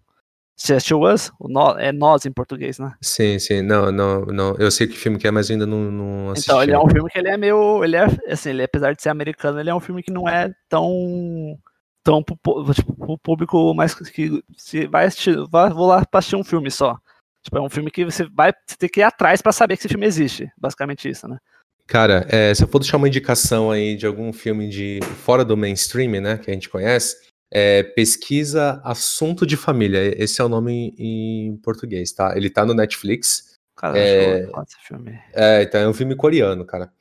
você 0.56 0.76
assistiu 0.76 1.02
Us? 1.02 1.32
O 1.40 1.50
é 1.80 1.92
Nós 1.92 2.26
em 2.26 2.32
português, 2.32 2.78
né? 2.78 2.94
Sim, 3.02 3.40
sim. 3.40 3.62
Não, 3.62 3.92
não, 3.92 4.26
não. 4.26 4.56
Eu 4.58 4.70
sei 4.70 4.88
que 4.88 4.98
filme 4.98 5.18
que 5.18 5.28
é, 5.28 5.32
mas 5.32 5.50
ainda 5.50 5.66
não, 5.66 5.92
não 5.92 6.30
assisti. 6.32 6.50
Então, 6.50 6.62
ele 6.62 6.72
é 6.72 6.80
um 6.80 6.90
filme 6.90 7.10
que 7.10 7.18
ele 7.18 7.30
é 7.30 7.38
meio. 7.38 7.84
Ele 7.84 7.96
é, 7.96 8.06
assim, 8.32 8.52
ele, 8.52 8.64
apesar 8.64 8.94
de 8.94 9.02
ser 9.02 9.10
americano, 9.10 9.60
ele 9.60 9.70
é 9.70 9.76
um 9.76 9.80
filme 9.80 10.04
que 10.04 10.12
não 10.12 10.30
é 10.30 10.54
tão. 10.70 11.58
tão 12.04 12.24
pro, 12.24 12.38
tipo, 12.74 12.96
pro 12.96 13.18
público 13.18 13.74
mais 13.74 13.96
que 13.96 14.44
se 14.56 14.88
vai 14.88 15.06
assistir. 15.06 15.36
Vai, 15.50 15.70
vou 15.72 15.88
lá 15.88 16.06
pra 16.06 16.20
assistir 16.20 16.36
um 16.36 16.44
filme 16.44 16.70
só. 16.70 16.98
Tipo, 17.44 17.58
é 17.58 17.62
um 17.62 17.70
filme 17.70 17.92
que 17.92 18.06
você 18.06 18.26
vai 18.26 18.54
ter 18.78 18.88
que 18.90 19.02
ir 19.02 19.04
atrás 19.04 19.42
para 19.42 19.52
saber 19.52 19.76
que 19.76 19.82
esse 19.82 19.90
filme 19.90 20.06
existe. 20.06 20.50
Basicamente 20.58 21.10
isso, 21.10 21.28
né? 21.28 21.38
Cara, 21.86 22.26
é, 22.30 22.54
se 22.54 22.64
eu 22.64 22.68
for 22.68 22.80
deixar 22.80 22.96
uma 22.96 23.08
indicação 23.08 23.70
aí 23.70 23.98
de 23.98 24.06
algum 24.06 24.32
filme 24.32 24.70
de 24.70 25.02
fora 25.26 25.44
do 25.44 25.58
mainstream, 25.58 26.22
né, 26.22 26.38
que 26.38 26.50
a 26.50 26.54
gente 26.54 26.70
conhece, 26.70 27.18
É 27.56 27.84
Pesquisa 27.84 28.82
Assunto 28.84 29.46
de 29.46 29.56
Família. 29.56 30.12
Esse 30.22 30.42
é 30.42 30.44
o 30.44 30.50
nome 30.50 30.96
em 30.98 31.56
português, 31.58 32.12
tá? 32.12 32.36
Ele 32.36 32.50
tá 32.50 32.66
no 32.66 32.74
Netflix. 32.74 33.54
Cara, 33.76 33.98
É. 33.98 34.48
show, 34.48 34.64
esse 34.64 34.88
filme. 34.88 35.20
É, 35.34 35.62
então 35.62 35.80
é 35.82 35.88
um 35.88 35.94
filme 35.94 36.16
coreano, 36.16 36.66
cara. 36.66 36.92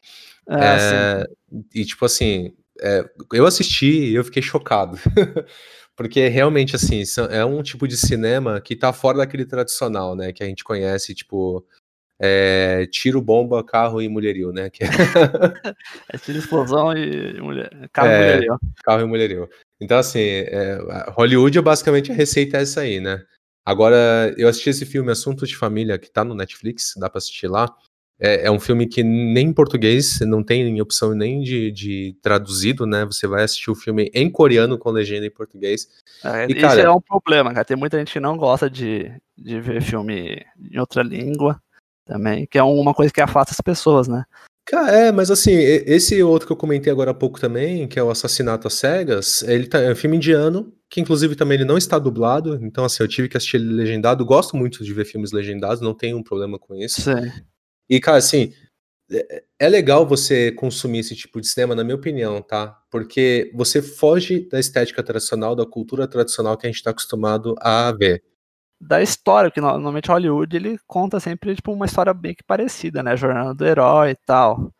É, 0.48 1.24
É, 1.24 1.26
e 1.74 1.84
tipo 1.86 2.04
assim, 2.04 2.52
é, 2.80 3.08
eu 3.32 3.46
assisti 3.46 4.10
e 4.10 4.14
eu 4.14 4.24
fiquei 4.24 4.42
chocado. 4.42 4.98
Porque 5.96 6.28
realmente, 6.28 6.74
assim, 6.74 7.02
é 7.30 7.44
um 7.44 7.62
tipo 7.62 7.86
de 7.86 7.96
cinema 7.96 8.60
que 8.60 8.74
tá 8.74 8.92
fora 8.92 9.18
daquele 9.18 9.44
tradicional, 9.44 10.14
né? 10.16 10.32
Que 10.32 10.42
a 10.42 10.46
gente 10.46 10.64
conhece, 10.64 11.14
tipo, 11.14 11.64
é, 12.24 12.86
tiro, 12.86 13.20
bomba, 13.20 13.64
carro 13.64 14.00
e 14.00 14.08
mulherio, 14.08 14.52
né? 14.52 14.70
Que 14.70 14.84
é 14.84 14.86
É 16.12 16.16
tiro, 16.18 16.38
explosão 16.38 16.96
e 16.96 17.40
mulher. 17.40 17.68
Carro 17.92 18.08
É. 18.08 18.12
e 18.14 18.34
mulherio. 18.36 18.58
carro 18.84 19.00
e 19.02 19.04
mulherio. 19.06 19.48
Então, 19.80 19.98
assim, 19.98 20.20
é, 20.20 20.78
Hollywood 21.08 21.58
é 21.58 21.62
basicamente 21.62 22.12
a 22.12 22.14
receita 22.14 22.58
é 22.58 22.62
essa 22.62 22.82
aí, 22.82 23.00
né? 23.00 23.20
Agora, 23.66 24.32
eu 24.38 24.48
assisti 24.48 24.70
esse 24.70 24.86
filme 24.86 25.10
Assuntos 25.10 25.48
de 25.48 25.56
Família, 25.56 25.98
que 25.98 26.10
tá 26.10 26.22
no 26.24 26.34
Netflix, 26.34 26.94
dá 26.96 27.10
pra 27.10 27.18
assistir 27.18 27.48
lá. 27.48 27.68
É, 28.20 28.46
é 28.46 28.50
um 28.52 28.60
filme 28.60 28.86
que 28.86 29.02
nem 29.02 29.48
em 29.48 29.52
português, 29.52 30.20
não 30.20 30.44
tem 30.44 30.80
opção 30.80 31.12
nem 31.14 31.40
de, 31.40 31.72
de 31.72 32.16
traduzido, 32.22 32.86
né? 32.86 33.04
Você 33.04 33.26
vai 33.26 33.42
assistir 33.42 33.68
o 33.70 33.74
filme 33.74 34.10
em 34.14 34.30
coreano 34.30 34.78
com 34.78 34.90
legenda 34.90 35.26
em 35.26 35.30
português. 35.30 35.88
É, 36.24 36.46
E, 36.46 36.52
isso 36.52 36.60
cara- 36.60 36.82
é 36.82 36.90
um 36.90 37.00
problema, 37.00 37.52
cara. 37.52 37.64
Tem 37.64 37.76
muita 37.76 37.98
gente 37.98 38.12
que 38.12 38.20
não 38.20 38.36
gosta 38.36 38.70
de, 38.70 39.10
de 39.36 39.60
ver 39.60 39.82
filme 39.82 40.40
em 40.70 40.78
outra 40.78 41.02
língua 41.02 41.60
também, 42.04 42.46
que 42.46 42.58
é 42.58 42.62
uma 42.62 42.94
coisa 42.94 43.12
que 43.12 43.20
afasta 43.20 43.52
as 43.52 43.60
pessoas, 43.60 44.08
né? 44.08 44.24
Cara, 44.64 44.92
é, 44.92 45.12
mas 45.12 45.30
assim, 45.30 45.52
esse 45.52 46.22
outro 46.22 46.46
que 46.46 46.52
eu 46.52 46.56
comentei 46.56 46.92
agora 46.92 47.10
há 47.10 47.14
pouco 47.14 47.40
também, 47.40 47.88
que 47.88 47.98
é 47.98 48.02
o 48.02 48.10
Assassinato 48.10 48.68
às 48.68 48.74
Cegas, 48.74 49.42
ele 49.42 49.66
tá, 49.66 49.80
é 49.80 49.90
um 49.90 49.96
filme 49.96 50.16
indiano, 50.16 50.72
que 50.88 51.00
inclusive 51.00 51.34
também 51.34 51.56
ele 51.56 51.64
não 51.64 51.76
está 51.76 51.98
dublado, 51.98 52.58
então 52.62 52.84
assim, 52.84 53.02
eu 53.02 53.08
tive 53.08 53.28
que 53.28 53.36
assistir 53.36 53.56
ele 53.56 53.72
legendado, 53.72 54.24
gosto 54.24 54.56
muito 54.56 54.84
de 54.84 54.94
ver 54.94 55.04
filmes 55.04 55.32
legendados, 55.32 55.80
não 55.80 55.94
tenho 55.94 56.16
um 56.16 56.22
problema 56.22 56.58
com 56.58 56.76
isso. 56.76 57.00
Sim. 57.02 57.32
E, 57.90 57.98
cara, 57.98 58.18
assim, 58.18 58.52
é- 59.10 59.42
é 59.58 59.68
legal 59.68 60.06
você 60.06 60.52
consumir 60.52 61.00
esse 61.00 61.16
tipo 61.16 61.40
de 61.40 61.48
cinema, 61.48 61.74
na 61.74 61.82
minha 61.84 61.96
opinião, 61.96 62.40
tá? 62.40 62.78
Porque 62.90 63.50
você 63.54 63.82
foge 63.82 64.48
da 64.48 64.60
estética 64.60 65.02
tradicional, 65.02 65.56
da 65.56 65.66
cultura 65.66 66.06
tradicional 66.06 66.56
que 66.56 66.66
a 66.66 66.70
gente 66.70 66.76
está 66.76 66.90
acostumado 66.90 67.54
a 67.58 67.90
ver. 67.92 68.22
Da 68.84 69.00
história, 69.00 69.50
que 69.50 69.60
no- 69.60 69.68
normalmente 69.68 70.08
Hollywood 70.10 70.56
ele 70.56 70.76
conta 70.86 71.20
sempre 71.20 71.54
tipo, 71.54 71.72
uma 71.72 71.86
história 71.86 72.12
bem 72.12 72.34
que 72.34 72.42
parecida, 72.42 73.02
né? 73.02 73.16
Jornada 73.16 73.54
do 73.54 73.64
herói 73.64 74.10
e 74.10 74.16
tal. 74.26 74.72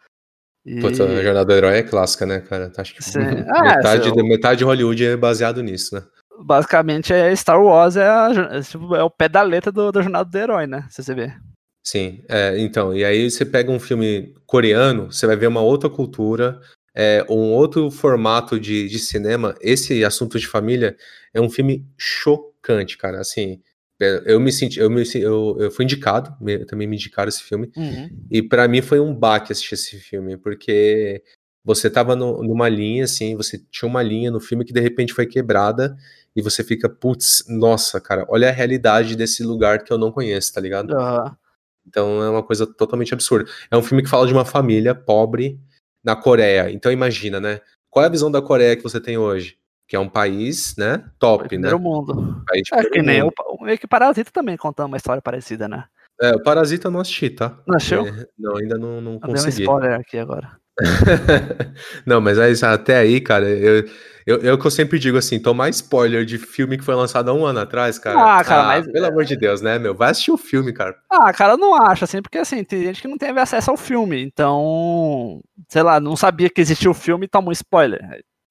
E... 0.67 0.81
Putz, 0.81 1.01
a 1.01 1.23
Jornada 1.23 1.45
do 1.45 1.53
Herói 1.53 1.79
é 1.79 1.83
clássica, 1.83 2.25
né, 2.25 2.41
cara? 2.41 2.73
Acho 2.77 2.95
que 2.95 3.03
Sim. 3.03 3.19
Ah, 3.55 3.77
metade, 3.77 4.05
seu- 4.05 4.25
metade 4.25 4.59
de 4.59 4.65
Hollywood 4.65 5.05
é 5.05 5.17
baseado 5.17 5.63
nisso, 5.63 5.95
né? 5.95 6.03
Basicamente, 6.45 7.13
é 7.13 7.35
Star 7.37 7.63
Wars 7.63 7.97
é, 7.97 8.09
a 8.09 8.31
é, 8.53 8.61
tipo, 8.63 8.95
é 8.95 9.03
o 9.03 9.11
pé 9.11 9.29
da 9.29 9.43
letra 9.43 9.71
do, 9.71 9.93
da 9.93 10.03
Jornada 10.03 10.29
do 10.29 10.39
Herói, 10.39 10.67
né? 10.67 10.87
Se 10.91 11.03
você 11.03 11.15
vê. 11.15 11.33
Sim, 11.85 12.23
é, 12.29 12.59
então, 12.59 12.95
e 12.95 13.05
aí 13.05 13.31
você 13.31 13.45
pega 13.45 13.71
um 13.71 13.79
filme 13.81 14.35
coreano, 14.47 15.13
você 15.13 15.27
vai 15.27 15.37
ver 15.37 15.49
uma 15.49 15.61
outra 15.61 15.91
cultura, 15.91 16.61
é, 16.95 17.25
um 17.29 17.53
outro 17.53 17.91
formato 17.91 18.59
de, 18.59 18.89
de 18.89 18.99
cinema. 18.99 19.55
Esse 19.61 20.05
assunto 20.05 20.39
de 20.39 20.47
família 20.47 20.97
é 21.35 21.41
um 21.41 21.51
filme 21.51 21.85
chocante, 21.99 22.97
cara. 22.97 23.21
Assim, 23.21 23.53
é, 23.53 23.72
eu 24.27 24.41
me 24.41 24.53
senti, 24.53 24.79
eu, 24.81 24.91
me, 24.91 25.03
eu, 25.15 25.57
eu 25.59 25.71
fui 25.71 25.85
indicado, 25.85 26.35
me- 26.41 26.65
também 26.65 26.87
me 26.87 26.97
indicaram 26.97 27.29
esse 27.29 27.43
filme, 27.43 27.71
e 28.31 28.43
pra 28.43 28.67
mim 28.69 28.81
foi 28.83 29.01
um 29.01 29.15
baque 29.15 29.53
assistir 29.53 29.75
esse 29.75 29.99
filme, 29.99 30.37
porque 30.37 31.23
você 31.65 31.89
tava 31.89 32.17
no- 32.17 32.43
numa 32.43 32.69
linha, 32.69 33.05
assim, 33.05 33.37
você 33.37 33.59
tinha 33.71 33.89
uma 33.89 34.03
linha 34.03 34.31
no 34.31 34.41
filme 34.41 34.65
que 34.65 34.73
de 34.73 34.81
repente 34.81 35.13
foi 35.15 35.27
quebrada, 35.27 35.97
e 36.35 36.41
você 36.43 36.65
fica, 36.65 36.89
putz, 36.89 37.45
nossa, 37.49 38.01
cara, 38.01 38.25
olha 38.29 38.49
a 38.49 38.53
realidade 38.53 39.15
desse 39.17 39.43
lugar 39.45 39.85
que 39.85 39.93
eu 39.93 39.99
não 39.99 40.11
conheço, 40.11 40.53
tá 40.53 40.61
ligado? 40.61 40.95
Aham. 40.97 41.37
Então 41.87 42.23
é 42.23 42.31
uma 42.31 42.43
coisa 42.43 42.67
totalmente 42.67 43.13
absurda. 43.13 43.51
É 43.71 43.77
um 43.77 43.83
filme 43.83 44.03
que 44.03 44.09
fala 44.09 44.27
de 44.27 44.33
uma 44.33 44.45
família 44.45 44.95
pobre 44.95 45.59
na 46.03 46.15
Coreia. 46.17 46.71
Então 46.71 46.91
imagina, 46.93 47.41
né? 47.41 47.61
Qual 47.91 48.03
é 48.05 48.07
a 48.07 48.11
visão 48.11 48.31
da 48.31 48.41
Coreia 48.41 48.77
que 48.77 48.83
você 48.83 49.01
tem 49.01 49.19
hoje? 49.19 49.57
Que 49.93 49.97
é 49.97 50.01
um 50.01 50.09
país, 50.09 50.75
né? 50.79 51.05
Top, 51.19 51.43
né? 51.43 51.49
Primeiro 51.49 51.79
mundo. 51.79 52.43
País 52.49 52.63
É 52.73 52.83
que 52.89 53.03
nem 53.03 53.23
mundo. 53.23 53.35
o, 53.47 53.63
meio 53.63 53.77
que 53.77 53.87
Parasita 53.87 54.31
também 54.33 54.57
contando 54.57 54.87
uma 54.87 54.97
história 54.97 55.21
parecida, 55.21 55.69
né? 55.69 55.85
É, 56.19 56.31
o 56.31 56.43
Parasita 56.43 56.87
eu 56.89 56.91
não 56.91 57.01
assisti, 57.01 57.29
tá? 57.29 57.59
Não 57.69 57.77
achou? 57.77 58.07
É, 58.07 58.27
não, 58.39 58.57
ainda 58.57 58.79
não, 58.79 59.03
não 59.03 59.13
Eu 59.13 59.19
dei 59.21 59.29
um 59.29 59.35
consegui. 59.35 59.61
spoiler 59.65 60.01
aqui 60.01 60.17
agora. 60.17 60.53
não, 62.07 62.23
mas 62.23 62.39
aí, 62.39 62.55
até 62.65 62.97
aí, 62.97 63.21
cara, 63.21 63.47
eu, 63.47 63.85
eu, 64.27 64.39
eu 64.39 64.59
que 64.59 64.67
eu 64.67 64.71
sempre 64.71 64.99
digo 64.99 65.19
assim, 65.19 65.39
tomar 65.39 65.69
spoiler 65.69 66.25
de 66.25 66.39
filme 66.39 66.79
que 66.79 66.85
foi 66.85 66.95
lançado 66.95 67.31
há 67.31 67.35
um 67.35 67.45
ano 67.45 67.61
atrás, 67.61 67.99
cara. 67.99 68.39
Ah, 68.39 68.43
cara, 68.43 68.65
mas- 68.69 68.91
Pelo 68.91 69.05
amor 69.09 69.27
de 69.27 69.37
Deus, 69.37 69.61
né, 69.61 69.79
meu? 69.79 69.95
Vai 69.95 70.13
assistir 70.13 70.31
o 70.31 70.39
filme, 70.39 70.73
cara. 70.73 70.97
Ah, 71.11 71.31
cara, 71.35 71.53
eu 71.53 71.59
não 71.59 71.75
acho, 71.75 72.03
assim, 72.05 72.23
porque 72.23 72.39
assim, 72.39 72.65
tem 72.65 72.83
gente 72.85 73.03
que 73.03 73.09
não 73.09 73.19
teve 73.19 73.39
acesso 73.39 73.71
ao 73.71 73.77
filme, 73.77 74.23
então, 74.23 75.43
sei 75.69 75.83
lá, 75.83 76.01
não 76.01 76.17
sabia 76.17 76.49
que 76.49 76.63
existia 76.63 76.91
o 76.91 76.95
filme 76.95 77.27
e 77.27 77.29
toma 77.29 77.51
um 77.51 77.53
spoiler, 77.53 78.01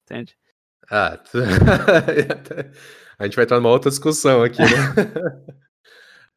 entende? 0.04 0.36
Ah, 0.94 1.16
tu- 1.16 1.38
a 3.18 3.24
gente 3.24 3.34
vai 3.34 3.44
entrar 3.44 3.56
numa 3.58 3.70
outra 3.70 3.90
discussão 3.90 4.42
aqui, 4.42 4.60
né? 4.60 4.68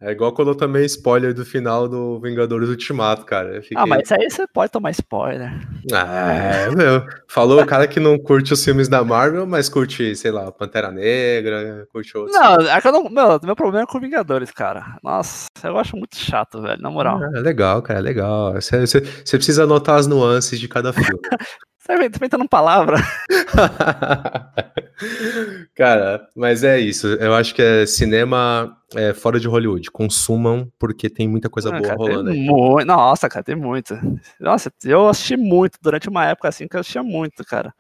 É 0.01 0.11
igual 0.11 0.33
quando 0.33 0.49
eu 0.51 0.55
tomei 0.55 0.85
spoiler 0.85 1.33
do 1.33 1.45
final 1.45 1.87
do 1.87 2.19
Vingadores 2.19 2.67
Ultimato, 2.69 3.25
cara. 3.25 3.55
Eu 3.55 3.61
fiquei... 3.61 3.77
Ah, 3.77 3.85
mas 3.87 4.03
isso 4.03 4.13
aí 4.13 4.29
você 4.29 4.45
pode 4.47 4.71
tomar 4.71 4.91
spoiler. 4.91 5.51
Ah, 5.93 6.33
é, 6.33 6.69
meu. 6.75 7.01
Falou 7.29 7.61
o 7.61 7.65
cara 7.65 7.87
que 7.87 7.99
não 7.99 8.17
curte 8.19 8.53
os 8.53 8.63
filmes 8.63 8.89
da 8.89 9.03
Marvel, 9.05 9.45
mas 9.47 9.69
curte, 9.69 10.13
sei 10.15 10.31
lá, 10.31 10.51
Pantera 10.51 10.91
Negra, 10.91 11.87
curte 11.91 12.15
outros. 12.17 12.35
Não, 12.37 12.55
é 12.55 12.79
que 12.81 12.87
eu 12.87 12.91
não, 12.91 13.09
meu, 13.09 13.39
meu 13.41 13.55
problema 13.55 13.83
é 13.83 13.87
com 13.91 13.99
Vingadores, 13.99 14.51
cara. 14.51 14.97
Nossa, 15.01 15.47
eu 15.63 15.77
acho 15.77 15.95
muito 15.95 16.17
chato, 16.17 16.61
velho, 16.61 16.81
na 16.81 16.89
moral. 16.89 17.21
É 17.33 17.39
legal, 17.39 17.81
cara, 17.81 17.99
é 17.99 18.01
legal. 18.01 18.53
Você, 18.53 18.79
você- 18.85 18.99
você 19.01 19.37
precisa 19.37 19.63
anotar 19.63 19.95
as 19.97 20.07
nuances 20.07 20.59
de 20.59 20.67
cada 20.67 20.91
filme. 20.93 21.19
Você 21.85 22.09
tá 22.09 22.17
inventando 22.17 22.49
palavra. 22.49 22.97
Cara, 25.75 26.27
mas 26.35 26.63
é 26.63 26.79
isso. 26.79 27.05
Eu 27.05 27.35
acho 27.35 27.53
que 27.53 27.61
é 27.61 27.85
cinema 27.85 28.75
é, 28.95 29.13
fora 29.13 29.39
de 29.39 29.47
Hollywood. 29.47 29.91
Consumam, 29.91 30.67
porque 30.79 31.11
tem 31.11 31.27
muita 31.27 31.47
coisa 31.47 31.69
Ah, 31.69 31.77
boa 31.77 31.89
cara, 31.89 31.95
rolando 31.95 32.31
tem 32.31 32.41
aí. 32.41 32.47
muito, 32.47 32.87
nossa, 32.87 33.29
cara, 33.29 33.43
tem 33.43 33.55
muito. 33.55 33.93
Nossa, 34.39 34.73
eu 34.83 35.07
assisti 35.07 35.37
muito 35.37 35.77
durante 35.79 36.09
uma 36.09 36.25
época 36.25 36.49
assim 36.49 36.67
que 36.67 36.75
eu 36.75 36.79
assistia 36.79 37.03
muito, 37.03 37.45
cara. 37.45 37.71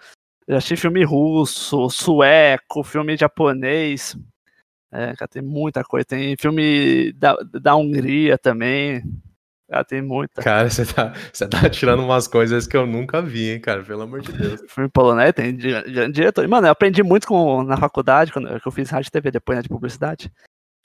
Eu 0.47 0.57
assisti 0.57 0.75
filme 0.75 1.03
russo, 1.03 1.89
sueco, 1.89 2.83
filme 2.83 3.17
japonês. 3.17 4.15
É, 4.91 5.15
cara, 5.15 5.27
tem 5.27 5.41
muita 5.41 5.83
coisa. 5.83 6.05
Tem 6.05 6.35
filme 6.37 7.11
da, 7.13 7.35
da 7.59 7.75
Hungria 7.75 8.37
também. 8.37 9.01
Cara, 9.69 9.83
tem 9.83 10.01
muita. 10.01 10.41
Cara, 10.41 10.69
você 10.69 10.85
tá, 10.85 11.13
você 11.33 11.47
tá 11.47 11.69
tirando 11.69 12.03
umas 12.03 12.27
coisas 12.27 12.67
que 12.67 12.77
eu 12.77 12.85
nunca 12.85 13.21
vi, 13.21 13.51
hein, 13.51 13.59
cara? 13.59 13.83
Pelo 13.83 14.03
amor 14.03 14.21
de 14.21 14.31
Deus. 14.31 14.61
Filme 14.69 14.89
polonês, 14.89 15.33
tem 15.33 15.55
di- 15.55 15.81
di- 15.83 16.11
diretor. 16.11 16.47
Mano, 16.47 16.67
eu 16.67 16.71
aprendi 16.71 17.01
muito 17.03 17.27
com, 17.27 17.63
na 17.63 17.77
faculdade, 17.77 18.31
quando 18.31 18.47
eu, 18.47 18.59
que 18.59 18.67
eu 18.67 18.71
fiz 18.71 18.89
rádio 18.89 19.07
e 19.09 19.11
TV 19.11 19.31
depois, 19.31 19.57
né, 19.57 19.61
de 19.63 19.69
publicidade. 19.69 20.31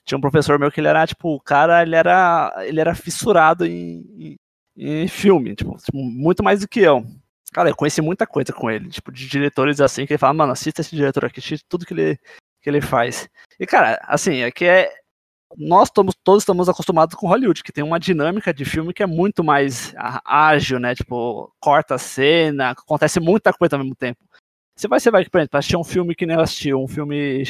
Tinha 0.05 0.17
um 0.17 0.21
professor 0.21 0.59
meu 0.59 0.71
que 0.73 0.81
ele 0.81 0.89
era, 0.89 1.07
tipo, 1.07 1.35
o 1.35 1.41
cara, 1.41 1.83
ele 1.83 1.95
era, 1.95 2.53
ele 2.65 2.81
era 2.81 2.95
fissurado 2.95 3.67
em, 3.67 4.39
em, 4.77 5.03
em 5.05 5.09
filme, 5.09 5.55
tipo, 5.55 5.77
tipo, 5.77 5.99
muito 5.99 6.43
mais 6.43 6.61
do 6.61 6.69
que 6.69 6.81
eu. 6.81 7.05
Cara, 7.53 7.69
eu 7.69 7.77
conheci 7.77 8.01
muita 8.01 8.27
coisa 8.27 8.53
com 8.53 8.71
ele, 8.71 8.89
tipo, 8.89 9.13
de 9.13 9.29
diretores 9.29 9.81
assim, 9.81 10.07
que 10.07 10.13
ele 10.15 10.19
fala, 10.19 10.33
mano, 10.33 10.53
assista 10.53 10.81
esse 10.81 10.97
diretor 10.97 11.25
aqui, 11.27 11.39
assiste 11.41 11.65
tudo 11.69 11.85
que 11.85 11.93
ele, 11.93 12.17
que 12.63 12.71
ele 12.71 12.81
faz. 12.81 13.29
E, 13.59 13.67
cara, 13.67 14.01
assim, 14.05 14.39
é 14.41 14.51
que 14.51 14.65
é. 14.65 14.91
Nós 15.57 15.89
estamos, 15.89 16.15
todos 16.23 16.43
estamos 16.43 16.69
acostumados 16.69 17.15
com 17.17 17.27
Hollywood, 17.27 17.63
que 17.63 17.73
tem 17.73 17.83
uma 17.83 17.99
dinâmica 17.99 18.55
de 18.55 18.65
filme 18.65 18.95
que 18.95 19.03
é 19.03 19.07
muito 19.07 19.43
mais 19.43 19.93
ágil, 20.25 20.79
né? 20.79 20.95
Tipo, 20.95 21.53
corta 21.61 21.97
a 21.97 21.99
cena, 21.99 22.71
acontece 22.71 23.19
muita 23.19 23.53
coisa 23.53 23.77
ao 23.77 23.81
mesmo 23.83 23.97
tempo. 23.97 24.21
Você 24.77 24.89
vai, 24.89 25.01
você 25.01 25.11
vai, 25.11 25.25
por 25.29 25.39
exemplo, 25.39 25.59
assistir 25.59 25.77
um 25.77 25.85
filme 25.85 26.15
que 26.15 26.27
nem 26.27 26.37
eu 26.37 26.43
assisti, 26.43 26.73
um 26.75 26.89
filme 26.89 27.45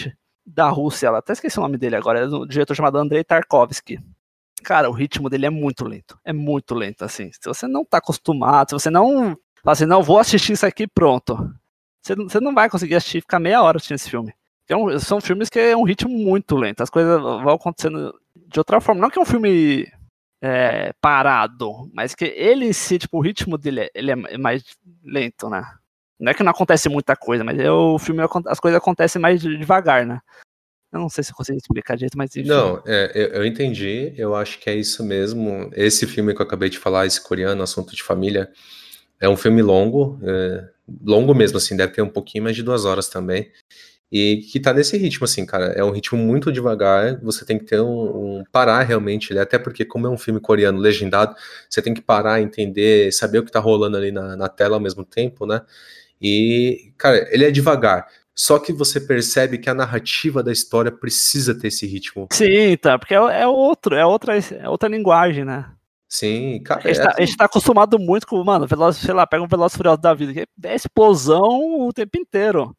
da 0.46 0.68
Rússia, 0.68 1.08
ela 1.08 1.18
até 1.18 1.32
esqueci 1.34 1.58
o 1.58 1.62
nome 1.62 1.78
dele 1.78 1.96
agora, 1.96 2.20
é 2.20 2.26
um 2.26 2.46
diretor 2.46 2.74
chamado 2.74 2.98
Andrei 2.98 3.22
Tarkovsky. 3.22 3.98
Cara, 4.64 4.90
o 4.90 4.92
ritmo 4.92 5.30
dele 5.30 5.46
é 5.46 5.50
muito 5.50 5.84
lento, 5.86 6.18
é 6.24 6.32
muito 6.32 6.74
lento, 6.74 7.04
assim. 7.04 7.30
Se 7.32 7.40
você 7.46 7.66
não 7.68 7.84
tá 7.84 7.98
acostumado, 7.98 8.70
se 8.70 8.74
você 8.74 8.90
não 8.90 9.36
fala 9.62 9.72
assim, 9.72 9.86
não, 9.86 10.02
vou 10.02 10.18
assistir 10.18 10.54
isso 10.54 10.66
aqui 10.66 10.86
pronto, 10.88 11.36
você, 12.02 12.16
não- 12.16 12.28
você 12.28 12.40
não 12.40 12.54
vai 12.54 12.70
conseguir 12.70 12.96
assistir 12.96 13.20
ficar 13.22 13.40
meia 13.40 13.62
hora 13.62 13.78
assistindo 13.78 13.96
esse 13.96 14.10
filme. 14.10 14.34
É 14.70 14.76
um- 14.76 14.98
são 15.00 15.20
filmes 15.20 15.48
que 15.48 15.58
é 15.58 15.76
um 15.76 15.82
ritmo 15.82 16.10
muito 16.16 16.56
lento, 16.56 16.80
as 16.82 16.90
coisas 16.90 17.20
vão 17.20 17.50
acontecendo 17.50 18.14
de 18.46 18.58
outra 18.60 18.80
forma. 18.80 19.00
Não 19.00 19.10
que 19.10 19.18
é 19.18 19.22
um 19.22 19.26
filme 19.26 19.90
é, 20.42 20.92
parado, 21.02 21.90
mas 21.92 22.14
que 22.14 22.24
ele 22.24 22.64
em 22.64 22.72
si, 22.72 22.98
tipo, 22.98 23.18
o 23.18 23.20
ritmo 23.20 23.58
dele 23.58 23.80
é- 23.80 23.90
ele 23.94 24.10
é 24.12 24.38
mais 24.38 24.62
lento, 25.04 25.50
né? 25.50 25.62
Não 26.18 26.30
é 26.30 26.34
que 26.34 26.42
não 26.42 26.50
acontece 26.50 26.88
muita 26.88 27.14
coisa, 27.14 27.44
mas 27.44 27.58
é 27.58 27.70
o 27.70 27.98
filme 27.98 28.22
as 28.46 28.58
coisas 28.58 28.78
acontecem 28.78 29.20
mais 29.20 29.40
de- 29.42 29.58
devagar, 29.58 30.06
né? 30.06 30.20
Eu 30.92 31.00
não 31.00 31.08
sei 31.10 31.22
se 31.22 31.32
eu 31.32 31.36
consigo 31.36 31.58
explicar 31.58 31.94
direito, 31.96 32.16
mas 32.16 32.34
enfim. 32.34 32.48
Não, 32.48 32.82
é, 32.86 33.12
eu, 33.14 33.26
eu 33.28 33.46
entendi, 33.46 34.14
eu 34.16 34.34
acho 34.34 34.58
que 34.58 34.70
é 34.70 34.74
isso 34.74 35.04
mesmo. 35.04 35.70
Esse 35.74 36.06
filme 36.06 36.34
que 36.34 36.40
eu 36.40 36.46
acabei 36.46 36.70
de 36.70 36.78
falar, 36.78 37.06
esse 37.06 37.22
coreano, 37.22 37.62
Assunto 37.62 37.94
de 37.94 38.02
Família, 38.02 38.50
é 39.20 39.28
um 39.28 39.36
filme 39.36 39.60
longo, 39.60 40.18
é, 40.22 40.68
longo 41.04 41.34
mesmo, 41.34 41.58
assim, 41.58 41.76
deve 41.76 41.92
ter 41.92 42.02
um 42.02 42.08
pouquinho 42.08 42.44
mais 42.44 42.56
de 42.56 42.62
duas 42.62 42.84
horas 42.86 43.08
também. 43.10 43.52
E 44.12 44.38
que 44.38 44.58
tá 44.58 44.72
nesse 44.72 44.96
ritmo, 44.96 45.24
assim, 45.24 45.46
cara. 45.46 45.66
É 45.66 45.84
um 45.84 45.90
ritmo 45.90 46.18
muito 46.18 46.50
devagar. 46.50 47.20
Você 47.22 47.44
tem 47.44 47.58
que 47.58 47.64
ter 47.64 47.80
um, 47.80 48.38
um 48.38 48.44
parar 48.50 48.82
realmente. 48.82 49.38
Até 49.38 49.58
porque, 49.58 49.84
como 49.84 50.06
é 50.06 50.10
um 50.10 50.18
filme 50.18 50.40
coreano 50.40 50.78
legendado, 50.78 51.36
você 51.68 51.80
tem 51.80 51.94
que 51.94 52.02
parar, 52.02 52.40
entender, 52.40 53.12
saber 53.12 53.38
o 53.38 53.44
que 53.44 53.52
tá 53.52 53.60
rolando 53.60 53.96
ali 53.96 54.10
na, 54.10 54.36
na 54.36 54.48
tela 54.48 54.76
ao 54.76 54.80
mesmo 54.80 55.04
tempo, 55.04 55.46
né? 55.46 55.62
E, 56.20 56.92
cara, 56.98 57.28
ele 57.32 57.44
é 57.44 57.50
devagar. 57.50 58.06
Só 58.34 58.58
que 58.58 58.72
você 58.72 59.00
percebe 59.00 59.58
que 59.58 59.70
a 59.70 59.74
narrativa 59.74 60.42
da 60.42 60.50
história 60.50 60.90
precisa 60.90 61.54
ter 61.54 61.68
esse 61.68 61.86
ritmo. 61.86 62.26
Sim, 62.32 62.76
tá, 62.78 62.98
porque 62.98 63.14
é, 63.14 63.42
é 63.42 63.46
outro, 63.46 63.94
é 63.94 64.04
outra, 64.04 64.36
é 64.36 64.68
outra 64.68 64.88
linguagem, 64.88 65.44
né? 65.44 65.66
Sim, 66.08 66.60
cara. 66.64 66.80
A 66.82 66.88
gente, 66.88 67.00
é 67.00 67.02
tá, 67.02 67.10
assim, 67.10 67.22
a 67.22 67.26
gente 67.26 67.36
tá 67.36 67.44
acostumado 67.44 67.98
muito 67.98 68.26
com, 68.26 68.42
mano, 68.42 68.66
Veloz, 68.66 68.96
sei 68.96 69.14
lá, 69.14 69.26
pega 69.26 69.44
um 69.44 69.46
Veloz 69.46 69.76
Furioso 69.76 70.00
da 70.00 70.12
vida, 70.12 70.32
que 70.32 70.66
é 70.66 70.74
explosão 70.74 71.86
o 71.86 71.92
tempo 71.92 72.18
inteiro. 72.18 72.76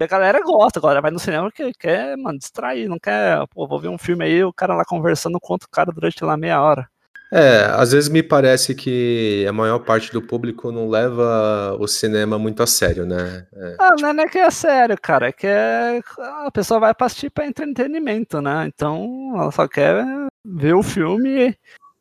A 0.00 0.06
galera 0.06 0.40
gosta, 0.42 0.78
a 0.78 0.82
galera 0.82 1.00
vai 1.00 1.10
no 1.10 1.18
cinema 1.18 1.44
porque 1.44 1.72
quer, 1.78 2.16
mano, 2.16 2.38
distrair, 2.38 2.88
não 2.88 2.98
quer, 2.98 3.46
pô, 3.48 3.66
vou 3.66 3.78
ver 3.78 3.88
um 3.88 3.98
filme 3.98 4.24
aí, 4.24 4.42
o 4.42 4.52
cara 4.52 4.74
lá 4.74 4.84
conversando 4.84 5.38
com 5.40 5.52
outro 5.52 5.68
cara 5.70 5.92
durante 5.92 6.24
lá 6.24 6.36
meia 6.36 6.60
hora. 6.60 6.88
É, 7.34 7.64
às 7.76 7.92
vezes 7.92 8.10
me 8.10 8.22
parece 8.22 8.74
que 8.74 9.46
a 9.48 9.52
maior 9.54 9.78
parte 9.78 10.12
do 10.12 10.20
público 10.20 10.70
não 10.70 10.86
leva 10.86 11.74
o 11.80 11.88
cinema 11.88 12.38
muito 12.38 12.62
a 12.62 12.66
sério, 12.66 13.06
né? 13.06 13.46
É, 13.54 13.76
Ah, 13.78 13.94
não 13.98 14.10
é, 14.10 14.12
não 14.12 14.24
é 14.24 14.28
que 14.28 14.38
é 14.38 14.50
sério, 14.50 14.98
cara, 15.00 15.28
é 15.28 15.32
que 15.32 15.46
é, 15.46 16.00
a 16.18 16.50
pessoa 16.50 16.78
vai 16.78 16.92
pra 16.94 17.06
assistir 17.06 17.30
pra 17.30 17.46
entretenimento, 17.46 18.42
né? 18.42 18.66
Então 18.66 19.32
ela 19.34 19.50
só 19.50 19.66
quer 19.66 20.04
ver 20.44 20.74
o 20.74 20.82
filme 20.82 21.56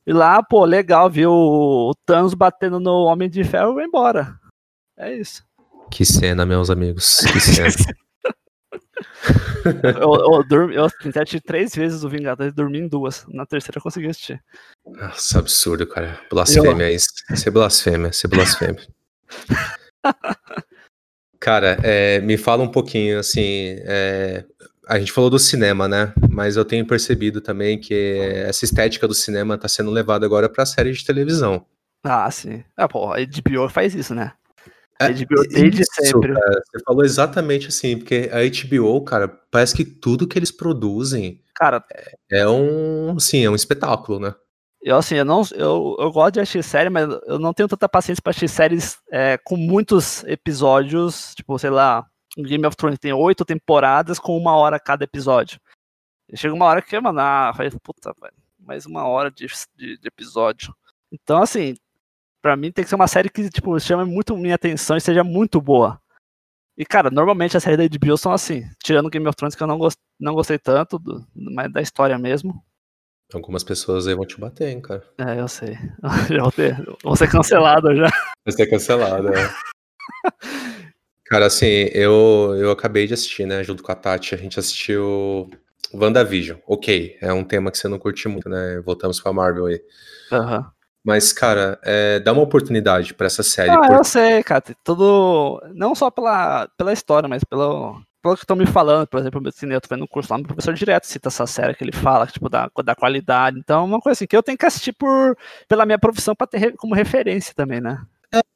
e 0.06 0.12
lá, 0.12 0.44
pô, 0.44 0.66
legal, 0.66 1.10
ver 1.10 1.28
o 1.28 1.94
Thanos 2.06 2.34
batendo 2.34 2.78
no 2.78 3.06
Homem 3.06 3.30
de 3.30 3.44
Ferro 3.46 3.72
e 3.72 3.76
vai 3.76 3.86
embora. 3.86 4.36
É 4.98 5.16
isso. 5.16 5.46
Que 5.92 6.06
cena, 6.06 6.46
meus 6.46 6.70
amigos. 6.70 7.18
Que 7.32 7.40
cena. 7.40 7.70
Eu, 10.00 10.16
eu, 10.16 10.44
dormi, 10.44 10.76
eu 10.76 10.90
tentei 10.90 11.22
assistir 11.22 11.42
três 11.42 11.76
vezes 11.76 12.04
o 12.04 12.10
Vingadores 12.10 12.52
e 12.52 12.56
dormi 12.56 12.80
em 12.80 12.88
duas. 12.88 13.26
Na 13.28 13.46
terceira 13.46 13.78
eu 13.78 13.82
consegui 13.82 14.08
assistir. 14.08 14.44
Nossa, 14.84 15.38
absurdo, 15.38 15.86
cara. 15.86 16.20
Blasfêmia 16.32 16.92
isso. 16.92 17.08
Isso 17.30 17.48
é 17.48 17.52
blasfêmia, 17.52 18.10
isso 18.10 18.26
é 18.26 18.30
blasfêmia. 18.30 18.88
Cara, 21.40 21.78
é, 21.84 22.20
me 22.22 22.38
fala 22.38 22.62
um 22.64 22.68
pouquinho, 22.68 23.20
assim, 23.20 23.76
é, 23.80 24.46
a 24.88 25.00
gente 25.00 25.12
falou 25.12 25.30
do 25.30 25.40
cinema, 25.40 25.88
né? 25.88 26.14
Mas 26.30 26.56
eu 26.56 26.64
tenho 26.64 26.86
percebido 26.86 27.42
também 27.42 27.80
que 27.80 28.20
essa 28.46 28.64
estética 28.64 29.08
do 29.08 29.16
cinema 29.16 29.58
tá 29.58 29.68
sendo 29.68 29.90
levada 29.90 30.24
agora 30.24 30.48
pra 30.48 30.68
série 30.68 30.92
de 30.92 31.04
televisão. 31.04 31.66
Ah, 32.04 32.30
sim. 32.30 32.64
Ah, 32.78 32.88
pô, 32.88 33.12
a 33.12 33.18
HBO 33.20 33.70
faz 33.70 33.96
isso, 33.96 34.14
né? 34.14 34.34
É, 35.02 35.06
A 35.06 35.12
HBO 35.12 35.48
desde 35.48 35.82
isso, 35.82 35.92
sempre. 36.00 36.34
cara, 36.34 36.62
você 36.66 36.84
falou 36.86 37.04
exatamente 37.04 37.68
assim, 37.68 37.98
porque 37.98 38.30
a 38.32 38.40
HBO, 38.40 39.02
cara, 39.04 39.28
parece 39.28 39.76
que 39.76 39.86
tudo 39.86 40.28
que 40.28 40.38
eles 40.38 40.52
produzem 40.52 41.42
Cara, 41.56 41.84
é 42.32 42.48
um, 42.48 43.20
sim, 43.20 43.46
é 43.46 43.50
um 43.50 43.56
espetáculo, 43.56 44.20
né? 44.20 44.34
Eu, 44.82 44.98
assim, 44.98 45.16
eu 45.16 45.26
não. 45.26 45.44
Eu, 45.54 45.96
eu 46.00 46.12
gosto 46.12 46.34
de 46.34 46.40
assistir 46.40 46.64
série, 46.64 46.90
mas 46.90 47.08
eu 47.28 47.38
não 47.38 47.54
tenho 47.54 47.70
tanta 47.70 47.88
paciência 47.88 48.22
pra 48.22 48.32
assistir 48.32 48.48
séries 48.48 48.98
é, 49.12 49.38
com 49.38 49.56
muitos 49.56 50.24
episódios. 50.24 51.36
Tipo, 51.36 51.60
sei 51.60 51.70
lá, 51.70 52.04
Game 52.36 52.66
of 52.66 52.76
Thrones 52.76 52.98
tem 52.98 53.14
oito 53.14 53.46
temporadas 53.46 54.18
com 54.18 54.36
uma 54.36 54.56
hora 54.56 54.80
cada 54.80 55.04
episódio. 55.04 55.60
E 56.28 56.36
chega 56.36 56.54
uma 56.56 56.66
hora 56.66 56.82
que, 56.82 57.00
mano, 57.00 57.20
ah, 57.20 57.54
faz, 57.56 57.76
puta, 57.84 58.12
velho, 58.20 58.34
mais 58.60 58.86
uma 58.88 59.06
hora 59.06 59.30
de, 59.30 59.46
de, 59.76 60.00
de 60.00 60.08
episódio. 60.08 60.74
Então, 61.12 61.44
assim, 61.44 61.76
pra 62.42 62.56
mim 62.56 62.72
tem 62.72 62.84
que 62.84 62.90
ser 62.90 62.96
uma 62.96 63.08
série 63.08 63.30
que, 63.30 63.50
tipo, 63.50 63.80
chame 63.80 64.04
muito 64.04 64.36
minha 64.36 64.56
atenção 64.56 64.98
e 64.98 65.02
seja 65.02 65.24
muito 65.24 65.62
boa. 65.62 66.00
E, 66.78 66.86
cara, 66.86 67.10
normalmente 67.12 67.56
as 67.56 67.64
séries 67.64 67.78
da 67.78 67.98
HBO 67.98 68.18
são 68.18 68.32
assim, 68.32 68.64
tirando 68.84 69.10
Game 69.10 69.28
of 69.28 69.36
Thrones, 69.36 69.56
que 69.56 69.62
eu 69.62 69.68
não, 69.68 69.78
gost, 69.78 70.00
não 70.20 70.34
gostei 70.34 70.58
tanto, 70.58 70.98
do, 70.98 71.26
mas 71.36 71.72
da 71.72 71.82
história 71.82 72.18
mesmo. 72.18 72.64
Algumas 73.34 73.64
pessoas 73.64 74.08
aí 74.08 74.16
vão 74.16 74.26
te 74.26 74.40
bater, 74.40 74.70
hein, 74.70 74.82
cara. 74.82 75.04
É, 75.18 75.40
eu 75.40 75.48
sei. 75.48 75.78
Já 76.30 76.42
vou, 76.42 76.52
ter, 76.52 76.76
vou 77.04 77.16
ser 77.16 77.30
cancelado 77.30 77.96
já. 77.96 78.10
Vai 78.46 78.54
ser 78.54 78.68
cancelado, 78.68 79.30
é. 79.30 79.54
Cara, 81.26 81.46
assim, 81.46 81.88
eu, 81.94 82.56
eu 82.58 82.72
acabei 82.72 83.08
de 83.08 83.14
assistir, 83.14 83.46
né, 83.46 83.64
junto 83.64 83.82
com 83.82 83.92
a 83.92 83.96
Tati, 83.96 84.36
a 84.36 84.38
gente 84.38 84.60
assistiu 84.60 85.50
WandaVision. 85.94 86.58
Ok, 86.68 87.18
é 87.22 87.32
um 87.32 87.44
tema 87.44 87.72
que 87.72 87.78
você 87.78 87.88
não 87.88 87.98
curte 87.98 88.28
muito, 88.28 88.50
né? 88.50 88.82
Voltamos 88.82 89.22
pra 89.22 89.32
Marvel 89.32 89.68
aí. 89.68 89.82
Aham. 90.30 90.70
Mas, 91.04 91.34
cara, 91.34 91.80
é, 91.84 92.20
dá 92.20 92.32
uma 92.32 92.44
oportunidade 92.44 93.14
pra 93.14 93.28
essa 93.28 93.42
série. 93.42 93.72
Ah, 93.72 93.80
porque- 93.80 93.94
eu 93.96 94.04
sei, 94.04 94.44
cara. 94.44 94.64
Tudo. 94.84 95.62
Não 95.74 95.96
só 95.96 96.12
pela, 96.12 96.68
pela 96.78 96.94
história, 96.94 97.28
mas 97.28 97.44
pelo, 97.44 98.00
pelo 98.22 98.36
que 98.36 98.44
estão 98.44 98.56
me 98.56 98.68
falando. 98.68 99.08
Por 99.08 99.20
exemplo, 99.20 99.42
eu 99.44 99.82
tô 99.82 99.88
fazendo 99.88 100.04
um 100.04 100.08
curso 100.08 100.32
lá, 100.32 100.38
meu 100.38 100.48
professor 100.48 100.74
direto 100.74 101.08
cita 101.08 101.30
essa 101.30 101.48
série 101.48 101.74
que 101.74 101.84
ele 101.84 101.92
fala, 101.92 102.28
tipo, 102.28 102.48
da, 102.50 102.70
da 102.86 102.96
qualidade. 102.96 103.58
Então, 103.58 103.82
é 103.82 103.86
uma 103.86 104.00
coisa 104.00 104.14
assim 104.14 104.28
que 104.28 104.38
eu 104.38 104.44
tenho 104.44 104.58
que 104.58 104.66
assistir 104.66 104.94
por, 104.94 105.36
pela 105.68 105.86
minha 105.86 106.00
profissão 106.00 106.36
pra 106.36 106.46
ter 106.46 106.76
como 106.76 106.94
referência 106.94 107.54
também, 107.56 107.82
né? 107.82 108.00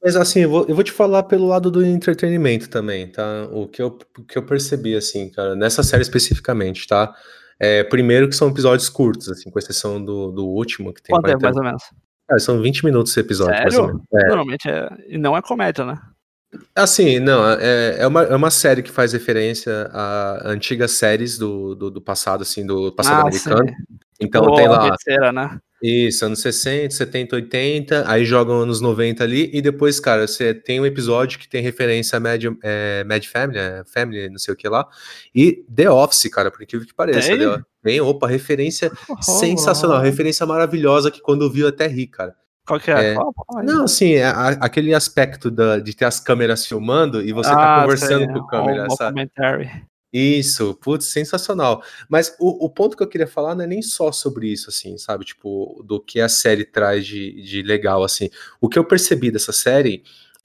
Mas 0.01 0.15
assim, 0.15 0.41
eu 0.41 0.49
vou, 0.49 0.65
eu 0.69 0.75
vou 0.75 0.83
te 0.83 0.91
falar 0.91 1.23
pelo 1.23 1.47
lado 1.47 1.69
do 1.69 1.85
entretenimento 1.85 2.69
também, 2.69 3.11
tá? 3.11 3.49
O 3.51 3.67
que 3.67 3.81
eu, 3.81 3.97
o 4.17 4.23
que 4.23 4.37
eu 4.37 4.43
percebi, 4.43 4.95
assim, 4.95 5.29
cara, 5.29 5.53
nessa 5.53 5.83
série 5.83 6.01
especificamente, 6.01 6.87
tá? 6.87 7.13
É, 7.59 7.83
primeiro 7.83 8.29
que 8.29 8.35
são 8.35 8.49
episódios 8.49 8.87
curtos, 8.87 9.29
assim, 9.29 9.49
com 9.49 9.59
exceção 9.59 10.03
do, 10.03 10.31
do 10.31 10.45
último, 10.45 10.93
que 10.93 11.01
tem 11.01 11.13
Quanto 11.13 11.27
é, 11.27 11.31
40 11.31 11.45
mais 11.45 11.57
ou 11.57 11.63
menos? 11.63 12.04
Ah, 12.29 12.39
são 12.39 12.61
20 12.61 12.83
minutos 12.85 13.11
esse 13.11 13.19
episódio, 13.19 13.55
Sério? 13.55 14.01
É. 14.13 14.27
Normalmente 14.27 14.69
é. 14.69 14.89
E 15.07 15.17
não 15.17 15.37
é 15.37 15.41
comédia, 15.41 15.85
né? 15.85 15.97
Assim, 16.73 17.19
não, 17.19 17.47
é, 17.49 17.97
é, 17.99 18.07
uma, 18.07 18.23
é 18.23 18.35
uma 18.35 18.49
série 18.49 18.81
que 18.81 18.91
faz 18.91 19.13
referência 19.13 19.89
a 19.91 20.41
antigas 20.45 20.91
séries 20.91 21.37
do, 21.37 21.75
do, 21.75 21.91
do 21.91 22.01
passado, 22.01 22.41
assim, 22.43 22.65
do 22.65 22.91
passado 22.93 23.17
Ah, 23.17 23.21
americano. 23.27 23.67
sim. 23.67 23.75
Então 24.19 24.45
Pô, 24.45 24.55
tem 24.55 24.67
lá, 24.67 24.89
terceira, 24.89 25.31
né? 25.33 25.59
Isso, 25.85 26.25
anos 26.25 26.39
60, 26.41 26.93
70, 26.93 27.35
80, 27.35 28.03
aí 28.09 28.25
jogam 28.25 28.61
anos 28.61 28.81
90 28.81 29.23
ali, 29.23 29.49
e 29.53 29.61
depois, 29.61 29.99
cara, 29.99 30.27
você 30.27 30.53
tem 30.53 30.79
um 30.79 30.85
episódio 30.85 31.37
que 31.39 31.47
tem 31.47 31.61
referência 31.61 32.17
a 32.17 32.19
Mad, 32.19 32.43
é, 32.63 33.03
Mad 33.03 33.23
Family, 33.25 33.57
é, 33.59 33.83
Family, 33.85 34.29
não 34.29 34.37
sei 34.37 34.53
o 34.53 34.57
que 34.57 34.67
lá, 34.67 34.87
e 35.33 35.63
The 35.73 35.89
Office, 35.89 36.29
cara, 36.31 36.49
por 36.51 36.61
incrível 36.63 36.87
que 36.87 36.93
pareça. 36.93 37.29
Tem? 37.29 37.37
The- 37.39 37.61
Tem, 37.83 38.01
opa, 38.01 38.27
referência 38.27 38.91
Oh, 39.09 39.21
sensacional, 39.21 40.01
referência 40.01 40.45
maravilhosa 40.45 41.11
que 41.11 41.21
quando 41.21 41.49
viu 41.51 41.67
até 41.67 41.85
ri, 41.87 42.07
cara. 42.07 42.35
Qual 42.65 42.79
que 42.79 42.89
é? 42.89 43.11
É. 43.11 43.13
Qual- 43.13 43.31
qual? 43.31 43.63
Não, 43.63 43.83
assim, 43.83 44.13
é 44.13 44.25
a- 44.25 44.57
aquele 44.59 44.91
aspecto 44.93 45.51
da- 45.51 45.77
de 45.77 45.95
ter 45.95 46.05
as 46.05 46.19
câmeras 46.19 46.65
filmando 46.65 47.21
e 47.21 47.31
você 47.31 47.51
Ah, 47.51 47.55
tá 47.55 47.81
conversando 47.83 48.25
sei, 48.25 48.33
com 48.33 48.39
a 48.39 48.47
câmera, 48.49 48.87
o 48.87 48.95
sabe? 48.95 49.29
Isso, 50.17 50.73
putz, 50.75 51.07
sensacional. 51.07 51.83
Mas 52.07 52.33
o, 52.39 52.65
o 52.65 52.69
ponto 52.69 52.95
que 52.95 53.03
eu 53.03 53.07
queria 53.07 53.27
falar 53.27 53.53
não 53.53 53.65
é 53.65 53.67
nem 53.67 53.81
só 53.81 54.13
sobre 54.13 54.47
isso, 54.47 54.69
assim, 54.69 54.97
sabe? 54.97 55.25
Tipo, 55.25 55.83
do 55.85 55.99
que 55.99 56.21
a 56.21 56.29
série 56.29 56.63
traz 56.63 57.05
de, 57.05 57.41
de 57.41 57.61
legal, 57.61 58.01
assim. 58.01 58.29
O 58.61 58.69
que 58.69 58.79
eu 58.79 58.85
percebi 58.85 59.29
dessa 59.29 59.51
série 59.51 60.03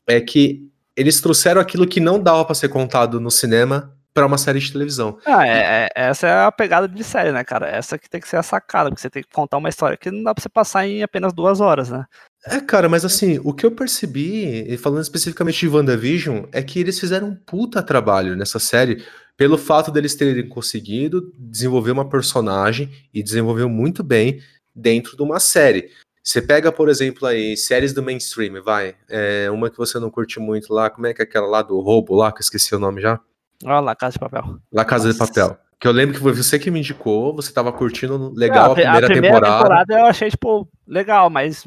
é 0.09 0.21
que 0.21 0.69
eles 0.97 1.21
trouxeram 1.21 1.61
aquilo 1.61 1.87
que 1.87 2.01
não 2.01 2.21
dava 2.21 2.45
pra 2.45 2.55
ser 2.55 2.69
contado 2.69 3.21
no 3.21 3.31
cinema 3.31 3.97
pra 4.13 4.27
uma 4.27 4.37
série 4.39 4.59
de 4.59 4.73
televisão. 4.73 5.19
Ah, 5.25 5.47
é, 5.47 5.85
é- 5.85 5.89
essa 5.95 6.27
é 6.27 6.45
a 6.45 6.51
pegada 6.51 6.89
de 6.89 7.05
série, 7.05 7.31
né, 7.31 7.45
cara? 7.45 7.69
Essa 7.69 7.97
que 7.97 8.11
tem 8.11 8.21
que 8.21 8.29
ser 8.29 8.39
a 8.39 8.43
sacada, 8.43 8.91
porque 8.91 9.01
você 9.01 9.09
tem 9.09 9.23
que 9.23 9.31
contar 9.31 9.57
uma 9.57 9.69
história 9.69 9.97
que 9.97 10.11
não 10.11 10.25
dá 10.25 10.35
pra 10.35 10.43
você 10.43 10.49
passar 10.49 10.85
em 10.85 11.05
apenas 11.05 11.33
duas 11.33 11.61
horas, 11.61 11.91
né? 11.91 12.05
É, 12.47 12.59
cara, 12.61 12.89
mas 12.89 13.05
assim, 13.05 13.39
o 13.45 13.53
que 13.53 13.67
eu 13.67 13.71
percebi, 13.71 14.77
falando 14.79 15.03
especificamente 15.03 15.61
de 15.61 15.69
WandaVision, 15.69 16.45
é 16.53 16.63
que 16.63 16.79
eles 16.81 16.99
fizeram 16.99 17.29
um 17.29 17.35
puta 17.35 17.83
trabalho 17.83 18.35
nessa 18.35 18.59
série 18.59 19.05
pelo 19.37 19.59
fato 19.59 19.91
deles 19.91 20.15
terem 20.15 20.49
conseguido 20.49 21.33
desenvolver 21.39 21.91
uma 21.91 22.09
personagem 22.09 22.91
e 23.13 23.23
desenvolver 23.23 23.67
muito 23.67 24.03
bem 24.03 24.41
dentro 24.75 25.17
de 25.17 25.23
uma 25.23 25.39
série. 25.41 25.91
Você 26.23 26.41
pega, 26.43 26.71
por 26.71 26.89
exemplo, 26.89 27.27
aí, 27.27 27.57
séries 27.57 27.93
do 27.93 28.03
mainstream, 28.03 28.63
vai. 28.63 28.95
É, 29.09 29.51
uma 29.51 29.71
que 29.71 29.79
você 29.79 29.99
não 29.99 30.11
curte 30.11 30.39
muito 30.39 30.73
lá, 30.73 30.91
como 30.91 31.07
é 31.07 31.15
que 31.15 31.23
é 31.23 31.25
aquela 31.25 31.47
lá 31.47 31.63
do 31.63 31.81
roubo 31.81 32.15
lá, 32.15 32.31
que 32.31 32.39
eu 32.39 32.43
esqueci 32.43 32.75
o 32.75 32.79
nome 32.79 33.01
já? 33.01 33.19
Olha 33.65 33.81
lá, 33.81 33.95
Casa 33.95 34.13
de 34.15 34.19
Papel. 34.19 34.59
La 34.73 34.85
Casa 34.85 35.11
de 35.13 35.19
Nossa. 35.19 35.33
Papel. 35.33 35.59
Que 35.79 35.89
eu 35.89 35.93
lembro 35.93 36.15
que 36.15 36.21
foi 36.21 36.33
você 36.35 36.59
que 36.59 36.71
me 36.71 36.79
indicou, 36.79 37.35
você 37.35 37.51
tava 37.53 37.73
curtindo 37.73 38.33
legal 38.37 38.69
Ah, 38.69 38.73
a 38.73 38.75
primeira, 38.75 39.09
temporada. 39.09 39.95
eu 39.99 40.05
achei, 40.05 40.29
tipo, 40.31 40.69
legal, 40.87 41.31
mas 41.31 41.67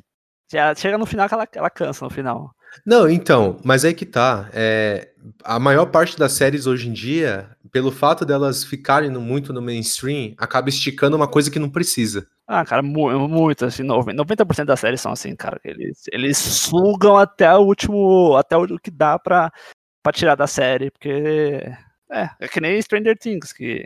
já 0.54 0.74
chega 0.76 0.98
no 0.98 1.06
final 1.06 1.28
que 1.28 1.34
ela, 1.34 1.48
ela 1.56 1.70
cansa 1.70 2.06
no 2.06 2.12
final. 2.12 2.54
Não, 2.86 3.08
então, 3.10 3.60
mas 3.64 3.86
aí 3.86 3.94
que 3.94 4.06
tá. 4.06 4.50
é, 4.54 5.10
a 5.44 5.60
maior 5.60 5.86
parte 5.88 6.18
das 6.18 6.32
séries 6.34 6.66
hoje 6.66 6.90
em 6.90 6.94
dia, 6.94 7.50
pelo 7.72 7.92
fato 7.92 8.26
delas 8.26 8.64
ficarem 8.64 9.10
no- 9.12 9.22
muito 9.22 9.54
no 9.54 9.62
mainstream, 9.62 10.34
acaba 10.38 10.70
esticando 10.70 11.16
uma 11.16 11.28
coisa 11.28 11.52
que 11.52 11.60
não 11.60 11.70
precisa. 11.70 12.28
Ah, 12.48 12.66
cara, 12.66 12.82
mu- 12.82 13.28
muito, 13.30 13.66
assim, 13.66 13.84
90%, 13.84 14.16
90% 14.18 14.66
das 14.66 14.80
séries 14.80 15.02
são 15.02 15.12
assim, 15.12 15.36
cara. 15.36 15.60
Eles, 15.64 16.04
eles 16.12 16.38
sugam 16.38 17.16
até 17.18 17.54
o 17.56 17.60
último, 17.62 18.36
até 18.38 18.58
o 18.58 18.68
que 18.80 18.90
dá 18.92 19.18
pra, 19.20 19.52
pra 20.02 20.12
tirar 20.14 20.36
da 20.36 20.48
série, 20.48 20.90
porque... 20.92 21.62
É, 22.12 22.30
é 22.42 22.48
que 22.48 22.60
nem 22.60 22.82
Stranger 22.82 23.18
Things, 23.18 23.54
que... 23.54 23.86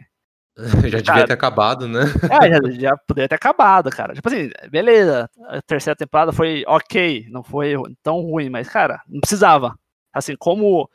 Já 0.84 0.98
devia 0.98 1.04
Cara. 1.04 1.28
ter 1.28 1.34
acabado, 1.34 1.88
né? 1.88 2.02
É, 2.42 2.50
já, 2.50 2.90
já 2.90 2.98
poderia 2.98 3.30
ter 3.30 3.36
acabado, 3.36 3.90
cara. 3.92 4.14
Tipo 4.14 4.28
assim, 4.28 4.50
beleza, 4.72 5.30
a 5.48 5.62
terceira 5.62 5.96
temporada 5.96 6.32
foi 6.34 6.64
ok, 6.68 7.28
não 7.30 7.44
foi 7.44 7.76
tão 8.02 8.22
ruim, 8.22 8.50
mas, 8.50 8.68
cara, 8.68 9.02
não 9.08 9.20
precisava. 9.20 9.78
Assim, 10.12 10.36
como, 10.36 10.90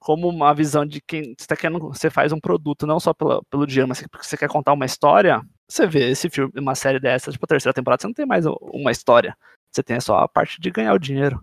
como 0.00 0.28
uma 0.28 0.52
visão 0.52 0.84
de 0.84 1.00
quem 1.00 1.34
você 1.38 1.46
tá 1.46 1.56
querendo, 1.56 1.78
você 1.78 2.10
faz 2.10 2.32
um 2.32 2.40
produto 2.40 2.86
não 2.86 2.98
só 2.98 3.14
pela, 3.14 3.40
pelo 3.44 3.66
dinheiro, 3.66 3.88
mas 3.88 4.02
porque 4.02 4.26
você 4.26 4.36
quer 4.36 4.48
contar 4.48 4.72
uma 4.72 4.84
história. 4.86 5.40
Você 5.68 5.86
vê 5.86 6.10
esse 6.10 6.28
filme, 6.28 6.52
uma 6.56 6.74
série 6.74 6.98
dessa, 6.98 7.30
tipo, 7.30 7.44
a 7.44 7.48
terceira 7.48 7.74
temporada, 7.74 8.00
você 8.00 8.08
não 8.08 8.14
tem 8.14 8.26
mais 8.26 8.44
uma 8.46 8.90
história. 8.90 9.36
Você 9.70 9.82
tem 9.82 10.00
só 10.00 10.18
a 10.18 10.28
parte 10.28 10.60
de 10.60 10.70
ganhar 10.70 10.92
o 10.92 10.98
dinheiro. 10.98 11.40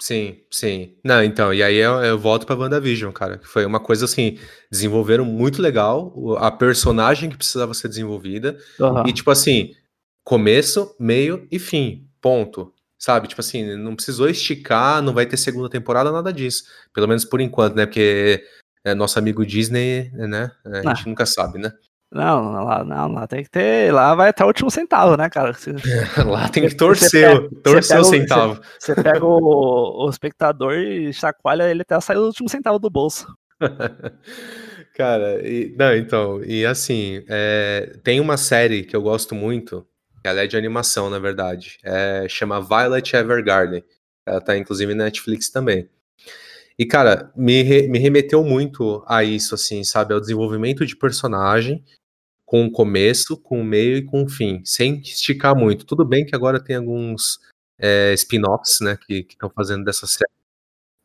Sim, 0.00 0.40
sim. 0.50 0.96
Não, 1.04 1.22
então, 1.22 1.52
e 1.52 1.62
aí 1.62 1.76
eu, 1.76 2.02
eu 2.02 2.18
volto 2.18 2.46
pra 2.46 2.56
WandaVision, 2.56 3.12
cara, 3.12 3.36
que 3.36 3.46
foi 3.46 3.66
uma 3.66 3.78
coisa 3.78 4.06
assim, 4.06 4.38
desenvolveram 4.70 5.26
muito 5.26 5.60
legal 5.60 6.10
o- 6.16 6.36
a 6.36 6.50
personagem 6.50 7.28
que 7.28 7.36
precisava 7.36 7.74
ser 7.74 7.88
desenvolvida, 7.88 8.56
Aham. 8.80 9.04
e 9.06 9.12
tipo 9.12 9.30
assim, 9.30 9.74
começo, 10.24 10.96
meio 10.98 11.46
e 11.50 11.58
fim, 11.58 12.08
ponto. 12.20 12.72
Sabe? 12.98 13.28
Tipo 13.28 13.40
assim, 13.40 13.76
não 13.76 13.94
precisou 13.96 14.28
esticar, 14.28 15.00
não 15.02 15.14
vai 15.14 15.24
ter 15.26 15.36
segunda 15.38 15.70
temporada, 15.70 16.12
nada 16.12 16.30
disso. 16.32 16.64
Pelo 16.92 17.08
menos 17.08 17.24
por 17.24 17.40
enquanto, 17.40 17.74
né? 17.74 17.86
Porque 17.86 18.44
é, 18.84 18.94
nosso 18.94 19.18
amigo 19.18 19.44
Disney, 19.44 20.10
né? 20.12 20.50
A 20.66 20.94
gente 20.94 21.06
nunca 21.08 21.24
sabe, 21.24 21.58
né? 21.58 21.72
Não, 22.12 22.52
não, 22.52 22.64
lá, 22.64 22.82
não, 22.84 23.12
lá 23.12 23.26
tem 23.28 23.44
que 23.44 23.50
ter. 23.50 23.92
Lá 23.92 24.14
vai 24.16 24.30
até 24.30 24.42
o 24.42 24.48
último 24.48 24.68
centavo, 24.70 25.16
né, 25.16 25.30
cara? 25.30 25.52
Você, 25.52 25.72
Lá 26.26 26.48
tem 26.48 26.64
que 26.64 26.70
Você 26.70 26.76
torcer, 26.76 27.10
pega- 27.40 27.48
torcer 27.62 27.96
você 27.98 28.00
o 28.00 28.04
centavo. 28.04 28.60
você 28.78 28.94
pega 28.96 29.24
o, 29.24 30.06
o 30.06 30.10
espectador 30.10 30.74
e 30.74 31.12
chacoalha 31.12 31.70
ele 31.70 31.82
até 31.82 32.00
sair 32.00 32.16
o 32.18 32.26
último 32.26 32.48
centavo 32.48 32.78
do 32.80 32.90
bolso. 32.90 33.26
Cara, 34.96 35.40
e- 35.46 35.74
não, 35.78 35.94
então, 35.96 36.42
e 36.44 36.64
assim, 36.66 37.22
é, 37.28 37.92
tem 38.02 38.20
uma 38.20 38.36
série 38.36 38.82
que 38.82 38.94
eu 38.96 39.02
gosto 39.02 39.34
muito, 39.34 39.86
ela 40.24 40.40
é 40.40 40.46
de 40.46 40.56
animação, 40.56 41.08
na 41.08 41.18
verdade, 41.18 41.78
é, 41.84 42.26
chama 42.28 42.60
Violet 42.60 43.14
Evergarden, 43.16 43.84
ela 44.26 44.40
tá 44.40 44.56
inclusive 44.56 44.94
na 44.94 45.04
Netflix 45.04 45.48
também. 45.48 45.88
E, 46.78 46.86
cara, 46.86 47.30
me, 47.36 47.62
re- 47.62 47.88
me 47.88 47.98
remeteu 47.98 48.42
muito 48.42 49.02
a 49.06 49.22
isso, 49.22 49.54
assim, 49.54 49.84
sabe, 49.84 50.14
ao 50.14 50.20
desenvolvimento 50.20 50.84
de 50.86 50.96
personagem, 50.96 51.84
com 52.50 52.64
o 52.64 52.70
começo, 52.70 53.36
com 53.36 53.60
o 53.60 53.64
meio 53.64 53.98
e 53.98 54.02
com 54.02 54.24
o 54.24 54.28
fim, 54.28 54.60
sem 54.64 54.98
esticar 55.02 55.54
muito. 55.54 55.86
Tudo 55.86 56.04
bem 56.04 56.26
que 56.26 56.34
agora 56.34 56.58
tem 56.58 56.74
alguns 56.74 57.38
é, 57.78 58.12
spin-offs, 58.14 58.80
né, 58.80 58.98
que 59.06 59.24
estão 59.30 59.48
fazendo 59.48 59.84
dessa 59.84 60.04
série. 60.04 60.32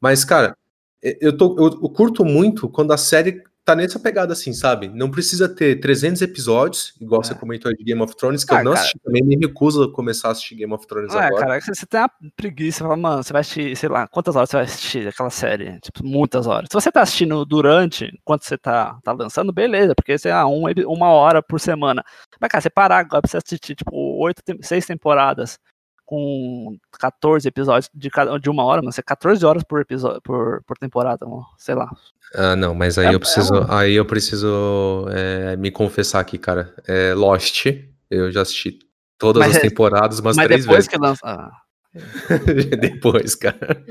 Mas, 0.01 0.25
cara, 0.25 0.57
eu, 1.03 1.37
tô, 1.37 1.55
eu, 1.59 1.65
eu 1.83 1.89
curto 1.89 2.25
muito 2.25 2.67
quando 2.67 2.93
a 2.93 2.97
série 2.97 3.43
tá 3.65 3.75
nessa 3.75 3.99
pegada 3.99 4.31
assim, 4.33 4.53
sabe? 4.53 4.87
Não 4.89 5.09
precisa 5.09 5.49
ter 5.49 5.79
300 5.79 6.21
episódios, 6.21 6.93
igual 7.01 7.23
você 7.23 7.33
É. 7.33 7.35
comentou 7.35 7.69
aí 7.69 7.75
de 7.75 7.83
Game 7.83 7.99
of 8.01 8.15
Thrones, 8.15 8.43
que 8.45 8.53
Ah, 8.53 8.59
eu 8.59 8.63
não 8.63 8.71
cara. 8.71 8.79
assisti 8.81 8.99
também, 8.99 9.23
me 9.23 9.35
recuso 9.35 9.83
a 9.83 9.91
começar 9.91 10.27
a 10.27 10.31
assistir 10.31 10.55
Game 10.55 10.71
of 10.71 10.85
Thrones 10.85 11.13
Ah, 11.15 11.25
agora. 11.25 11.45
cara, 11.47 11.61
você, 11.61 11.73
você 11.73 11.85
tem 11.87 11.99
uma 11.99 12.09
preguiça, 12.37 12.77
você 12.77 12.83
fala, 12.83 12.95
mano, 12.95 13.23
você 13.23 13.33
vai 13.33 13.39
assistir, 13.41 13.75
sei 13.75 13.89
lá, 13.89 14.07
quantas 14.07 14.35
horas 14.35 14.49
você 14.49 14.55
vai 14.57 14.65
assistir 14.65 15.07
aquela 15.07 15.29
série? 15.31 15.79
Tipo, 15.79 16.05
muitas 16.05 16.45
horas. 16.45 16.67
Se 16.71 16.73
você 16.79 16.91
tá 16.91 17.01
assistindo 17.01 17.43
durante, 17.43 18.05
enquanto 18.05 18.43
você 18.43 18.57
tá, 18.57 18.99
tá 19.03 19.11
lançando, 19.11 19.51
beleza, 19.51 19.95
porque 19.95 20.17
você, 20.17 20.29
ah, 20.29 20.45
um, 20.45 20.65
uma 20.87 21.09
hora 21.09 21.41
por 21.41 21.59
semana. 21.59 22.03
Mas, 22.39 22.49
cara, 22.51 22.61
você 22.61 22.69
parar 22.69 22.99
agora 22.99 23.21
pra 23.23 23.29
você 23.31 23.37
assistir, 23.37 23.75
tipo, 23.75 23.91
oito, 24.23 24.41
seis 24.61 24.85
temporadas 24.85 25.57
com 26.05 26.77
14 26.99 27.47
episódios 27.47 27.89
de, 27.93 28.09
cada, 28.09 28.37
de 28.39 28.49
uma 28.49 28.63
hora, 28.63 28.81
mano, 28.81 28.91
você 28.91 29.01
14 29.01 29.43
horas 29.45 29.63
por 29.63 29.81
episódio, 29.81 30.21
por, 30.21 30.61
por 30.65 30.77
temporada, 30.77 31.25
sei 31.57 31.73
lá. 31.75 31.89
Ah, 32.33 32.55
não, 32.55 32.75
mas 32.75 32.97
aí 32.97 33.07
É- 33.07 33.13
eu 33.15 33.19
preciso, 33.19 33.55
é 33.55 33.59
um- 33.61 33.71
aí 33.71 33.93
eu 33.95 34.05
preciso 34.05 35.07
é, 35.09 35.55
me 35.57 35.71
confessar 35.71 36.19
aqui, 36.19 36.37
cara. 36.37 36.73
É, 36.87 37.13
Lost, 37.13 37.65
eu 38.09 38.31
já 38.31 38.41
assisti 38.41 38.77
todas 39.17 39.39
Mas 39.39 39.51
as 39.51 39.57
é- 39.63 39.67
temporadas 39.67 40.19
umas 40.19 40.35
Mas 40.35 40.45
três 40.45 40.61
depois 40.61 40.77
vezes. 40.85 40.89
que 40.89 40.97
lança. 40.97 41.21
Ah, 41.23 41.51
depois, 42.79 43.35
cara. 43.35 43.83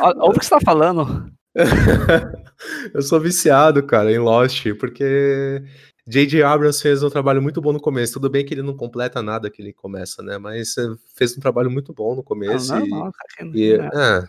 olha 0.00 0.24
o 0.24 0.32
que 0.32 0.44
você 0.44 0.50
tá 0.50 0.60
falando. 0.64 1.30
eu 2.94 3.02
sou 3.02 3.20
viciado, 3.20 3.82
cara, 3.86 4.10
em 4.12 4.18
Lost, 4.18 4.66
porque 4.78 5.62
J.J. 6.08 6.42
Abrams 6.42 6.80
fez 6.80 7.02
um 7.02 7.10
trabalho 7.10 7.42
muito 7.42 7.60
bom 7.60 7.72
no 7.72 7.80
começo. 7.80 8.12
Tudo 8.14 8.30
bem 8.30 8.44
que 8.44 8.54
ele 8.54 8.62
não 8.62 8.76
completa 8.76 9.20
nada 9.22 9.50
que 9.50 9.60
ele 9.60 9.72
começa, 9.72 10.22
né? 10.22 10.38
Mas 10.38 10.74
fez 11.14 11.36
um 11.36 11.40
trabalho 11.40 11.70
muito 11.70 11.92
bom 11.92 12.10
no 12.10 12.16
Não, 12.16 12.22
começo. 12.22 12.74
e- 12.74 12.78
normal, 12.78 13.12
cara, 13.12 13.50
que- 13.52 13.58
E, 13.58 13.72
é, 13.72 14.24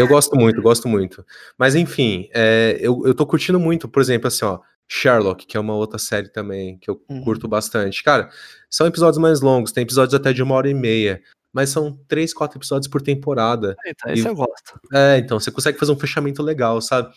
eu 0.00 0.08
gosto 0.08 0.34
muito, 0.36 0.62
gosto 0.62 0.88
muito. 0.88 1.24
Mas 1.58 1.74
enfim, 1.74 2.28
é, 2.32 2.78
eu, 2.80 3.02
eu 3.06 3.14
tô 3.14 3.26
curtindo 3.26 3.60
muito, 3.60 3.86
por 3.88 4.00
exemplo, 4.00 4.28
assim, 4.28 4.44
ó, 4.44 4.60
Sherlock, 4.88 5.46
que 5.46 5.56
é 5.56 5.60
uma 5.60 5.74
outra 5.74 5.98
série 5.98 6.28
também 6.28 6.78
que 6.78 6.90
eu 6.90 7.00
Uhum. 7.08 7.22
curto 7.22 7.46
bastante. 7.46 8.02
Cara, 8.02 8.30
são 8.70 8.86
episódios 8.86 9.18
mais 9.18 9.40
longos, 9.40 9.72
tem 9.72 9.82
episódios 9.82 10.14
até 10.14 10.32
de 10.32 10.42
uma 10.42 10.54
hora 10.54 10.68
e 10.68 10.74
meia, 10.74 11.22
mas 11.52 11.68
são 11.70 11.96
três, 12.08 12.32
quatro 12.34 12.58
episódios 12.58 12.88
por 12.88 13.00
temporada. 13.02 13.76
Então, 13.86 14.12
esse 14.12 14.22
e- 14.24 14.26
eu 14.26 14.34
gosto. 14.34 14.80
É, 14.92 15.18
então 15.18 15.38
você 15.38 15.50
consegue 15.52 15.78
fazer 15.78 15.92
um 15.92 15.98
fechamento 15.98 16.42
legal, 16.42 16.80
sabe? 16.80 17.12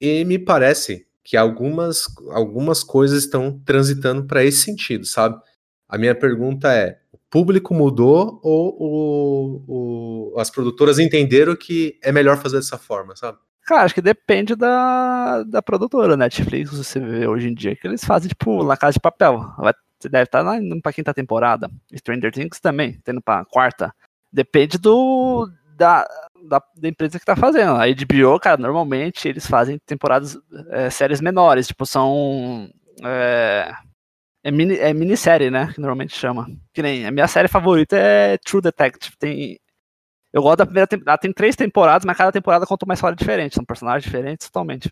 E 0.00 0.24
me 0.24 0.38
parece 0.38 1.06
que 1.24 1.36
algumas, 1.36 2.04
algumas 2.30 2.82
coisas 2.82 3.24
estão 3.24 3.60
transitando 3.64 4.24
para 4.26 4.44
esse 4.44 4.62
sentido, 4.62 5.04
sabe? 5.04 5.40
A 5.88 5.98
minha 5.98 6.14
pergunta 6.14 6.72
é: 6.72 6.98
o 7.12 7.18
público 7.30 7.74
mudou 7.74 8.40
ou 8.42 10.34
as 10.38 10.50
produtoras 10.50 10.98
entenderam 10.98 11.56
que 11.56 11.98
é 12.02 12.12
melhor 12.12 12.36
fazer 12.38 12.56
dessa 12.56 12.78
forma, 12.78 13.16
sabe? 13.16 13.38
Cara, 13.66 13.84
acho 13.84 13.94
que 13.94 14.02
depende 14.02 14.56
da, 14.56 15.42
da 15.44 15.62
produtora. 15.62 16.16
Netflix, 16.16 16.72
você 16.72 16.98
vê 16.98 17.26
hoje 17.26 17.48
em 17.48 17.54
dia 17.54 17.76
que 17.76 17.86
eles 17.86 18.04
fazem, 18.04 18.28
tipo, 18.28 18.62
La 18.62 18.76
Casa 18.76 18.94
de 18.94 19.00
Papel. 19.00 19.38
Vai, 19.58 19.72
você 19.98 20.08
deve 20.08 20.24
estar 20.24 20.42
na, 20.42 20.56
indo 20.56 20.80
pra 20.80 20.92
quinta 20.92 21.14
temporada. 21.14 21.70
Stranger 21.94 22.32
Things 22.32 22.58
também, 22.58 22.98
tendo 23.04 23.20
pra 23.20 23.44
quarta. 23.44 23.94
Depende 24.32 24.78
do 24.78 25.48
da, 25.76 26.06
da, 26.48 26.62
da 26.76 26.88
empresa 26.88 27.18
que 27.18 27.24
tá 27.24 27.36
fazendo. 27.36 27.72
A 27.72 27.86
HBO, 27.86 28.38
cara, 28.40 28.56
normalmente 28.56 29.28
eles 29.28 29.46
fazem 29.46 29.78
temporadas, 29.86 30.38
é, 30.70 30.90
séries 30.90 31.20
menores. 31.20 31.68
Tipo, 31.68 31.86
são... 31.86 32.68
É, 33.02 33.72
é, 34.44 34.50
mini, 34.50 34.76
é 34.76 34.92
minissérie, 34.92 35.50
né? 35.50 35.72
Que 35.72 35.80
normalmente 35.80 36.16
chama. 36.16 36.46
Que 36.72 36.82
nem 36.82 37.06
a 37.06 37.10
minha 37.10 37.28
série 37.28 37.48
favorita 37.48 37.96
é 37.96 38.38
True 38.38 38.62
Detective. 38.62 39.16
Tem 39.18 39.58
eu 40.32 40.42
gosto 40.42 40.58
da 40.58 40.66
primeira 40.66 40.86
temporada. 40.86 41.20
Tem 41.20 41.32
três 41.32 41.56
temporadas, 41.56 42.04
mas 42.04 42.16
cada 42.16 42.32
temporada 42.32 42.66
conta 42.66 42.84
uma 42.84 42.94
história 42.94 43.16
diferente. 43.16 43.54
São 43.54 43.64
personagens 43.64 44.04
diferentes 44.04 44.46
totalmente. 44.46 44.90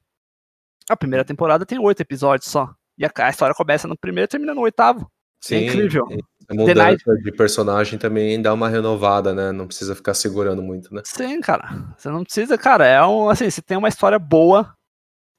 A 0.89 0.97
primeira 0.97 1.25
temporada 1.25 1.65
tem 1.65 1.79
oito 1.79 2.01
episódios 2.01 2.51
só. 2.51 2.73
E 2.97 3.05
a, 3.05 3.11
a 3.17 3.31
história 3.31 3.55
começa 3.55 3.87
no 3.87 3.97
primeiro 3.97 4.25
e 4.25 4.29
termina 4.29 4.55
no 4.55 4.63
oitavo. 4.63 5.11
é 5.51 5.59
incrível. 5.59 6.07
E 6.51 6.53
A 6.53 6.55
mudança 6.55 7.17
de 7.23 7.33
personagem 7.33 7.99
também 7.99 8.41
dá 8.41 8.55
uma 8.55 8.69
renovada, 8.69 9.35
né? 9.35 9.53
Não 9.53 9.67
precisa 9.67 9.95
ficar 9.95 10.15
segurando 10.15 10.63
muito, 10.63 10.93
né? 10.95 11.03
Sim, 11.05 11.41
cara. 11.41 11.95
Você 11.97 12.09
não 12.09 12.25
precisa, 12.25 12.57
cara. 12.57 12.87
É 12.87 13.05
um, 13.05 13.29
assim, 13.29 13.51
você 13.51 13.61
tem 13.61 13.77
uma 13.77 13.89
história 13.89 14.19
boa. 14.19 14.75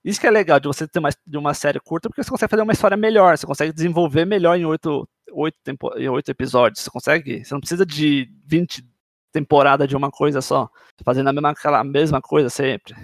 Isso 0.04 0.20
que 0.20 0.28
é 0.28 0.32
legal 0.32 0.60
de 0.60 0.68
você 0.68 0.88
ter 0.88 1.00
uma, 1.00 1.10
de 1.26 1.38
uma 1.38 1.54
série 1.54 1.80
curta, 1.80 2.10
porque 2.10 2.24
você 2.24 2.30
consegue 2.30 2.52
fazer 2.52 2.62
uma 2.62 2.74
história 2.74 2.96
melhor. 2.96 3.38
Você 3.38 3.46
consegue 3.46 3.74
desenvolver 3.74 4.26
melhor 4.26 4.58
em 4.58 4.66
oito, 4.66 5.08
oito, 5.32 5.58
tempo, 5.64 5.92
em 5.98 6.08
oito 6.10 6.30
episódios. 6.30 6.84
Você 6.84 6.92
consegue. 6.92 7.44
Você 7.44 7.54
não 7.54 7.60
precisa 7.60 7.86
de 7.86 8.30
20 8.46 8.88
temporadas 9.32 9.88
de 9.88 9.96
uma 9.96 10.12
coisa 10.12 10.42
só. 10.42 10.70
Fazendo 11.04 11.30
a 11.30 11.34
mesma, 11.34 11.50
aquela 11.50 11.84
mesma 11.84 12.22
coisa 12.22 12.50
sempre. 12.50 12.96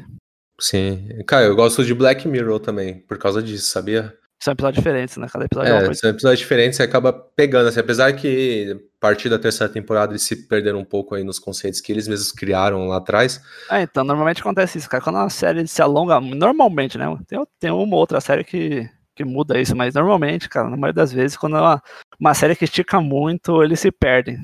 Sim. 0.60 1.10
Cara, 1.28 1.46
eu 1.46 1.56
gosto 1.56 1.84
de 1.84 1.94
Black 1.94 2.28
Mirror 2.28 2.60
também, 2.60 3.00
por 3.00 3.18
causa 3.18 3.42
disso, 3.42 3.70
sabia? 3.70 4.16
São 4.42 4.52
episódios 4.52 4.78
diferentes, 4.78 5.18
né? 5.18 5.28
Cada 5.32 5.46
episódio 5.46 5.74
é, 5.74 5.88
É, 5.88 5.94
são 5.94 6.10
episódios 6.10 6.40
diferentes, 6.40 6.78
você 6.78 6.84
acaba 6.84 7.14
pegando, 7.14 7.70
assim, 7.70 7.80
apesar 7.80 8.14
que 8.14 8.72
a 8.72 9.00
partir 9.00 9.30
da 9.30 9.40
terceira 9.40 9.72
temporada 9.72 10.12
eles 10.12 10.24
se 10.24 10.48
perderam 10.48 10.80
um 10.80 10.86
pouco 10.86 11.16
aí 11.16 11.24
nos 11.24 11.40
conceitos 11.40 11.80
que 11.80 11.92
eles 11.92 12.08
mesmos 12.08 12.32
criaram 12.32 12.88
lá 12.88 12.98
atrás. 12.98 13.42
É, 13.72 13.82
então, 13.82 14.04
normalmente 14.04 14.42
acontece 14.42 14.78
isso, 14.78 14.90
cara. 14.90 15.04
Quando 15.04 15.16
uma 15.18 15.30
série 15.30 15.66
se 15.68 15.82
alonga, 15.82 16.20
normalmente, 16.20 16.98
né? 16.98 17.06
Tem, 17.28 17.42
tem 17.60 17.72
uma 17.72 17.96
ou 17.96 18.00
outra 18.00 18.20
série 18.20 18.44
que, 18.44 18.90
que 19.16 19.24
muda 19.24 19.60
isso, 19.60 19.76
mas 19.76 19.96
normalmente, 19.96 20.50
cara, 20.50 20.70
na 20.70 20.78
maioria 20.78 21.02
das 21.02 21.14
vezes, 21.14 21.38
quando 21.38 21.58
é 21.58 21.62
uma, 21.62 21.82
uma 22.20 22.34
série 22.34 22.56
que 22.56 22.66
estica 22.66 23.00
muito, 23.00 23.64
eles 23.64 23.80
se 23.80 23.92
perdem. 23.92 24.38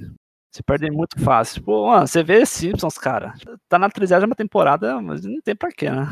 Se 0.54 0.64
perdem 0.64 0.92
muito 0.92 1.20
fácil. 1.20 1.56
Tipo, 1.56 1.88
mano, 1.88 2.08
você 2.08 2.24
vê 2.24 2.46
Simpsons, 2.46 2.98
cara. 2.98 3.34
Tá 3.70 3.78
na 3.80 3.90
30 3.90 4.36
temporada, 4.36 5.02
mas 5.02 5.24
não 5.24 5.42
tem 5.42 5.56
pra 5.56 5.72
quê, 5.72 5.90
né? 5.90 6.08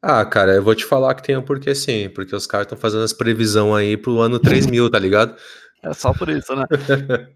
Ah, 0.00 0.24
cara, 0.24 0.54
eu 0.54 0.62
vou 0.62 0.74
te 0.74 0.84
falar 0.84 1.14
que 1.14 1.22
tem 1.22 1.36
um 1.36 1.42
porquê 1.42 1.74
sim, 1.74 2.08
porque 2.08 2.34
os 2.34 2.46
caras 2.46 2.66
estão 2.66 2.78
fazendo 2.78 3.02
as 3.02 3.12
previsão 3.12 3.74
aí 3.74 3.96
pro 3.96 4.20
ano 4.20 4.38
3000, 4.38 4.90
tá 4.90 4.98
ligado? 4.98 5.36
É 5.80 5.94
só 5.94 6.12
por 6.12 6.28
isso, 6.28 6.56
né? 6.56 6.64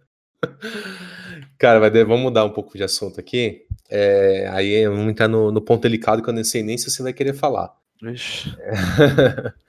Cara, 1.56 1.78
vai 1.78 1.90
vamos 1.90 2.22
mudar 2.22 2.44
um 2.44 2.50
pouco 2.50 2.76
de 2.76 2.82
assunto 2.82 3.20
aqui. 3.20 3.64
É, 3.88 4.48
aí 4.50 4.84
vamos 4.88 5.12
entrar 5.12 5.28
no, 5.28 5.52
no 5.52 5.62
ponto 5.62 5.82
delicado 5.82 6.20
que 6.20 6.28
eu 6.28 6.34
não 6.34 6.42
sei 6.42 6.60
nem 6.60 6.76
se 6.76 6.90
você 6.90 7.04
vai 7.04 7.12
querer 7.12 7.34
falar. 7.34 7.72
Vixe. 8.02 8.52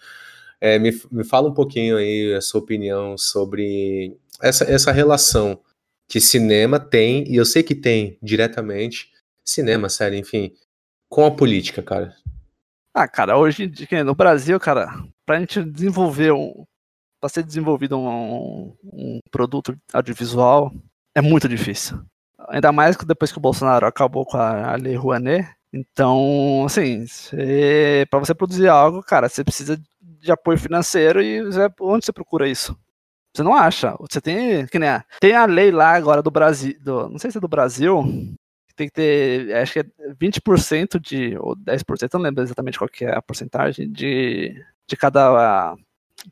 É, 0.66 0.80
me, 0.80 0.98
me 1.12 1.26
fala 1.26 1.50
um 1.50 1.54
pouquinho 1.54 1.98
aí 1.98 2.34
a 2.34 2.40
sua 2.40 2.62
opinião 2.62 3.18
sobre 3.18 4.18
essa, 4.42 4.64
essa 4.64 4.94
relação 4.94 5.60
que 6.08 6.22
cinema 6.22 6.80
tem, 6.80 7.30
e 7.30 7.36
eu 7.36 7.44
sei 7.44 7.64
que 7.64 7.76
tem 7.76 8.18
diretamente, 8.24 9.12
cinema, 9.44 9.90
série, 9.90 10.18
enfim, 10.18 10.54
com 11.10 11.26
a 11.26 11.32
política, 11.32 11.84
cara. 11.84 12.16
Ah, 12.94 13.08
cara, 13.08 13.38
hoje 13.38 13.72
no 14.06 14.14
Brasil, 14.14 14.60
cara, 14.60 14.88
pra 15.26 15.40
gente 15.40 15.64
desenvolver 15.64 16.32
um. 16.32 16.66
Pra 17.20 17.30
ser 17.30 17.44
desenvolvido 17.44 17.98
um, 17.98 18.76
um 18.84 19.20
produto 19.32 19.76
audiovisual 19.94 20.72
é 21.16 21.22
muito 21.22 21.48
difícil. 21.48 22.04
Ainda 22.50 22.72
mais 22.72 22.98
que 22.98 23.06
depois 23.06 23.32
que 23.32 23.38
o 23.38 23.42
Bolsonaro 23.42 23.88
acabou 23.88 24.26
com 24.26 24.38
a, 24.38 24.74
a 24.74 24.76
Lei 24.76 24.96
Rouanet, 24.96 25.48
Então, 25.72 26.66
assim, 26.66 27.06
para 28.10 28.20
você 28.20 28.36
produzir 28.36 28.68
algo, 28.68 29.02
cara, 29.02 29.30
você 29.30 29.44
precisa 29.44 29.82
de 30.02 30.32
apoio 30.32 30.58
financeiro 30.58 31.22
e 31.22 31.42
onde 31.80 32.06
você 32.06 32.12
procura 32.14 32.48
isso? 32.48 32.78
Você 33.36 33.42
não 33.42 33.56
acha. 33.56 33.96
Você 34.00 34.22
tem. 34.22 34.68
Que 34.68 34.78
nem 34.78 34.90
a, 34.90 35.06
tem 35.20 35.34
a 35.34 35.46
lei 35.46 35.72
lá 35.72 35.96
agora 35.96 36.22
do 36.22 36.30
Brasil. 36.30 36.76
não 36.86 37.18
sei 37.18 37.32
se 37.32 37.38
é 37.38 37.42
do 37.42 37.48
Brasil. 37.48 38.04
Tem 38.76 38.88
que 38.88 38.94
ter. 38.94 39.56
Acho 39.56 39.74
que 39.74 39.80
é 39.80 39.84
20% 40.20 41.00
de. 41.00 41.38
Ou 41.38 41.56
10%, 41.56 42.02
eu 42.02 42.10
não 42.14 42.22
lembro 42.22 42.44
exatamente 42.44 42.78
qual 42.78 42.90
que 42.90 43.06
é 43.06 43.16
a 43.16 43.22
porcentagem 43.22 43.92
de, 43.92 44.64
de 44.88 44.98
cada 44.98 45.72
ah, 45.72 45.76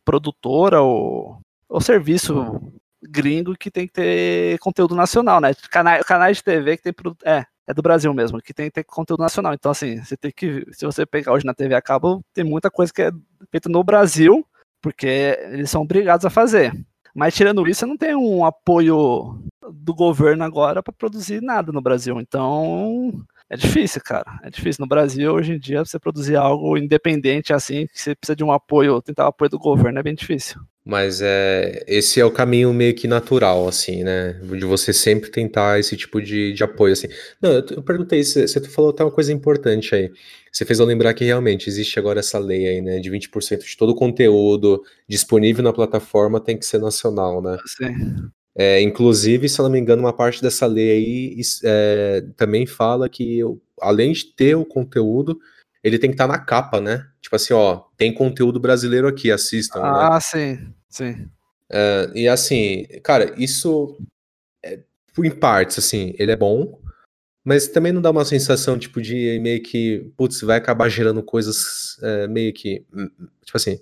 produtora 0.04 0.82
ou, 0.82 1.40
ou 1.70 1.82
serviço 1.82 2.74
gringo 3.04 3.56
que 3.56 3.72
tem 3.72 3.88
que 3.88 3.94
ter 3.94 4.60
conteúdo 4.60 4.96
nacional, 4.96 5.42
né? 5.42 5.54
Canais, 5.70 6.04
canais 6.04 6.38
de 6.38 6.44
TV 6.44 6.78
que 6.78 6.84
tem. 6.84 6.94
É, 7.26 7.46
é 7.68 7.74
do 7.74 7.82
Brasil 7.82 8.14
mesmo, 8.14 8.42
que 8.42 8.54
tem 8.54 8.66
que 8.68 8.74
ter 8.74 8.84
conteúdo 8.84 9.22
nacional. 9.22 9.54
Então, 9.54 9.72
assim, 9.72 10.04
você 10.04 10.18
tem 10.18 10.32
que. 10.32 10.66
Se 10.72 10.86
você 10.86 11.06
pegar 11.06 11.34
hoje 11.34 11.46
na 11.46 11.54
TV 11.54 11.76
a 11.76 11.82
cabo, 11.82 12.24
tem 12.34 12.44
muita 12.44 12.70
coisa 12.70 12.92
que 12.94 13.02
é 13.02 13.12
feita 13.52 13.70
no 13.70 13.84
Brasil, 13.84 14.46
porque 14.82 15.38
eles 15.52 15.70
são 15.70 15.82
obrigados 15.82 16.26
a 16.26 16.30
fazer. 16.30 16.74
Mas 17.16 17.36
tirando 17.36 17.68
isso, 17.68 17.82
você 17.82 17.86
não 17.86 17.98
tem 17.98 18.16
um 18.16 18.46
apoio 18.46 19.40
do 19.72 19.94
governo 19.94 20.44
agora 20.44 20.82
para 20.82 20.94
produzir 20.94 21.42
nada 21.42 21.72
no 21.72 21.82
Brasil. 21.82 22.20
Então, 22.20 23.12
é 23.52 23.58
difícil, 23.58 24.02
cara. 24.04 24.40
É 24.44 24.50
difícil. 24.50 24.82
No 24.82 24.88
Brasil, 24.88 25.30
hoje 25.34 25.52
em 25.52 25.60
dia, 25.60 25.84
você 25.84 26.00
produzir 26.00 26.38
algo 26.38 26.78
independente 26.78 27.52
assim, 27.52 27.86
que 27.86 28.02
você 28.02 28.16
precisa 28.16 28.34
de 28.34 28.46
um 28.46 28.52
apoio, 28.52 29.02
tentar 29.02 29.26
o 29.26 29.28
apoio 29.28 29.50
do 29.50 29.60
governo, 29.60 30.00
é 30.00 30.04
bem 30.04 30.16
difícil. 30.16 30.62
Mas 30.86 31.22
é, 31.22 31.84
esse 31.86 32.20
é 32.22 32.26
o 32.26 32.32
caminho 32.32 32.74
meio 32.74 32.96
que 32.96 33.10
natural, 33.10 33.68
assim, 33.68 34.06
né? 34.06 34.40
De 34.42 34.64
você 34.64 34.94
sempre 34.94 35.30
tentar 35.30 35.80
esse 35.80 35.98
tipo 35.98 36.22
de, 36.22 36.54
de 36.54 36.64
apoio, 36.64 36.94
assim. 36.94 37.10
Não, 37.42 37.52
eu, 37.52 37.66
eu 37.72 37.84
perguntei, 37.84 38.24
você, 38.24 38.48
você 38.48 38.62
falou 38.62 38.92
até 38.92 39.04
uma 39.04 39.12
coisa 39.12 39.34
importante 39.34 39.94
aí. 39.94 40.10
Você 40.50 40.66
fez 40.66 40.80
eu 40.80 40.86
lembrar 40.86 41.14
que 41.14 41.26
realmente 41.26 41.70
existe 41.70 42.00
agora 42.00 42.22
essa 42.22 42.40
lei 42.40 42.68
aí, 42.68 42.82
né? 42.82 43.00
De 43.00 43.12
20% 43.12 43.66
de 43.66 43.78
todo 43.78 43.90
o 43.90 43.96
conteúdo 43.96 44.82
disponível 45.10 45.62
na 45.62 45.74
plataforma 45.74 46.40
tem 46.40 46.58
que 46.58 46.66
ser 46.66 46.80
nacional, 46.80 47.42
né? 47.42 47.58
Assim, 47.64 48.32
É, 48.56 48.82
inclusive, 48.82 49.48
se 49.48 49.60
eu 49.60 49.64
não 49.64 49.72
me 49.72 49.80
engano, 49.80 50.02
uma 50.02 50.14
parte 50.14 50.42
dessa 50.42 50.66
lei 50.66 50.92
aí 50.92 51.42
é, 51.64 52.26
também 52.36 52.66
fala 52.66 53.08
que, 53.08 53.40
além 53.82 54.12
de 54.12 54.26
ter 54.26 54.56
o 54.56 54.66
conteúdo, 54.66 55.40
ele 55.84 55.98
tem 55.98 56.10
que 56.10 56.16
estar 56.16 56.28
na 56.28 56.38
capa, 56.38 56.82
né? 56.82 57.08
Tipo 57.22 57.36
assim, 57.36 57.54
ó, 57.54 57.84
tem 57.98 58.14
conteúdo 58.14 58.60
brasileiro 58.60 59.08
aqui, 59.08 59.32
assistam, 59.32 59.82
né? 59.82 59.90
ah, 59.90 60.20
sim, 60.20 60.74
sim. 60.90 61.30
É, 61.70 62.12
e 62.14 62.28
assim, 62.28 62.86
cara, 63.02 63.34
isso 63.38 63.98
é, 64.64 64.80
em 65.18 65.32
partes, 65.32 65.80
assim, 65.80 66.14
ele 66.20 66.32
é 66.32 66.36
bom, 66.36 66.80
mas 67.44 67.70
também 67.70 67.92
não 67.92 68.02
dá 68.02 68.12
uma 68.12 68.26
sensação, 68.26 68.78
tipo, 68.78 69.02
de 69.02 69.40
meio 69.42 69.64
que, 69.64 70.12
putz, 70.18 70.42
vai 70.42 70.58
acabar 70.58 70.90
gerando 70.90 71.24
coisas 71.24 71.98
é, 72.04 72.28
meio 72.28 72.54
que, 72.54 72.86
hum, 72.94 73.10
tipo 73.44 73.56
assim, 73.56 73.80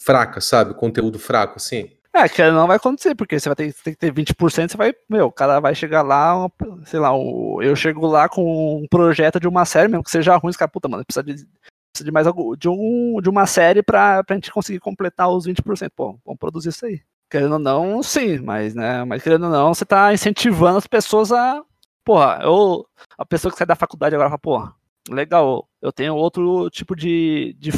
fracas, 0.00 0.44
sabe? 0.44 0.74
Conteúdo 0.74 1.18
fraco, 1.18 1.56
assim. 1.56 1.90
É, 2.16 2.28
que 2.28 2.48
não 2.48 2.68
vai 2.68 2.76
acontecer, 2.76 3.12
porque 3.16 3.40
você 3.40 3.48
vai 3.48 3.56
ter, 3.56 3.74
tem 3.74 3.92
que 3.92 3.98
ter 3.98 4.12
20%, 4.12 4.70
você 4.70 4.76
vai, 4.76 4.94
meu, 5.10 5.26
o 5.26 5.32
cara 5.32 5.58
vai 5.58 5.74
chegar 5.74 6.02
lá, 6.02 6.48
sei 6.86 7.00
lá, 7.00 7.10
eu 7.60 7.74
chego 7.74 8.06
lá 8.06 8.28
com 8.28 8.76
um 8.76 8.86
projeto 8.88 9.40
de 9.40 9.48
uma 9.48 9.64
série, 9.64 9.88
mesmo 9.88 10.04
que 10.04 10.12
seja 10.12 10.36
ruim, 10.36 10.50
os 10.50 10.56
caras, 10.56 10.72
puta, 10.72 10.88
mano, 10.88 11.04
precisa 11.04 11.24
de, 11.24 11.34
precisa 11.34 12.04
de 12.04 12.12
mais 12.12 12.28
algo, 12.28 12.54
de, 12.56 12.68
um, 12.68 13.20
de 13.20 13.28
uma 13.28 13.46
série 13.46 13.82
pra, 13.82 14.22
pra 14.22 14.36
gente 14.36 14.52
conseguir 14.52 14.78
completar 14.78 15.28
os 15.28 15.44
20%. 15.44 15.90
Pô, 15.96 16.16
vamos 16.24 16.38
produzir 16.38 16.68
isso 16.68 16.86
aí. 16.86 17.00
Querendo 17.28 17.54
ou 17.54 17.58
não, 17.58 18.00
sim, 18.00 18.38
mas, 18.38 18.76
né, 18.76 19.04
mas 19.04 19.20
querendo 19.20 19.46
ou 19.46 19.50
não, 19.50 19.74
você 19.74 19.84
tá 19.84 20.14
incentivando 20.14 20.78
as 20.78 20.86
pessoas 20.86 21.32
a, 21.32 21.64
porra, 22.04 22.38
eu, 22.42 22.86
a 23.18 23.26
pessoa 23.26 23.50
que 23.50 23.58
sai 23.58 23.66
da 23.66 23.74
faculdade 23.74 24.14
agora 24.14 24.30
fala, 24.30 24.38
porra, 24.38 24.74
legal, 25.10 25.68
eu 25.82 25.92
tenho 25.92 26.14
outro 26.14 26.70
tipo 26.70 26.94
de, 26.94 27.56
de 27.58 27.72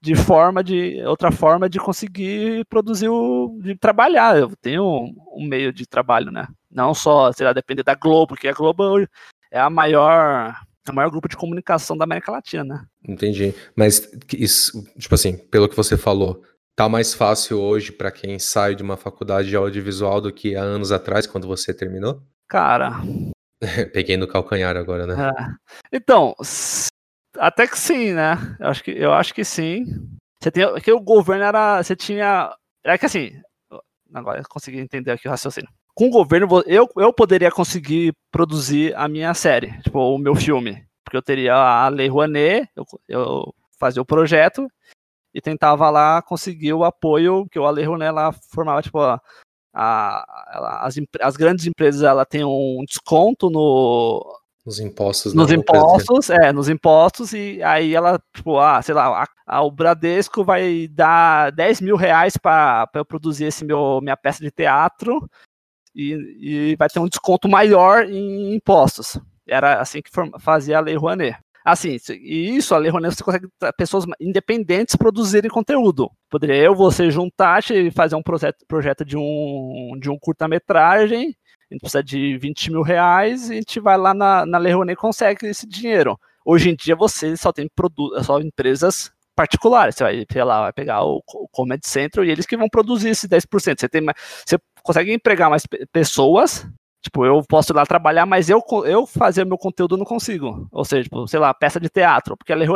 de 0.00 0.14
forma 0.14 0.62
de 0.62 1.02
outra 1.04 1.30
forma 1.32 1.68
de 1.68 1.78
conseguir 1.78 2.64
produzir 2.66 3.08
o 3.08 3.58
de 3.62 3.76
trabalhar. 3.76 4.38
Eu 4.38 4.50
tenho 4.60 4.84
um, 4.84 5.14
um 5.36 5.46
meio 5.46 5.72
de 5.72 5.86
trabalho, 5.86 6.30
né? 6.30 6.46
Não 6.70 6.94
só, 6.94 7.32
sei 7.32 7.46
lá, 7.46 7.52
depender 7.52 7.82
da 7.82 7.94
Globo, 7.94 8.28
porque 8.28 8.48
a 8.48 8.52
Globo 8.52 9.06
é 9.50 9.58
a 9.58 9.70
maior 9.70 10.54
o 10.88 10.94
maior 10.94 11.10
grupo 11.10 11.28
de 11.28 11.36
comunicação 11.36 11.96
da 11.96 12.04
América 12.04 12.30
Latina, 12.30 12.62
né? 12.62 12.84
Entendi. 13.08 13.52
Mas 13.74 13.98
que 13.98 14.36
isso, 14.36 14.84
tipo 14.96 15.14
assim, 15.14 15.36
pelo 15.36 15.68
que 15.68 15.74
você 15.74 15.96
falou, 15.96 16.40
tá 16.76 16.88
mais 16.88 17.12
fácil 17.12 17.58
hoje 17.60 17.90
pra 17.90 18.12
quem 18.12 18.38
sai 18.38 18.76
de 18.76 18.84
uma 18.84 18.96
faculdade 18.96 19.48
de 19.48 19.56
audiovisual 19.56 20.20
do 20.20 20.32
que 20.32 20.54
há 20.54 20.62
anos 20.62 20.92
atrás, 20.92 21.26
quando 21.26 21.48
você 21.48 21.74
terminou? 21.74 22.22
Cara, 22.48 23.00
Peguei 23.92 24.16
no 24.16 24.28
calcanhar 24.28 24.76
agora, 24.76 25.06
né? 25.06 25.30
é. 25.30 25.96
então, 25.96 26.34
até 27.38 27.66
que 27.66 27.78
sim, 27.78 28.12
né? 28.12 28.36
Eu 28.60 28.68
acho 28.68 28.82
que, 28.84 28.90
eu 28.90 29.12
acho 29.12 29.34
que 29.34 29.44
sim. 29.44 29.84
Você 30.42 30.50
tem, 30.50 30.74
que 30.80 30.92
o 30.92 31.00
governo 31.00 31.44
era, 31.44 31.82
você 31.82 31.96
tinha, 31.96 32.54
é 32.84 32.96
que 32.98 33.06
assim, 33.06 33.32
agora 34.12 34.40
eu 34.40 34.44
consegui 34.48 34.78
entender 34.78 35.10
aqui 35.12 35.26
o 35.26 35.30
raciocínio. 35.30 35.68
Com 35.94 36.08
o 36.08 36.10
governo, 36.10 36.46
eu, 36.66 36.88
eu 36.96 37.12
poderia 37.12 37.50
conseguir 37.50 38.12
produzir 38.30 38.94
a 38.96 39.08
minha 39.08 39.32
série, 39.34 39.72
tipo, 39.82 39.98
o 39.98 40.18
meu 40.18 40.34
filme. 40.34 40.84
Porque 41.04 41.16
eu 41.16 41.22
teria 41.22 41.54
a 41.54 41.88
Lei 41.88 42.08
Rouanet, 42.08 42.68
eu, 42.76 42.84
eu 43.08 43.54
fazia 43.78 44.02
o 44.02 44.06
projeto 44.06 44.66
e 45.34 45.40
tentava 45.40 45.88
lá 45.90 46.20
conseguir 46.22 46.72
o 46.74 46.84
apoio, 46.84 47.46
que 47.50 47.58
a 47.58 47.70
Lei 47.70 47.84
Rouanet 47.84 48.12
lá 48.12 48.32
formava, 48.52 48.82
tipo, 48.82 48.98
a, 49.00 49.20
a- 49.74 50.86
as, 50.86 50.96
as 51.20 51.36
grandes 51.36 51.66
empresas 51.66 52.02
ela 52.02 52.24
tem 52.26 52.44
um 52.44 52.82
desconto 52.86 53.48
no, 53.50 54.35
Nos 54.66 54.80
impostos. 54.80 55.32
nos 55.32 55.52
impostos, 55.52 56.30
é, 56.30 56.52
nos 56.52 56.68
impostos, 56.68 57.32
e 57.32 57.62
aí 57.62 57.94
ela, 57.94 58.20
tipo, 58.34 58.58
ah, 58.58 58.82
sei 58.82 58.94
lá, 58.94 59.22
a- 59.22 59.28
a- 59.46 59.62
o 59.62 59.70
Bradesco 59.70 60.42
vai 60.44 60.88
dar 60.90 61.52
10 61.52 61.80
mil 61.80 61.94
reais 61.96 62.36
para 62.36 62.88
eu 62.94 63.04
produzir 63.04 63.44
esse 63.44 63.64
meu, 63.64 64.00
minha 64.02 64.16
peça 64.16 64.40
de 64.42 64.50
teatro 64.50 65.24
e, 65.94 66.72
e 66.72 66.76
vai 66.76 66.88
ter 66.88 66.98
um 66.98 67.08
desconto 67.08 67.48
maior 67.48 68.04
em 68.04 68.54
impostos. 68.54 69.18
Era 69.46 69.80
assim 69.80 70.02
que 70.02 70.10
fazia 70.40 70.78
a 70.78 70.80
Lei 70.80 70.96
Rouanet. 70.96 71.38
Assim, 71.64 71.96
e 72.10 72.56
isso, 72.56 72.74
a 72.74 72.78
Lei 72.78 72.90
Rouanet, 72.90 73.14
você 73.16 73.24
consegue 73.24 73.48
pessoas 73.76 74.04
independentes 74.20 74.94
produzirem 74.96 75.50
conteúdo. 75.50 76.10
Poderia 76.30 76.56
eu, 76.56 76.74
você 76.74 77.10
juntar 77.10 77.60
e 77.70 77.90
fazer 77.90 78.14
um 78.16 78.22
projeto, 78.22 78.64
projeto 78.68 79.04
de 79.04 79.16
um, 79.16 79.96
de 80.00 80.10
um 80.10 80.16
curta-metragem, 80.18 81.34
a 81.70 81.74
gente 81.74 81.80
precisa 81.80 82.02
de 82.02 82.38
20 82.38 82.70
mil 82.70 82.82
reais 82.82 83.50
e 83.50 83.54
a 83.54 83.56
gente 83.56 83.80
vai 83.80 83.96
lá 83.96 84.14
na, 84.14 84.46
na 84.46 84.58
Lei 84.58 84.72
Rouanet 84.72 84.94
e 84.94 85.00
consegue 85.00 85.46
esse 85.46 85.66
dinheiro. 85.66 86.18
Hoje 86.44 86.70
em 86.70 86.76
dia 86.76 86.94
você 86.94 87.36
só 87.36 87.52
tem 87.52 87.68
produ 87.74 88.22
só 88.22 88.40
empresas 88.40 89.12
particulares. 89.34 89.96
Você 89.96 90.04
vai, 90.04 90.26
sei 90.30 90.44
lá, 90.44 90.62
vai 90.62 90.72
pegar 90.72 91.04
o, 91.04 91.22
o 91.26 91.48
Comedy 91.48 91.86
Central 91.86 92.24
e 92.24 92.30
eles 92.30 92.46
que 92.46 92.56
vão 92.56 92.68
produzir 92.68 93.10
esse 93.10 93.28
10%. 93.28 93.80
Você, 93.80 93.88
tem, 93.88 94.02
você 94.46 94.58
consegue 94.82 95.12
empregar 95.12 95.50
mais 95.50 95.66
pe- 95.66 95.84
pessoas. 95.92 96.66
Tipo, 97.06 97.24
eu 97.24 97.40
posso 97.48 97.72
ir 97.72 97.76
lá 97.76 97.86
trabalhar, 97.86 98.26
mas 98.26 98.50
eu, 98.50 98.60
eu 98.84 99.06
fazer 99.06 99.44
meu 99.44 99.56
conteúdo 99.56 99.96
não 99.96 100.04
consigo. 100.04 100.68
Ou 100.72 100.84
seja, 100.84 101.04
tipo, 101.04 101.24
sei 101.28 101.38
lá, 101.38 101.54
peça 101.54 101.78
de 101.78 101.88
teatro. 101.88 102.36
Porque 102.36 102.52
a 102.52 102.56
Lei 102.56 102.66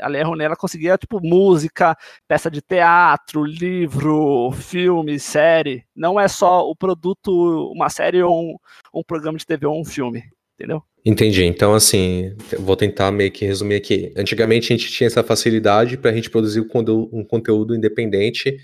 a 0.00 0.44
ela 0.44 0.56
conseguia, 0.56 0.98
tipo, 0.98 1.20
música, 1.22 1.96
peça 2.26 2.50
de 2.50 2.60
teatro, 2.60 3.44
livro, 3.44 4.50
filme, 4.50 5.20
série. 5.20 5.84
Não 5.94 6.18
é 6.18 6.26
só 6.26 6.68
o 6.68 6.74
produto, 6.74 7.70
uma 7.72 7.88
série 7.88 8.20
ou 8.20 8.36
um, 8.36 8.56
um 8.92 9.04
programa 9.04 9.38
de 9.38 9.46
TV 9.46 9.66
ou 9.66 9.80
um 9.80 9.84
filme. 9.84 10.24
Entendeu? 10.58 10.82
Entendi. 11.04 11.44
Então, 11.44 11.72
assim, 11.72 12.34
vou 12.58 12.74
tentar 12.74 13.12
meio 13.12 13.30
que 13.30 13.46
resumir 13.46 13.76
aqui. 13.76 14.12
Antigamente 14.16 14.72
a 14.72 14.76
gente 14.76 14.90
tinha 14.90 15.06
essa 15.06 15.22
facilidade 15.22 15.96
para 15.96 16.10
a 16.10 16.14
gente 16.14 16.28
produzir 16.28 16.60
um 16.60 17.24
conteúdo, 17.24 17.76
independente, 17.76 18.58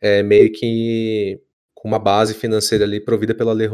é, 0.00 0.22
meio 0.22 0.50
que 0.50 1.38
com 1.74 1.88
uma 1.88 1.98
base 1.98 2.32
financeira 2.32 2.84
ali 2.84 3.00
provida 3.00 3.34
pela 3.34 3.52
Lei. 3.52 3.68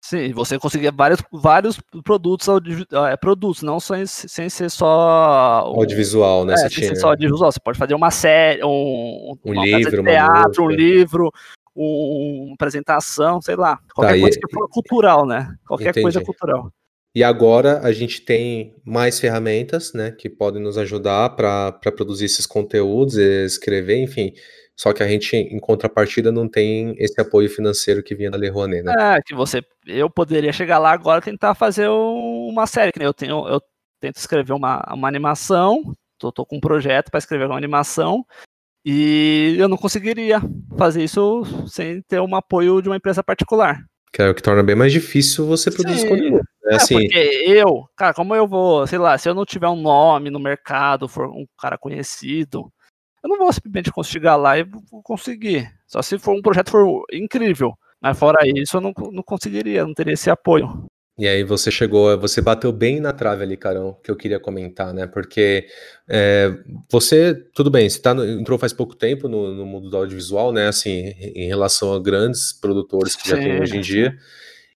Sim, 0.00 0.32
você 0.32 0.58
conseguia 0.58 0.92
vários, 0.92 1.20
vários 1.32 1.78
produtos, 2.04 2.46
eh, 2.48 3.16
produtos, 3.16 3.62
não 3.62 3.80
sem, 3.80 4.06
sem 4.06 4.48
ser 4.48 4.70
só 4.70 5.64
Audiovisual, 5.66 6.44
né? 6.44 6.54
É, 6.54 6.56
sem 6.56 6.68
tinha 6.70 6.88
ser 6.94 6.96
só 6.96 7.08
audiovisual. 7.10 7.50
Você 7.52 7.60
pode 7.60 7.78
fazer 7.78 7.94
uma 7.94 8.10
série, 8.10 8.62
um, 8.64 9.36
Um 9.44 9.52
uma 9.52 9.64
livro, 9.64 10.02
teatro, 10.04 10.64
um 10.64 10.68
livro, 10.70 11.30
um- 11.76 12.44
uma 12.46 12.54
apresentação, 12.54 13.42
sei 13.42 13.56
lá. 13.56 13.78
Qualquer 13.94 14.12
Tá, 14.12 14.16
e- 14.16 14.20
coisa 14.20 14.38
que 14.40 14.54
for 14.54 14.68
cultural, 14.68 15.26
né? 15.26 15.54
Qualquer 15.66 15.92
coisa 15.92 16.20
Entendi. 16.20 16.24
cultural. 16.26 16.72
E 17.14 17.24
agora 17.24 17.80
a 17.80 17.90
gente 17.90 18.20
tem 18.20 18.76
mais 18.84 19.18
ferramentas, 19.18 19.92
né, 19.92 20.12
que 20.12 20.28
podem 20.28 20.62
nos 20.62 20.78
ajudar 20.78 21.30
para 21.30 21.72
produzir 21.96 22.26
esses 22.26 22.46
conteúdos, 22.46 23.16
escrever, 23.16 24.00
enfim. 24.00 24.32
Só 24.78 24.92
que 24.92 25.02
a 25.02 25.08
gente, 25.08 25.34
em 25.36 25.58
contrapartida, 25.58 26.30
não 26.30 26.48
tem 26.48 26.94
esse 26.98 27.20
apoio 27.20 27.50
financeiro 27.50 28.00
que 28.00 28.14
vinha 28.14 28.30
da 28.30 28.38
Lei 28.38 28.48
Rouanet, 28.48 28.84
né? 28.84 28.94
É, 29.16 29.20
que 29.20 29.34
você. 29.34 29.60
Eu 29.84 30.08
poderia 30.08 30.52
chegar 30.52 30.78
lá 30.78 30.92
agora 30.92 31.18
e 31.18 31.24
tentar 31.24 31.54
fazer 31.56 31.88
um- 31.88 32.48
uma 32.48 32.64
série, 32.66 32.92
que 32.92 32.98
nem 33.00 33.06
eu 33.06 33.12
tenho. 33.14 33.46
Eu 33.48 33.60
tento 34.00 34.16
escrever 34.16 34.52
uma, 34.52 34.80
uma 34.94 35.08
animação. 35.08 35.82
Tô, 36.16 36.30
tô 36.30 36.46
com 36.46 36.56
um 36.58 36.60
projeto 36.60 37.10
para 37.10 37.18
escrever 37.18 37.46
uma 37.46 37.56
animação. 37.56 38.24
E 38.84 39.56
eu 39.58 39.68
não 39.68 39.76
conseguiria 39.76 40.40
fazer 40.78 41.02
isso 41.02 41.42
sem 41.66 42.00
ter 42.02 42.20
um 42.20 42.36
apoio 42.36 42.80
de 42.80 42.88
uma 42.88 42.96
empresa 42.96 43.22
particular. 43.22 43.80
Que 44.12 44.22
é 44.22 44.30
o 44.30 44.34
que 44.34 44.42
torna 44.42 44.62
bem 44.62 44.76
mais 44.76 44.92
difícil 44.92 45.44
você 45.44 45.70
produzir 45.72 46.00
Sim. 46.02 46.08
conteúdo. 46.08 46.40
É 46.66 46.76
assim, 46.76 46.94
porque 46.94 47.18
eu, 47.18 47.84
cara, 47.96 48.14
como 48.14 48.34
eu 48.34 48.46
vou, 48.46 48.86
sei 48.86 48.98
lá, 48.98 49.18
se 49.18 49.28
eu 49.28 49.34
não 49.34 49.44
tiver 49.44 49.68
um 49.68 49.80
nome 49.80 50.30
no 50.30 50.38
mercado, 50.38 51.08
for 51.08 51.28
um 51.28 51.44
cara 51.60 51.76
conhecido, 51.76 52.72
eu 53.34 53.38
não 53.38 53.44
vou 53.44 53.52
simplesmente 53.52 53.90
chegar 54.04 54.36
lá 54.36 54.58
e 54.58 54.64
vou 54.64 55.02
conseguir. 55.02 55.70
Só 55.86 56.02
se 56.02 56.18
for 56.18 56.34
um 56.34 56.42
projeto 56.42 56.70
for 56.70 57.04
incrível. 57.12 57.74
Mas 58.00 58.18
fora 58.18 58.38
isso, 58.46 58.76
eu 58.76 58.80
não, 58.80 58.92
não 59.12 59.22
conseguiria, 59.22 59.84
não 59.84 59.92
teria 59.92 60.14
esse 60.14 60.30
apoio. 60.30 60.88
E 61.18 61.26
aí 61.26 61.42
você 61.42 61.68
chegou, 61.68 62.16
você 62.16 62.40
bateu 62.40 62.70
bem 62.70 63.00
na 63.00 63.12
trave 63.12 63.42
ali, 63.42 63.56
Carão, 63.56 63.98
que 64.04 64.08
eu 64.08 64.14
queria 64.14 64.38
comentar, 64.38 64.94
né? 64.94 65.04
Porque 65.04 65.66
é, 66.08 66.56
você, 66.88 67.34
tudo 67.52 67.70
bem, 67.72 67.90
você 67.90 68.00
tá 68.00 68.14
no- 68.14 68.24
entrou 68.24 68.56
faz 68.56 68.72
pouco 68.72 68.94
tempo 68.94 69.28
no, 69.28 69.52
no 69.52 69.66
mundo 69.66 69.90
do 69.90 69.96
audiovisual, 69.96 70.52
né? 70.52 70.68
Assim, 70.68 71.12
em 71.18 71.48
relação 71.48 71.92
a 71.92 72.00
grandes 72.00 72.52
produtores 72.52 73.16
que 73.16 73.28
já 73.28 73.36
tem 73.36 73.52
Sim, 73.52 73.60
hoje 73.60 73.76
em 73.78 73.82
sim. 73.82 73.88
dia. 73.90 74.16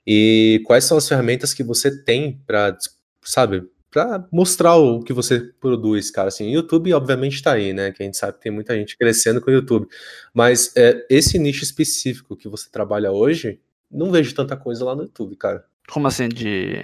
E 0.05 0.61
quais 0.67 0.83
são 0.83 0.99
as 0.99 1.09
ferramentas 1.09 1.55
que 1.55 1.63
você 1.63 2.03
tem 2.03 2.43
para, 2.45 2.77
sabe, 3.23 3.63
para 3.93 4.26
mostrar 4.32 4.76
o 4.76 5.01
que 5.03 5.12
você 5.12 5.38
produz, 5.61 6.11
cara? 6.11 6.28
Assim, 6.28 6.49
o 6.49 6.55
YouTube, 6.55 6.93
obviamente, 6.95 7.43
tá 7.43 7.53
aí, 7.53 7.72
né? 7.72 7.93
Que 7.93 8.03
a 8.03 8.07
gente 8.07 8.16
sabe 8.16 8.32
que 8.34 8.40
tem 8.40 8.51
muita 8.53 8.74
gente 8.74 8.97
crescendo 8.97 9.40
com 9.40 9.51
o 9.51 9.55
YouTube. 9.55 9.86
Mas 10.32 10.72
é, 10.76 11.07
esse 11.11 11.38
nicho 11.38 11.62
específico 11.62 12.34
que 12.34 12.49
você 12.49 12.70
trabalha 12.70 13.12
hoje, 13.12 13.61
não 13.90 14.11
vejo 14.11 14.34
tanta 14.34 14.57
coisa 14.57 14.84
lá 14.84 14.97
no 14.97 15.03
YouTube, 15.03 15.36
cara. 15.36 15.64
Como 15.88 16.09
assim, 16.09 16.28
de. 16.28 16.76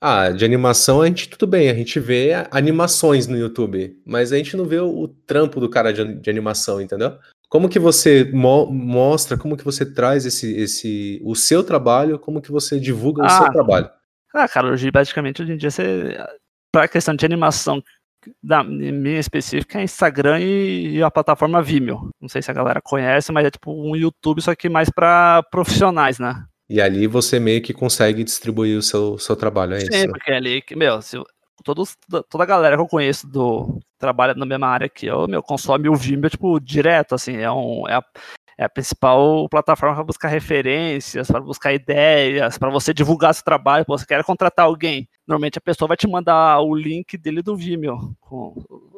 Ah, 0.00 0.30
de 0.30 0.44
animação 0.44 1.00
a 1.00 1.06
gente 1.06 1.28
tudo 1.30 1.46
bem, 1.46 1.70
a 1.70 1.74
gente 1.74 1.98
vê 1.98 2.32
animações 2.50 3.26
no 3.26 3.38
YouTube, 3.38 3.98
mas 4.04 4.32
a 4.32 4.36
gente 4.36 4.54
não 4.54 4.66
vê 4.66 4.78
o, 4.78 4.86
o 5.00 5.08
trampo 5.08 5.58
do 5.58 5.68
cara 5.68 5.92
de, 5.92 6.14
de 6.16 6.28
animação, 6.30 6.80
entendeu? 6.80 7.16
Como 7.48 7.68
que 7.70 7.78
você 7.78 8.24
mo- 8.32 8.66
mostra, 8.66 9.38
como 9.38 9.56
que 9.56 9.64
você 9.64 9.86
traz 9.86 10.26
esse, 10.26 10.54
esse, 10.56 11.20
o 11.24 11.34
seu 11.34 11.64
trabalho, 11.64 12.18
como 12.18 12.42
que 12.42 12.52
você 12.52 12.78
divulga 12.78 13.24
o 13.24 13.28
seu 13.30 13.46
Ah, 13.46 13.52
trabalho? 13.52 13.90
Ah, 14.34 14.48
cara, 14.48 14.66
hoje, 14.72 14.90
basicamente, 14.90 15.40
hoje 15.40 15.52
em 15.52 15.56
dia, 15.56 15.70
você. 15.70 16.18
Pra 16.74 16.88
questão 16.88 17.14
de 17.14 17.24
animação 17.24 17.80
da 18.42 18.64
minha 18.64 19.20
específica, 19.20 19.78
é 19.78 19.84
Instagram 19.84 20.40
e, 20.40 20.96
e 20.96 21.02
a 21.04 21.08
plataforma 21.08 21.62
Vimeo. 21.62 22.10
Não 22.20 22.28
sei 22.28 22.42
se 22.42 22.50
a 22.50 22.54
galera 22.54 22.80
conhece, 22.82 23.30
mas 23.30 23.46
é 23.46 23.50
tipo 23.52 23.70
um 23.72 23.94
YouTube, 23.94 24.42
só 24.42 24.52
que 24.56 24.68
mais 24.68 24.90
pra 24.90 25.40
profissionais, 25.52 26.18
né? 26.18 26.44
E 26.68 26.80
ali 26.80 27.06
você 27.06 27.38
meio 27.38 27.62
que 27.62 27.72
consegue 27.72 28.24
distribuir 28.24 28.76
o 28.76 28.82
seu, 28.82 29.16
seu 29.18 29.36
trabalho, 29.36 29.74
é 29.74 29.78
isso? 29.78 29.92
Sim, 29.92 30.08
porque 30.08 30.32
ali, 30.32 30.62
que, 30.62 30.74
meu, 30.74 31.00
se, 31.00 31.16
todos, 31.62 31.96
toda 32.28 32.42
a 32.42 32.46
galera 32.46 32.74
que 32.74 32.82
eu 32.82 32.88
conheço 32.88 33.24
do 33.28 33.78
trabalha 33.96 34.34
na 34.34 34.44
mesma 34.44 34.66
área 34.66 34.88
que 34.88 35.06
eu, 35.06 35.28
meu, 35.28 35.44
consome 35.44 35.88
o 35.88 35.94
Vimeo, 35.94 36.28
tipo, 36.28 36.58
direto, 36.58 37.14
assim, 37.14 37.36
é, 37.36 37.48
um, 37.52 37.86
é, 37.88 37.94
a, 37.94 38.04
é 38.58 38.64
a 38.64 38.68
principal 38.68 39.48
plataforma 39.48 39.94
para 39.94 40.04
buscar 40.04 40.28
referências, 40.28 41.28
para 41.28 41.40
buscar 41.40 41.72
ideias, 41.72 42.58
para 42.58 42.70
você 42.70 42.94
divulgar 42.94 43.34
seu 43.34 43.44
trabalho, 43.44 43.84
você 43.86 44.06
quer 44.06 44.22
contratar 44.24 44.66
alguém, 44.66 45.08
normalmente 45.26 45.58
a 45.58 45.62
pessoa 45.62 45.88
vai 45.88 45.96
te 45.96 46.06
mandar 46.06 46.60
o 46.60 46.74
link 46.74 47.16
dele 47.16 47.42
do 47.42 47.56
Vimeo, 47.56 48.14
com 48.20 48.54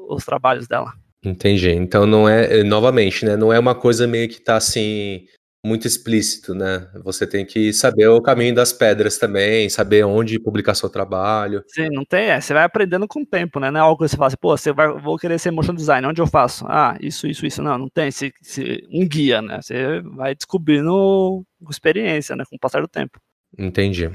os 0.09 0.25
trabalhos 0.25 0.69
dela. 0.69 0.93
Entendi. 1.25 1.71
Então 1.71 2.07
não 2.07 2.29
é, 2.29 2.63
novamente, 2.63 3.25
né? 3.25 3.37
Não 3.37 3.53
é 3.53 3.59
uma 3.59 3.75
coisa 3.75 4.07
meio 4.07 4.29
que 4.29 4.41
tá 4.41 4.57
assim 4.57 5.27
muito 5.67 5.87
explícito, 5.87 6.55
né? 6.55 6.89
Você 7.03 7.27
tem 7.27 7.45
que 7.45 7.73
saber 7.73 8.07
o 8.09 8.23
caminho 8.23 8.55
das 8.55 8.73
pedras 8.73 9.19
também, 9.19 9.69
saber 9.69 10.05
onde 10.05 10.39
publicar 10.39 10.75
seu 10.75 10.89
trabalho. 10.89 11.63
Sim, 11.67 11.89
não 11.91 12.05
tem, 12.05 12.31
é, 12.31 12.41
você 12.41 12.55
vai 12.55 12.63
aprendendo 12.65 13.09
com 13.09 13.23
o 13.23 13.27
tempo, 13.27 13.59
né? 13.59 13.71
Não 13.71 13.81
é 13.81 13.83
algo 13.83 14.03
que 14.03 14.09
você 14.09 14.17
fala 14.17 14.29
assim, 14.29 14.37
pô, 14.41 14.57
você 14.57 14.73
vai, 14.73 14.89
vou 15.01 15.17
querer 15.19 15.39
ser 15.39 15.51
motion 15.51 15.75
design, 15.75 16.07
onde 16.07 16.21
eu 16.21 16.27
faço? 16.27 16.65
Ah, 16.69 16.97
isso, 17.01 17.27
isso, 17.27 17.45
isso. 17.45 17.61
Não, 17.63 17.77
não 17.77 17.89
tem 17.89 18.09
esse, 18.09 18.33
esse- 18.43 18.87
um 18.93 19.07
guia, 19.07 19.43
né? 19.43 19.61
Você 19.61 20.01
vai 20.03 20.35
descobrindo 20.35 21.45
com 21.63 21.71
experiência, 21.71 22.37
né? 22.37 22.45
Com 22.49 22.57
o 22.57 22.61
passar 22.61 22.81
do 22.81 22.89
tempo. 22.89 23.19
Entendi. 23.59 24.11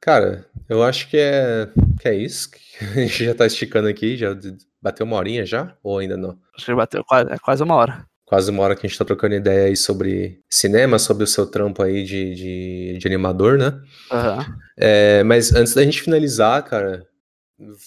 Cara, 0.00 0.46
eu 0.68 0.82
acho 0.82 1.08
que 1.08 1.16
é, 1.18 1.68
que 2.00 2.08
é 2.08 2.14
isso. 2.14 2.50
A 2.80 3.00
gente 3.00 3.24
já 3.24 3.34
tá 3.34 3.46
esticando 3.46 3.88
aqui, 3.88 4.16
já 4.16 4.34
bateu 4.80 5.04
uma 5.04 5.16
horinha 5.16 5.44
já? 5.44 5.76
Ou 5.82 5.98
ainda 5.98 6.16
não? 6.16 6.38
Acho 6.56 6.66
que 6.66 6.74
bateu 6.74 7.04
quase, 7.04 7.30
é 7.30 7.38
quase 7.38 7.62
uma 7.62 7.74
hora. 7.74 8.06
Quase 8.30 8.48
uma 8.48 8.62
hora 8.62 8.76
que 8.76 8.86
a 8.86 8.88
gente 8.88 8.96
tá 8.96 9.04
trocando 9.04 9.34
ideia 9.34 9.66
aí 9.66 9.76
sobre 9.76 10.38
cinema, 10.48 11.00
sobre 11.00 11.24
o 11.24 11.26
seu 11.26 11.44
trampo 11.44 11.82
aí 11.82 12.04
de, 12.04 12.32
de, 12.36 12.98
de 12.98 13.06
animador, 13.08 13.58
né? 13.58 13.82
Aham. 14.08 14.56
É, 14.76 15.24
mas 15.24 15.52
antes 15.52 15.74
da 15.74 15.82
gente 15.82 16.00
finalizar, 16.00 16.62
cara, 16.62 17.04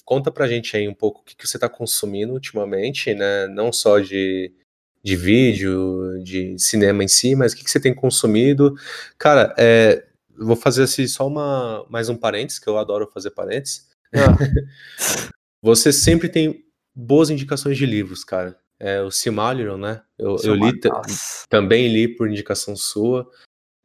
conta 0.03 0.29
pra 0.29 0.45
gente 0.45 0.75
aí 0.75 0.85
um 0.85 0.93
pouco 0.93 1.21
o 1.21 1.23
que, 1.23 1.33
que 1.33 1.47
você 1.47 1.57
tá 1.57 1.69
consumindo 1.69 2.33
ultimamente, 2.33 3.15
né? 3.15 3.47
Não 3.47 3.71
só 3.71 3.99
de, 3.99 4.51
de 5.01 5.15
vídeo, 5.15 6.21
de 6.21 6.59
cinema 6.59 7.05
em 7.05 7.07
si, 7.07 7.37
mas 7.37 7.53
o 7.53 7.55
que, 7.55 7.63
que 7.63 7.71
você 7.71 7.79
tem 7.79 7.95
consumido. 7.95 8.75
Cara, 9.17 9.55
é, 9.57 10.03
vou 10.37 10.57
fazer 10.57 10.83
assim, 10.83 11.07
só 11.07 11.25
uma, 11.25 11.85
mais 11.89 12.09
um 12.09 12.17
parênteses, 12.17 12.59
que 12.59 12.67
eu 12.67 12.77
adoro 12.77 13.09
fazer 13.13 13.31
parênteses. 13.31 13.87
Você 15.63 15.93
sempre 15.93 16.27
tem 16.27 16.65
boas 16.93 17.29
indicações 17.29 17.77
de 17.77 17.85
livros, 17.85 18.25
cara. 18.25 18.61
É, 18.85 19.01
o 19.01 19.09
Silmarillion, 19.09 19.77
né? 19.77 20.01
Eu, 20.19 20.35
eu 20.43 20.53
li, 20.53 20.77
também 21.49 21.87
li 21.87 22.05
por 22.05 22.29
indicação 22.29 22.75
sua. 22.75 23.25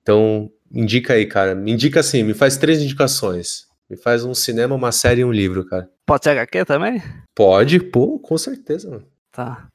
Então, 0.02 0.50
indica 0.72 1.14
aí, 1.14 1.24
cara. 1.24 1.54
Me 1.54 1.70
indica 1.70 2.00
assim, 2.00 2.24
me 2.24 2.34
faz 2.34 2.56
três 2.56 2.82
indicações. 2.82 3.68
Me 3.88 3.96
faz 3.96 4.24
um 4.24 4.34
cinema, 4.34 4.74
uma 4.74 4.90
série 4.90 5.20
e 5.20 5.24
um 5.24 5.30
livro, 5.30 5.64
cara. 5.64 5.88
Pode 6.04 6.24
ser 6.24 6.30
HQ 6.30 6.64
também? 6.64 7.00
Pode, 7.32 7.78
pô, 7.78 8.18
com 8.18 8.36
certeza, 8.36 8.90
mano. 8.90 9.06
Tá. 9.30 9.68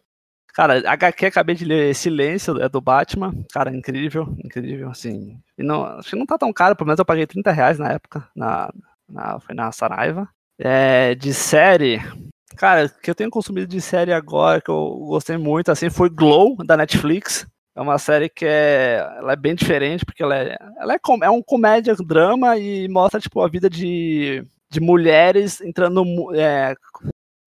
Cara, 0.53 0.83
HQ 0.85 1.27
acabei 1.27 1.55
de 1.55 1.63
ler 1.63 1.95
Silêncio, 1.95 2.61
é 2.61 2.67
do 2.67 2.81
Batman. 2.81 3.33
Cara, 3.53 3.73
incrível, 3.73 4.35
incrível, 4.43 4.89
assim. 4.89 5.39
E 5.57 5.63
não, 5.63 5.85
acho 5.85 6.09
que 6.09 6.15
não 6.17 6.25
tá 6.25 6.37
tão 6.37 6.51
caro, 6.51 6.75
pelo 6.75 6.87
menos 6.87 6.99
eu 6.99 7.05
paguei 7.05 7.25
30 7.25 7.49
reais 7.49 7.79
na 7.79 7.93
época. 7.93 8.27
Na, 8.35 8.69
na, 9.09 9.39
foi 9.39 9.55
na 9.55 9.71
Saraiva. 9.71 10.27
É, 10.59 11.15
de 11.15 11.33
série. 11.33 12.01
Cara, 12.57 12.85
o 12.85 13.01
que 13.01 13.09
eu 13.09 13.15
tenho 13.15 13.29
consumido 13.29 13.67
de 13.67 13.81
série 13.81 14.13
agora, 14.13 14.61
que 14.61 14.69
eu 14.69 14.95
gostei 15.07 15.37
muito, 15.37 15.71
assim, 15.71 15.89
foi 15.89 16.09
Glow, 16.09 16.55
da 16.65 16.77
Netflix. 16.77 17.45
É 17.75 17.81
uma 17.81 17.97
série 17.97 18.29
que 18.29 18.45
é, 18.45 18.97
ela 19.17 19.33
é 19.33 19.35
bem 19.35 19.55
diferente, 19.55 20.05
porque 20.05 20.21
ela 20.21 20.37
é, 20.37 20.55
ela 20.77 20.93
é, 20.93 20.99
com- 20.99 21.23
é 21.23 21.29
um 21.29 21.41
comédia, 21.41 21.95
drama, 21.95 22.57
e 22.57 22.87
mostra, 22.87 23.19
tipo, 23.19 23.41
a 23.41 23.47
vida 23.49 23.67
de, 23.69 24.45
de 24.69 24.79
mulheres 24.79 25.59
entrando, 25.59 26.03
é, 26.35 26.75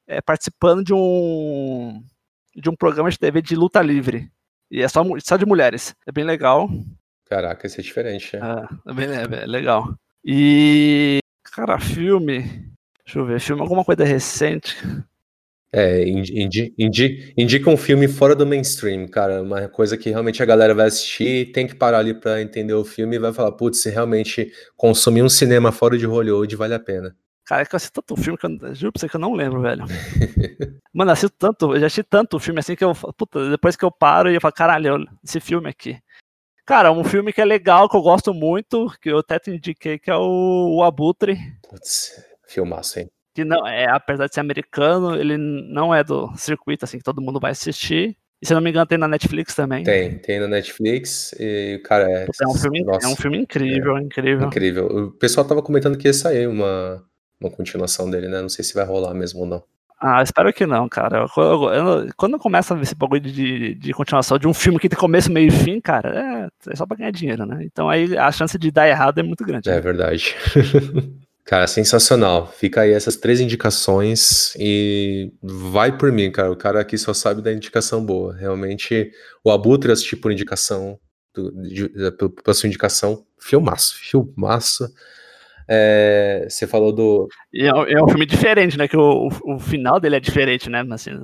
é, 0.08 0.20
participando 0.20 0.82
de 0.84 0.92
um 0.92 2.02
de 2.58 2.70
um 2.70 2.74
programa 2.74 3.10
de 3.10 3.18
TV 3.18 3.42
de 3.42 3.54
luta 3.54 3.82
livre. 3.82 4.30
E 4.70 4.82
é 4.82 4.88
só, 4.88 5.04
só 5.22 5.36
de 5.36 5.44
mulheres. 5.46 5.94
É 6.06 6.10
bem 6.10 6.24
legal. 6.24 6.68
Caraca, 7.26 7.66
isso 7.66 7.78
é 7.80 7.84
diferente. 7.84 8.36
né? 8.36 8.66
É, 8.86 8.90
é 8.90 8.94
bem 8.94 9.06
é 9.14 9.28
bem 9.28 9.46
legal. 9.46 9.94
E. 10.24 11.18
Cara, 11.52 11.78
filme. 11.78 12.72
Deixa 13.06 13.20
eu 13.20 13.24
ver, 13.24 13.40
filme, 13.40 13.62
alguma 13.62 13.84
coisa 13.84 14.04
recente. 14.04 14.76
É, 15.72 16.06
indi- 16.08 16.42
indi- 16.42 16.74
indi- 16.78 17.34
indica 17.36 17.70
um 17.70 17.76
filme 17.76 18.08
fora 18.08 18.34
do 18.34 18.46
mainstream, 18.46 19.06
cara. 19.06 19.42
Uma 19.42 19.68
coisa 19.68 19.96
que 19.96 20.10
realmente 20.10 20.42
a 20.42 20.46
galera 20.46 20.74
vai 20.74 20.86
assistir, 20.86 21.52
tem 21.52 21.66
que 21.66 21.74
parar 21.74 21.98
ali 21.98 22.14
pra 22.14 22.40
entender 22.42 22.74
o 22.74 22.84
filme 22.84 23.16
e 23.16 23.18
vai 23.18 23.32
falar, 23.32 23.52
putz, 23.52 23.82
se 23.82 23.90
realmente 23.90 24.50
consumir 24.76 25.22
um 25.22 25.28
cinema 25.28 25.70
fora 25.70 25.96
de 25.96 26.06
Hollywood 26.06 26.56
vale 26.56 26.74
a 26.74 26.80
pena. 26.80 27.16
Cara, 27.44 27.62
é 27.62 27.64
que 27.64 27.74
eu 27.74 27.76
assisto 27.76 28.02
tanto 28.02 28.20
filme 28.20 28.36
que 28.36 28.46
eu 28.46 28.74
juro 28.74 28.92
pra 28.92 29.00
você 29.00 29.08
que 29.08 29.14
eu 29.16 29.20
não 29.20 29.34
lembro, 29.34 29.60
velho. 29.60 29.84
Mano, 30.92 31.10
eu 31.10 31.12
assisto 31.12 31.36
tanto, 31.38 31.74
eu 31.74 31.80
já 31.80 31.86
assisti 31.86 32.02
tanto 32.02 32.40
filme 32.40 32.58
assim 32.58 32.74
que 32.74 32.82
eu. 32.82 32.92
Puta, 33.16 33.50
depois 33.50 33.76
que 33.76 33.84
eu 33.84 33.90
paro 33.90 34.30
e 34.30 34.34
eu 34.34 34.40
falo, 34.40 34.54
caralho, 34.54 35.06
esse 35.22 35.38
filme 35.38 35.68
aqui. 35.68 35.96
Cara, 36.64 36.90
um 36.90 37.04
filme 37.04 37.32
que 37.32 37.40
é 37.40 37.44
legal, 37.44 37.88
que 37.88 37.96
eu 37.96 38.02
gosto 38.02 38.34
muito, 38.34 38.90
que 39.00 39.10
eu 39.10 39.18
até 39.18 39.38
te 39.38 39.50
indiquei, 39.52 39.98
que 39.98 40.10
é 40.10 40.16
o, 40.16 40.78
o 40.78 40.82
Abutre. 40.82 41.38
Putz, 41.68 42.10
filmaço, 42.46 43.00
hein? 43.00 43.08
que 43.34 43.44
não 43.44 43.66
é, 43.66 43.86
apesar 43.86 44.26
de 44.28 44.34
ser 44.34 44.40
americano, 44.40 45.14
ele 45.14 45.36
não 45.36 45.94
é 45.94 46.02
do 46.02 46.32
circuito 46.38 46.86
assim 46.86 46.96
que 46.96 47.04
todo 47.04 47.20
mundo 47.20 47.38
vai 47.38 47.50
assistir. 47.50 48.16
E 48.40 48.46
se 48.46 48.54
não 48.54 48.62
me 48.62 48.70
engano, 48.70 48.86
tem 48.86 48.96
na 48.96 49.06
Netflix 49.06 49.54
também. 49.54 49.84
Tem, 49.84 50.18
tem 50.18 50.40
na 50.40 50.48
Netflix 50.48 51.34
e, 51.38 51.78
cara, 51.84 52.10
é, 52.10 52.24
É 52.24 52.48
um 52.48 52.54
filme, 52.54 52.82
nossa, 52.82 53.06
é 53.06 53.10
um 53.10 53.14
filme 53.16 53.36
incrível, 53.36 53.98
incrível. 53.98 54.46
incrível. 54.46 54.86
O 54.86 55.10
pessoal 55.12 55.46
tava 55.46 55.60
comentando 55.62 55.98
que 55.98 56.08
ia 56.08 56.14
sair 56.14 56.46
uma, 56.46 57.02
uma 57.38 57.50
continuação 57.50 58.10
dele, 58.10 58.26
né? 58.28 58.40
Não 58.40 58.48
sei 58.48 58.64
se 58.64 58.72
vai 58.72 58.86
rolar 58.86 59.12
mesmo 59.12 59.40
ou 59.40 59.46
não. 59.46 59.62
Ah, 60.00 60.22
espero 60.22 60.50
que 60.52 60.64
não, 60.64 60.88
cara. 60.88 61.26
Eu- 61.36 61.42
eu- 61.44 61.72
eu- 61.74 62.08
quando 62.16 62.38
começa 62.38 62.78
esse 62.80 62.94
bagulho 62.94 63.20
de, 63.20 63.74
de 63.74 63.92
continuação 63.92 64.38
de 64.38 64.46
um 64.46 64.54
filme 64.54 64.78
que 64.78 64.88
tem 64.88 64.98
começo, 64.98 65.30
meio 65.30 65.48
e 65.48 65.50
fim, 65.50 65.78
cara, 65.80 66.50
é, 66.66 66.70
é 66.72 66.76
só 66.76 66.86
pra 66.86 66.96
ganhar 66.96 67.10
dinheiro, 67.10 67.44
né? 67.44 67.64
Então 67.64 67.88
aí 67.90 68.16
a 68.16 68.30
chance 68.32 68.58
de 68.58 68.70
dar 68.70 68.88
errado 68.88 69.18
é 69.18 69.22
muito 69.22 69.44
grande. 69.44 69.68
É 69.68 69.78
verdade. 69.80 70.34
Cara, 71.46 71.66
sensacional. 71.68 72.48
Fica 72.48 72.80
aí 72.80 72.92
essas 72.92 73.16
três 73.16 73.40
indicações 73.40 74.52
e 74.58 75.32
vai 75.40 75.96
por 75.96 76.10
mim, 76.10 76.30
cara. 76.30 76.50
O 76.50 76.56
cara 76.56 76.80
aqui 76.80 76.98
só 76.98 77.14
sabe 77.14 77.40
da 77.40 77.52
indicação 77.52 78.04
boa. 78.04 78.34
Realmente, 78.34 79.12
o 79.44 79.50
Abutre 79.52 79.92
assisti 79.92 80.16
por 80.16 80.32
indicação, 80.32 80.98
do- 81.32 81.52
de- 81.62 81.88
de- 81.88 82.10
pela 82.10 82.52
sua 82.54 82.66
indicação. 82.66 83.24
Filmaço, 83.40 83.94
filmaço. 83.96 84.88
É, 85.68 86.46
você 86.48 86.66
falou 86.66 86.92
do. 86.92 87.28
É, 87.54 87.66
é 87.68 88.02
um 88.02 88.08
filme 88.08 88.26
diferente, 88.26 88.76
né? 88.76 88.88
Que 88.88 88.96
o, 88.96 89.28
o, 89.44 89.54
o 89.54 89.58
final 89.60 90.00
dele 90.00 90.16
é 90.16 90.20
diferente, 90.20 90.68
né? 90.68 90.82
Mas, 90.82 91.06
assim, 91.06 91.16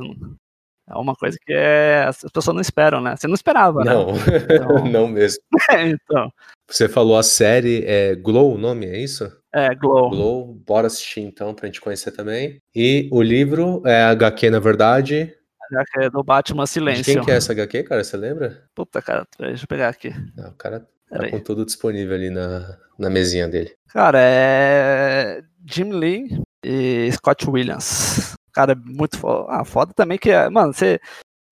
é 0.89 0.95
uma 0.97 1.15
coisa 1.15 1.37
que 1.45 1.53
é, 1.53 2.05
as 2.09 2.19
pessoas 2.33 2.55
não 2.55 2.61
esperam, 2.61 3.01
né? 3.01 3.17
Você 3.17 3.27
não 3.27 3.35
esperava, 3.35 3.83
né? 3.85 3.93
Não, 3.93 4.07
Então- 4.17 4.85
não 4.91 5.09
mesmo. 5.09 5.39
então. 5.79 6.31
Você 6.71 6.89
falou 6.89 7.17
a 7.19 7.23
série 7.25 7.85
é 7.87 8.15
Glow, 8.15 8.55
o 8.55 8.59
nome, 8.59 8.87
é 8.87 8.99
isso? 9.01 9.31
É, 9.53 9.75
Glow. 9.75 10.11
Glow. 10.11 10.55
Bora 10.67 10.87
assistir 10.87 11.21
então 11.21 11.55
pra 11.55 11.67
gente 11.67 11.81
conhecer 11.81 12.11
também. 12.13 12.59
E 12.75 13.09
o 13.13 13.21
livro 13.23 13.83
é 13.87 14.03
HQ, 14.05 14.51
na 14.51 14.59
verdade. 14.59 15.35
HQ 15.71 16.05
é 16.05 16.11
do 16.11 16.23
Batman 16.23 16.65
De 16.65 16.71
Silêncio. 16.71 17.05
quem 17.05 17.23
que 17.25 17.31
é 17.31 17.35
essa 17.37 17.53
HQ, 17.53 17.83
cara? 17.85 18.03
Você 18.03 18.17
lembra? 18.17 18.65
Puta, 18.75 19.01
cara, 19.03 19.27
deixa 19.39 19.65
eu 19.65 19.69
pegar 19.69 19.89
aqui. 19.89 20.11
Ah, 20.39 20.49
o 20.49 20.55
cara 20.55 20.87
tá 21.11 21.29
com 21.31 21.41
tudo 21.41 21.65
disponível 21.67 22.15
ali 22.15 22.31
na, 22.31 22.79
na 22.99 23.11
mesinha 23.11 23.47
dele. 23.49 23.75
Cara, 23.89 24.19
é 24.21 25.43
Jim 25.67 25.91
Lee 25.93 26.41
e 26.65 27.11
Scott 27.13 27.49
Williams. 27.49 28.35
Cara, 28.53 28.73
é 28.73 28.75
muito 28.75 29.19
foda. 29.19 29.47
Ah, 29.51 29.65
foda 29.65 29.93
também 29.95 30.19
que, 30.19 30.31
é- 30.31 30.49
mano, 30.51 30.73
você, 30.73 30.99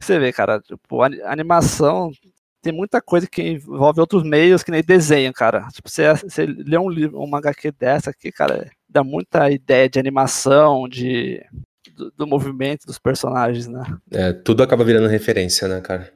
você 0.02 0.18
vê, 0.18 0.32
cara, 0.32 0.60
tipo, 0.60 1.02
a 1.02 1.06
animação 1.26 2.10
tem 2.62 2.72
muita 2.72 3.00
coisa 3.00 3.26
que 3.26 3.42
envolve 3.42 4.00
outros 4.00 4.22
meios 4.22 4.62
que 4.62 4.70
nem 4.70 4.82
desenho, 4.82 5.32
cara. 5.32 5.66
Tipo, 5.72 5.88
você, 5.88 6.12
você 6.14 6.46
lê 6.46 6.78
um 6.78 6.88
livro, 6.88 7.20
uma 7.20 7.38
HQ 7.38 7.72
dessa 7.72 8.10
aqui, 8.10 8.30
cara, 8.30 8.70
dá 8.88 9.02
muita 9.02 9.50
ideia 9.50 9.88
de 9.88 9.98
animação, 9.98 10.88
de 10.88 11.42
do, 11.94 12.10
do 12.16 12.26
movimento 12.26 12.86
dos 12.86 12.98
personagens, 12.98 13.66
né? 13.66 13.82
É, 14.10 14.32
tudo 14.32 14.62
acaba 14.62 14.84
virando 14.84 15.06
referência, 15.08 15.68
né, 15.68 15.80
cara? 15.80 16.10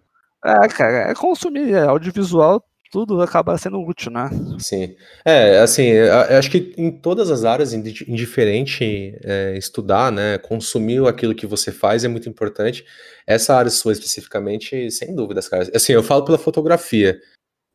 É, 0.45 0.69
cara, 0.69 1.11
é 1.11 1.15
consumir 1.15 1.73
é, 1.75 1.85
audiovisual, 1.85 2.65
tudo 2.95 3.21
acaba 3.21 3.59
sendo 3.59 3.81
útil, 3.81 4.13
né? 4.13 4.31
Sim. 4.57 4.95
É, 5.25 5.59
assim, 5.59 5.91
acho 6.39 6.49
que 6.49 6.73
em 6.79 6.93
todas 6.93 7.29
as 7.29 7.45
áreas, 7.45 7.73
indi- 7.73 8.05
indiferente 8.07 9.19
é, 9.25 9.59
estudar, 9.59 10.13
né, 10.13 10.39
consumir 10.39 11.05
aquilo 11.09 11.35
que 11.35 11.45
você 11.45 11.73
faz 11.73 12.05
é 12.05 12.09
muito 12.09 12.29
importante. 12.29 12.85
Essa 13.27 13.57
área 13.57 13.69
sua 13.69 13.93
especificamente, 13.93 14.93
sem 14.93 15.13
dúvidas, 15.13 15.49
cara. 15.49 15.69
Assim, 15.75 15.93
eu 15.93 16.05
falo 16.05 16.25
pela 16.25 16.39
fotografia, 16.39 17.21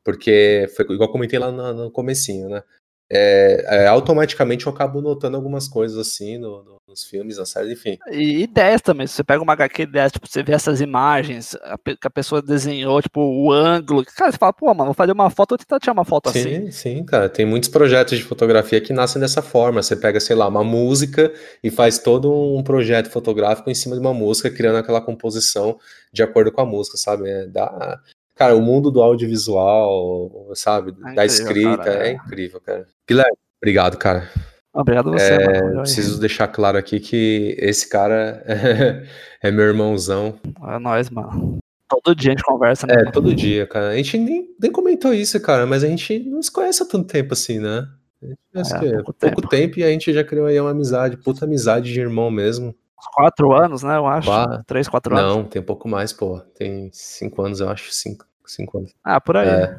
porque 0.05 0.70
foi 0.74 0.86
igual 0.95 1.11
comentei 1.11 1.38
lá 1.38 1.51
no, 1.51 1.74
no 1.74 1.91
comecinho, 1.91 2.47
né? 2.47 2.63
É, 3.12 3.66
é, 3.84 3.88
automaticamente 3.88 4.68
eu 4.68 4.72
acabo 4.72 5.01
notando 5.01 5.36
algumas 5.36 5.68
coisas 5.68 5.97
assim 5.97 6.38
no- 6.38 6.64
no- 6.64 6.80
nos 6.88 7.03
filmes, 7.03 7.38
nas 7.38 7.49
séries, 7.49 7.72
enfim. 7.72 7.97
E 8.12 8.41
ideias 8.43 8.82
também. 8.82 9.05
Se 9.07 9.14
você 9.14 9.24
pega 9.24 9.43
uma 9.43 9.53
HQ 9.53 9.86
dessa, 9.86 10.14
tipo, 10.14 10.28
você 10.28 10.41
vê 10.41 10.53
essas 10.53 10.82
imagens 10.82 11.55
a 11.64 11.78
que 11.78 12.07
a 12.07 12.10
pessoa 12.10 12.41
desenhou, 12.41 12.99
tipo, 13.01 13.20
o 13.22 13.51
ângulo. 13.51 14.03
Cara, 14.16 14.32
você 14.32 14.38
fala, 14.38 14.53
pô, 14.53 14.68
mano, 14.68 14.86
vou 14.86 14.93
fazer 14.93 15.12
uma 15.12 15.30
foto, 15.30 15.49
vou 15.51 15.57
tentar 15.57 15.80
tirar 15.80 15.93
uma 15.93 16.05
foto 16.05 16.30
assim. 16.30 16.66
Sim, 16.66 16.72
sim, 16.72 17.03
cara. 17.05 17.30
Tem 17.30 17.45
muitos 17.45 17.70
projetos 17.70 18.18
de 18.18 18.24
fotografia 18.24 18.82
que 18.82 18.91
nascem 18.93 19.20
dessa 19.22 19.41
forma. 19.41 19.82
Você 19.84 19.95
pega, 19.95 20.20
sei 20.20 20.36
lá, 20.36 20.47
uma 20.47 20.64
música 20.64 21.32
e 21.64 21.70
faz 21.70 21.99
todo 21.99 22.32
um 22.32 22.64
projeto 22.64 23.10
fotográfico 23.10 23.70
em 23.70 23.76
cima 23.76 23.95
de 23.95 24.01
uma 24.01 24.14
música, 24.14 24.49
criando 24.49 24.78
aquela 24.78 25.01
composição 25.01 25.78
de 26.12 26.24
acordo 26.24 26.51
com 26.51 26.62
a 26.62 26.66
música, 26.66 26.97
sabe? 26.97 27.30
É, 27.30 27.45
dá... 27.47 27.99
Cara, 28.40 28.56
o 28.56 28.62
mundo 28.62 28.90
do 28.90 29.02
audiovisual, 29.02 30.50
sabe? 30.56 30.92
É 30.92 31.14
da 31.14 31.26
incrível, 31.26 31.26
escrita, 31.26 31.78
cara, 31.84 32.08
é 32.08 32.10
é. 32.10 32.12
incrível, 32.14 32.62
cara. 32.62 32.88
Guilherme, 33.06 33.38
obrigado, 33.62 33.98
cara. 33.98 34.30
Obrigado 34.74 35.10
a 35.10 35.12
você, 35.12 35.34
É, 35.34 35.62
mano. 35.62 35.82
Preciso 35.82 36.20
deixar 36.22 36.48
claro 36.48 36.78
aqui 36.78 37.02
que 37.02 37.58
esse 37.60 37.90
cara 37.90 38.42
é 39.44 39.52
meu 39.52 39.66
irmãozão. 39.66 40.40
É 40.70 40.80
nóis, 40.80 41.10
mano. 41.10 41.58
Todo 41.90 42.16
dia 42.16 42.30
a 42.32 42.36
gente 42.36 42.44
conversa, 42.46 42.88
né? 42.88 42.94
É, 43.00 43.12
todo 43.12 43.36
dia, 43.36 43.68
cara. 43.68 43.90
A 43.90 43.96
gente 43.98 44.18
nem, 44.18 44.48
nem 44.58 44.72
comentou 44.72 45.14
isso, 45.14 45.38
cara, 45.42 45.66
mas 45.66 45.84
a 45.84 45.88
gente 45.88 46.20
não 46.20 46.42
se 46.42 46.52
conhece 46.52 46.82
há 46.82 46.86
tanto 46.86 47.08
tempo 47.12 47.34
assim, 47.34 47.60
né? 47.60 47.88
A 48.22 48.26
gente 48.28 48.40
conhece 48.54 48.76
É, 48.76 48.80
pouco 48.80 49.14
pouco 49.14 49.42
tempo. 49.42 49.48
tempo. 49.50 49.80
e 49.80 49.84
a 49.84 49.90
gente 49.90 50.14
já 50.14 50.24
criou 50.24 50.46
aí 50.46 50.58
uma 50.62 50.70
amizade, 50.72 51.18
puta 51.18 51.44
amizade 51.46 51.92
de 51.92 52.00
irmão 52.00 52.30
mesmo. 52.32 52.68
Uns 52.98 53.08
quatro 53.14 53.52
anos, 53.54 53.82
né? 53.82 53.98
Eu 53.98 54.06
acho. 54.08 54.30
Bah, 54.30 54.62
Três, 54.68 54.88
quatro 54.88 55.18
anos. 55.18 55.36
Não, 55.36 55.44
tem 55.46 55.62
um 55.62 55.66
pouco 55.66 55.90
mais, 55.90 56.14
pô. 56.14 56.40
Tem 56.58 56.90
cinco 56.94 57.42
anos, 57.42 57.60
eu 57.60 57.70
acho. 57.70 57.92
Cinco, 57.94 58.26
cinco 58.52 58.80
anos. 58.80 58.93
Ah, 59.04 59.20
por 59.22 59.38
aí. 59.38 59.47
É. 59.47 59.78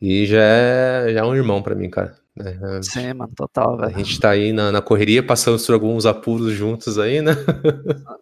E 0.00 0.26
já 0.26 0.42
é, 0.42 1.12
já 1.14 1.20
é 1.20 1.24
um 1.24 1.34
irmão 1.34 1.62
pra 1.62 1.74
mim, 1.74 1.88
cara. 1.90 2.14
É, 2.38 2.82
Sim, 2.82 3.14
mano, 3.14 3.32
total, 3.34 3.80
a 3.82 3.86
velho. 3.86 3.98
gente 4.04 4.20
tá 4.20 4.28
aí 4.30 4.52
na, 4.52 4.70
na 4.70 4.82
correria, 4.82 5.22
passando 5.22 5.58
por 5.58 5.72
alguns 5.72 6.04
apuros 6.04 6.52
juntos 6.52 6.98
aí, 6.98 7.22
né? 7.22 7.32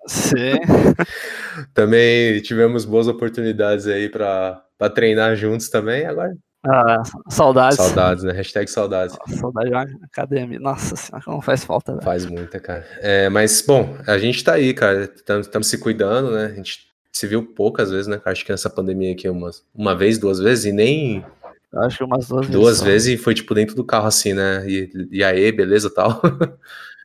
Sim. 0.06 0.54
Também 1.74 2.40
tivemos 2.40 2.84
boas 2.84 3.08
oportunidades 3.08 3.86
aí 3.86 4.08
pra, 4.08 4.62
pra 4.78 4.88
treinar 4.90 5.34
juntos 5.36 5.68
também. 5.68 6.06
Agora, 6.06 6.32
Ah, 6.64 7.02
saudades. 7.28 7.76
saudades, 7.76 8.24
né? 8.24 8.32
Hashtag 8.32 8.70
saudades. 8.70 9.16
Saudade 9.38 9.70
da 9.70 9.82
academia. 10.04 10.58
Nossa 10.60 10.94
senhora, 10.96 11.24
como 11.24 11.40
faz 11.40 11.64
falta, 11.64 11.92
velho. 11.92 12.04
Faz 12.04 12.24
muita, 12.26 12.60
cara. 12.60 12.86
É, 13.00 13.28
mas, 13.28 13.62
bom, 13.66 13.96
a 14.06 14.16
gente 14.18 14.42
tá 14.44 14.54
aí, 14.54 14.72
cara. 14.74 15.10
Estamos 15.40 15.66
se 15.66 15.78
cuidando, 15.78 16.30
né? 16.30 16.46
A 16.46 16.54
gente 16.54 16.86
se 17.14 17.26
viu 17.26 17.42
poucas 17.44 17.90
vezes, 17.90 18.08
né? 18.08 18.20
Acho 18.24 18.44
que 18.44 18.50
nessa 18.50 18.68
pandemia 18.68 19.12
aqui, 19.12 19.28
umas, 19.28 19.64
uma 19.74 19.94
vez, 19.94 20.18
duas 20.18 20.38
vezes, 20.40 20.64
e 20.66 20.72
nem 20.72 21.24
Acho 21.72 21.98
que 21.98 22.04
umas 22.04 22.28
duas 22.28 22.46
vezes. 22.46 22.60
duas 22.60 22.80
vezes, 22.80 23.14
e 23.14 23.22
foi 23.22 23.34
tipo 23.34 23.54
dentro 23.54 23.74
do 23.74 23.84
carro, 23.84 24.06
assim, 24.06 24.32
né? 24.32 24.64
E, 24.68 25.08
e 25.10 25.24
aí, 25.24 25.50
beleza 25.50 25.92
tal. 25.92 26.20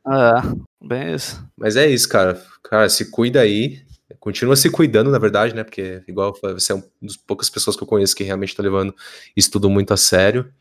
É, 0.07 0.87
bem 0.87 1.13
isso. 1.13 1.43
Mas 1.57 1.75
é 1.75 1.85
isso, 1.85 2.07
cara. 2.07 2.41
Cara, 2.63 2.89
se 2.89 3.11
cuida 3.11 3.41
aí. 3.41 3.81
Continua 4.19 4.55
se 4.55 4.69
cuidando, 4.71 5.11
na 5.11 5.19
verdade, 5.19 5.53
né? 5.53 5.63
Porque, 5.63 6.01
igual 6.07 6.33
você 6.41 6.71
é 6.71 6.75
uma 6.75 6.83
das 7.01 7.17
poucas 7.17 7.49
pessoas 7.49 7.75
que 7.75 7.83
eu 7.83 7.87
conheço 7.87 8.15
que 8.15 8.23
realmente 8.23 8.55
tá 8.55 8.63
levando 8.63 8.95
isso 9.35 9.51
tudo 9.51 9.69
muito 9.69 9.93
a 9.93 9.97
sério. 9.97 10.51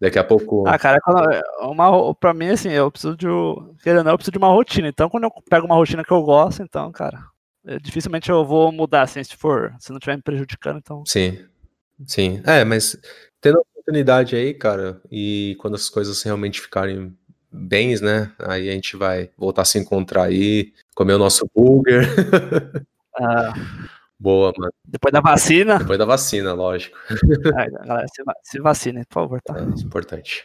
Daqui 0.00 0.18
a 0.18 0.24
pouco. 0.24 0.68
Ah, 0.68 0.78
cara, 0.78 0.98
uma, 1.62 2.14
pra 2.14 2.34
mim, 2.34 2.50
assim, 2.50 2.70
eu 2.70 2.90
preciso 2.90 3.16
de. 3.16 3.26
Querendo 3.82 4.08
eu 4.08 4.16
preciso 4.16 4.32
de 4.32 4.38
uma 4.38 4.48
rotina. 4.48 4.88
Então, 4.88 5.08
quando 5.08 5.24
eu 5.24 5.32
pego 5.48 5.66
uma 5.66 5.74
rotina 5.74 6.04
que 6.04 6.12
eu 6.12 6.22
gosto, 6.22 6.62
então, 6.62 6.92
cara, 6.92 7.24
dificilmente 7.82 8.30
eu 8.30 8.44
vou 8.44 8.70
mudar, 8.72 9.02
assim, 9.02 9.22
se 9.22 9.36
for. 9.36 9.74
Se 9.80 9.90
não 9.90 9.98
estiver 9.98 10.16
me 10.16 10.22
prejudicando, 10.22 10.78
então. 10.78 11.04
Sim, 11.06 11.44
sim. 12.06 12.42
É, 12.44 12.64
mas 12.64 12.96
tendo 13.40 13.58
a 13.58 13.60
oportunidade 13.60 14.36
aí, 14.36 14.54
cara, 14.54 15.00
e 15.10 15.56
quando 15.60 15.74
as 15.74 15.88
coisas 15.88 16.22
realmente 16.22 16.60
ficarem 16.60 17.16
bens, 17.50 18.00
né? 18.00 18.32
Aí 18.38 18.68
a 18.68 18.72
gente 18.72 18.96
vai 18.96 19.30
voltar 19.36 19.62
a 19.62 19.64
se 19.64 19.78
encontrar 19.78 20.24
aí, 20.24 20.72
comer 20.94 21.14
o 21.14 21.18
nosso 21.18 21.48
burger. 21.54 22.02
ah, 23.20 23.52
Boa, 24.18 24.52
mano. 24.56 24.72
depois 24.86 25.12
da 25.12 25.20
vacina. 25.20 25.78
Depois 25.78 25.98
da 25.98 26.04
vacina, 26.04 26.52
lógico. 26.52 26.96
Ai, 27.56 27.68
galera, 27.84 28.06
se, 28.08 28.22
va- 28.22 28.34
se 28.44 28.60
vacinem, 28.60 29.04
por 29.04 29.14
favor, 29.14 29.40
tá? 29.42 29.58
É 29.58 29.62
é 29.62 29.84
importante. 29.84 30.44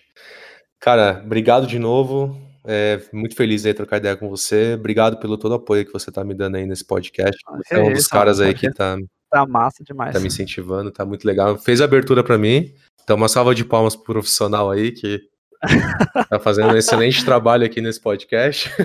Cara, 0.79 1.21
obrigado 1.23 1.67
de 1.67 1.77
novo. 1.79 2.39
É, 2.67 2.99
muito 3.13 3.33
feliz 3.35 3.65
aí 3.65 3.73
trocar 3.73 3.97
ideia 3.97 4.17
com 4.17 4.29
você. 4.29 4.73
Obrigado 4.73 5.17
pelo 5.19 5.37
todo 5.37 5.53
o 5.53 5.55
apoio 5.55 5.85
que 5.85 5.93
você 5.93 6.11
tá 6.11 6.23
me 6.23 6.33
dando 6.35 6.55
aí 6.55 6.65
nesse 6.65 6.83
podcast. 6.85 7.37
Ah, 7.47 7.57
Você 7.57 7.75
é 7.75 7.79
um 7.81 7.89
dos 7.91 7.99
isso, 8.01 8.09
caras 8.09 8.39
mano, 8.39 8.49
aí 8.49 8.55
que 8.55 8.69
tá, 8.71 8.97
Tá 9.31 9.45
massa 9.45 9.83
demais. 9.83 10.13
tá 10.13 10.19
me 10.19 10.27
incentivando, 10.27 10.91
tá 10.91 11.05
muito 11.05 11.25
legal. 11.25 11.57
Fez 11.57 11.81
a 11.81 11.85
abertura 11.85 12.23
pra 12.23 12.37
mim. 12.37 12.73
Então, 13.03 13.15
uma 13.15 13.27
salva 13.29 13.55
de 13.55 13.63
palmas 13.65 13.95
pro 13.95 14.13
profissional 14.13 14.69
aí 14.69 14.91
que 14.91 15.21
tá 16.29 16.39
fazendo 16.39 16.73
um 16.73 16.77
excelente 16.77 17.23
trabalho 17.23 17.65
aqui 17.65 17.81
nesse 17.81 18.01
podcast. 18.01 18.69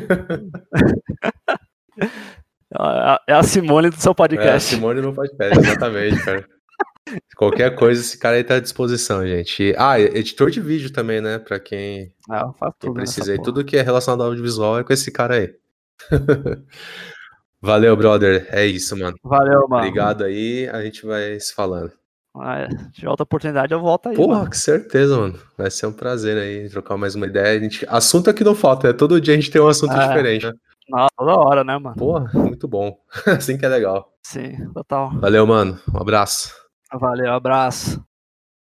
É 3.26 3.34
a 3.34 3.42
Simone 3.42 3.90
do 3.90 4.00
seu 4.00 4.10
É 4.10 4.12
a 4.12 4.14
podcast. 4.14 4.74
Simone 4.74 5.02
no 5.02 5.12
podcast, 5.12 5.58
exatamente, 5.58 6.24
cara. 6.24 6.48
Qualquer 7.36 7.74
coisa, 7.74 8.00
esse 8.00 8.16
cara 8.18 8.36
aí 8.36 8.44
tá 8.44 8.54
à 8.56 8.60
disposição, 8.60 9.26
gente. 9.26 9.74
Ah, 9.76 9.98
editor 10.00 10.50
de 10.50 10.60
vídeo 10.60 10.92
também, 10.92 11.20
né? 11.20 11.38
Pra 11.38 11.58
quem, 11.58 12.12
Ah, 12.30 12.50
quem 12.78 12.92
precisa 12.94 13.32
aí. 13.32 13.42
Tudo 13.42 13.64
que 13.64 13.76
é 13.76 13.82
relacionado 13.82 14.20
ao 14.22 14.28
audiovisual 14.28 14.78
é 14.78 14.84
com 14.84 14.92
esse 14.92 15.10
cara 15.10 15.34
aí. 15.36 15.54
Valeu, 17.60 17.96
brother. 17.96 18.46
É 18.50 18.66
isso, 18.66 18.96
mano. 18.98 19.16
Valeu, 19.22 19.66
mano. 19.68 19.82
Obrigado 19.86 20.24
aí. 20.24 20.68
A 20.68 20.82
gente 20.82 21.06
vai 21.06 21.38
se 21.38 21.54
falando. 21.54 21.92
Ah, 22.34 22.60
é. 22.60 22.70
Se 22.70 22.90
tiver 22.92 23.08
outra 23.10 23.24
oportunidade, 23.24 23.72
eu 23.74 23.80
volto 23.80 24.08
aí. 24.08 24.16
Porra, 24.16 24.38
mano. 24.38 24.46
com 24.46 24.52
certeza, 24.56 25.16
mano. 25.18 25.38
Vai 25.56 25.70
ser 25.70 25.86
um 25.86 25.92
prazer 25.92 26.36
aí 26.38 26.68
trocar 26.70 26.96
mais 26.96 27.14
uma 27.14 27.26
ideia. 27.26 27.58
A 27.58 27.62
gente... 27.62 27.84
Assunto 27.88 28.30
aqui 28.30 28.42
não 28.42 28.54
falta, 28.54 28.88
é 28.88 28.92
todo 28.92 29.20
dia 29.20 29.34
a 29.34 29.36
gente 29.36 29.50
tem 29.50 29.60
um 29.60 29.68
assunto 29.68 29.92
Ah. 29.92 30.06
diferente. 30.08 30.46
Né? 30.46 30.52
Nossa, 30.88 31.10
toda 31.16 31.32
hora, 31.34 31.62
né, 31.62 31.78
mano? 31.78 31.94
Porra, 31.96 32.30
muito 32.34 32.66
bom. 32.66 32.98
assim 33.26 33.56
que 33.58 33.64
é 33.64 33.68
legal. 33.68 34.12
Sim, 34.22 34.68
total. 34.72 35.12
Valeu, 35.20 35.46
mano. 35.46 35.78
Um 35.94 35.98
abraço. 35.98 36.61
Valeu, 36.92 37.32
abraço. 37.34 38.04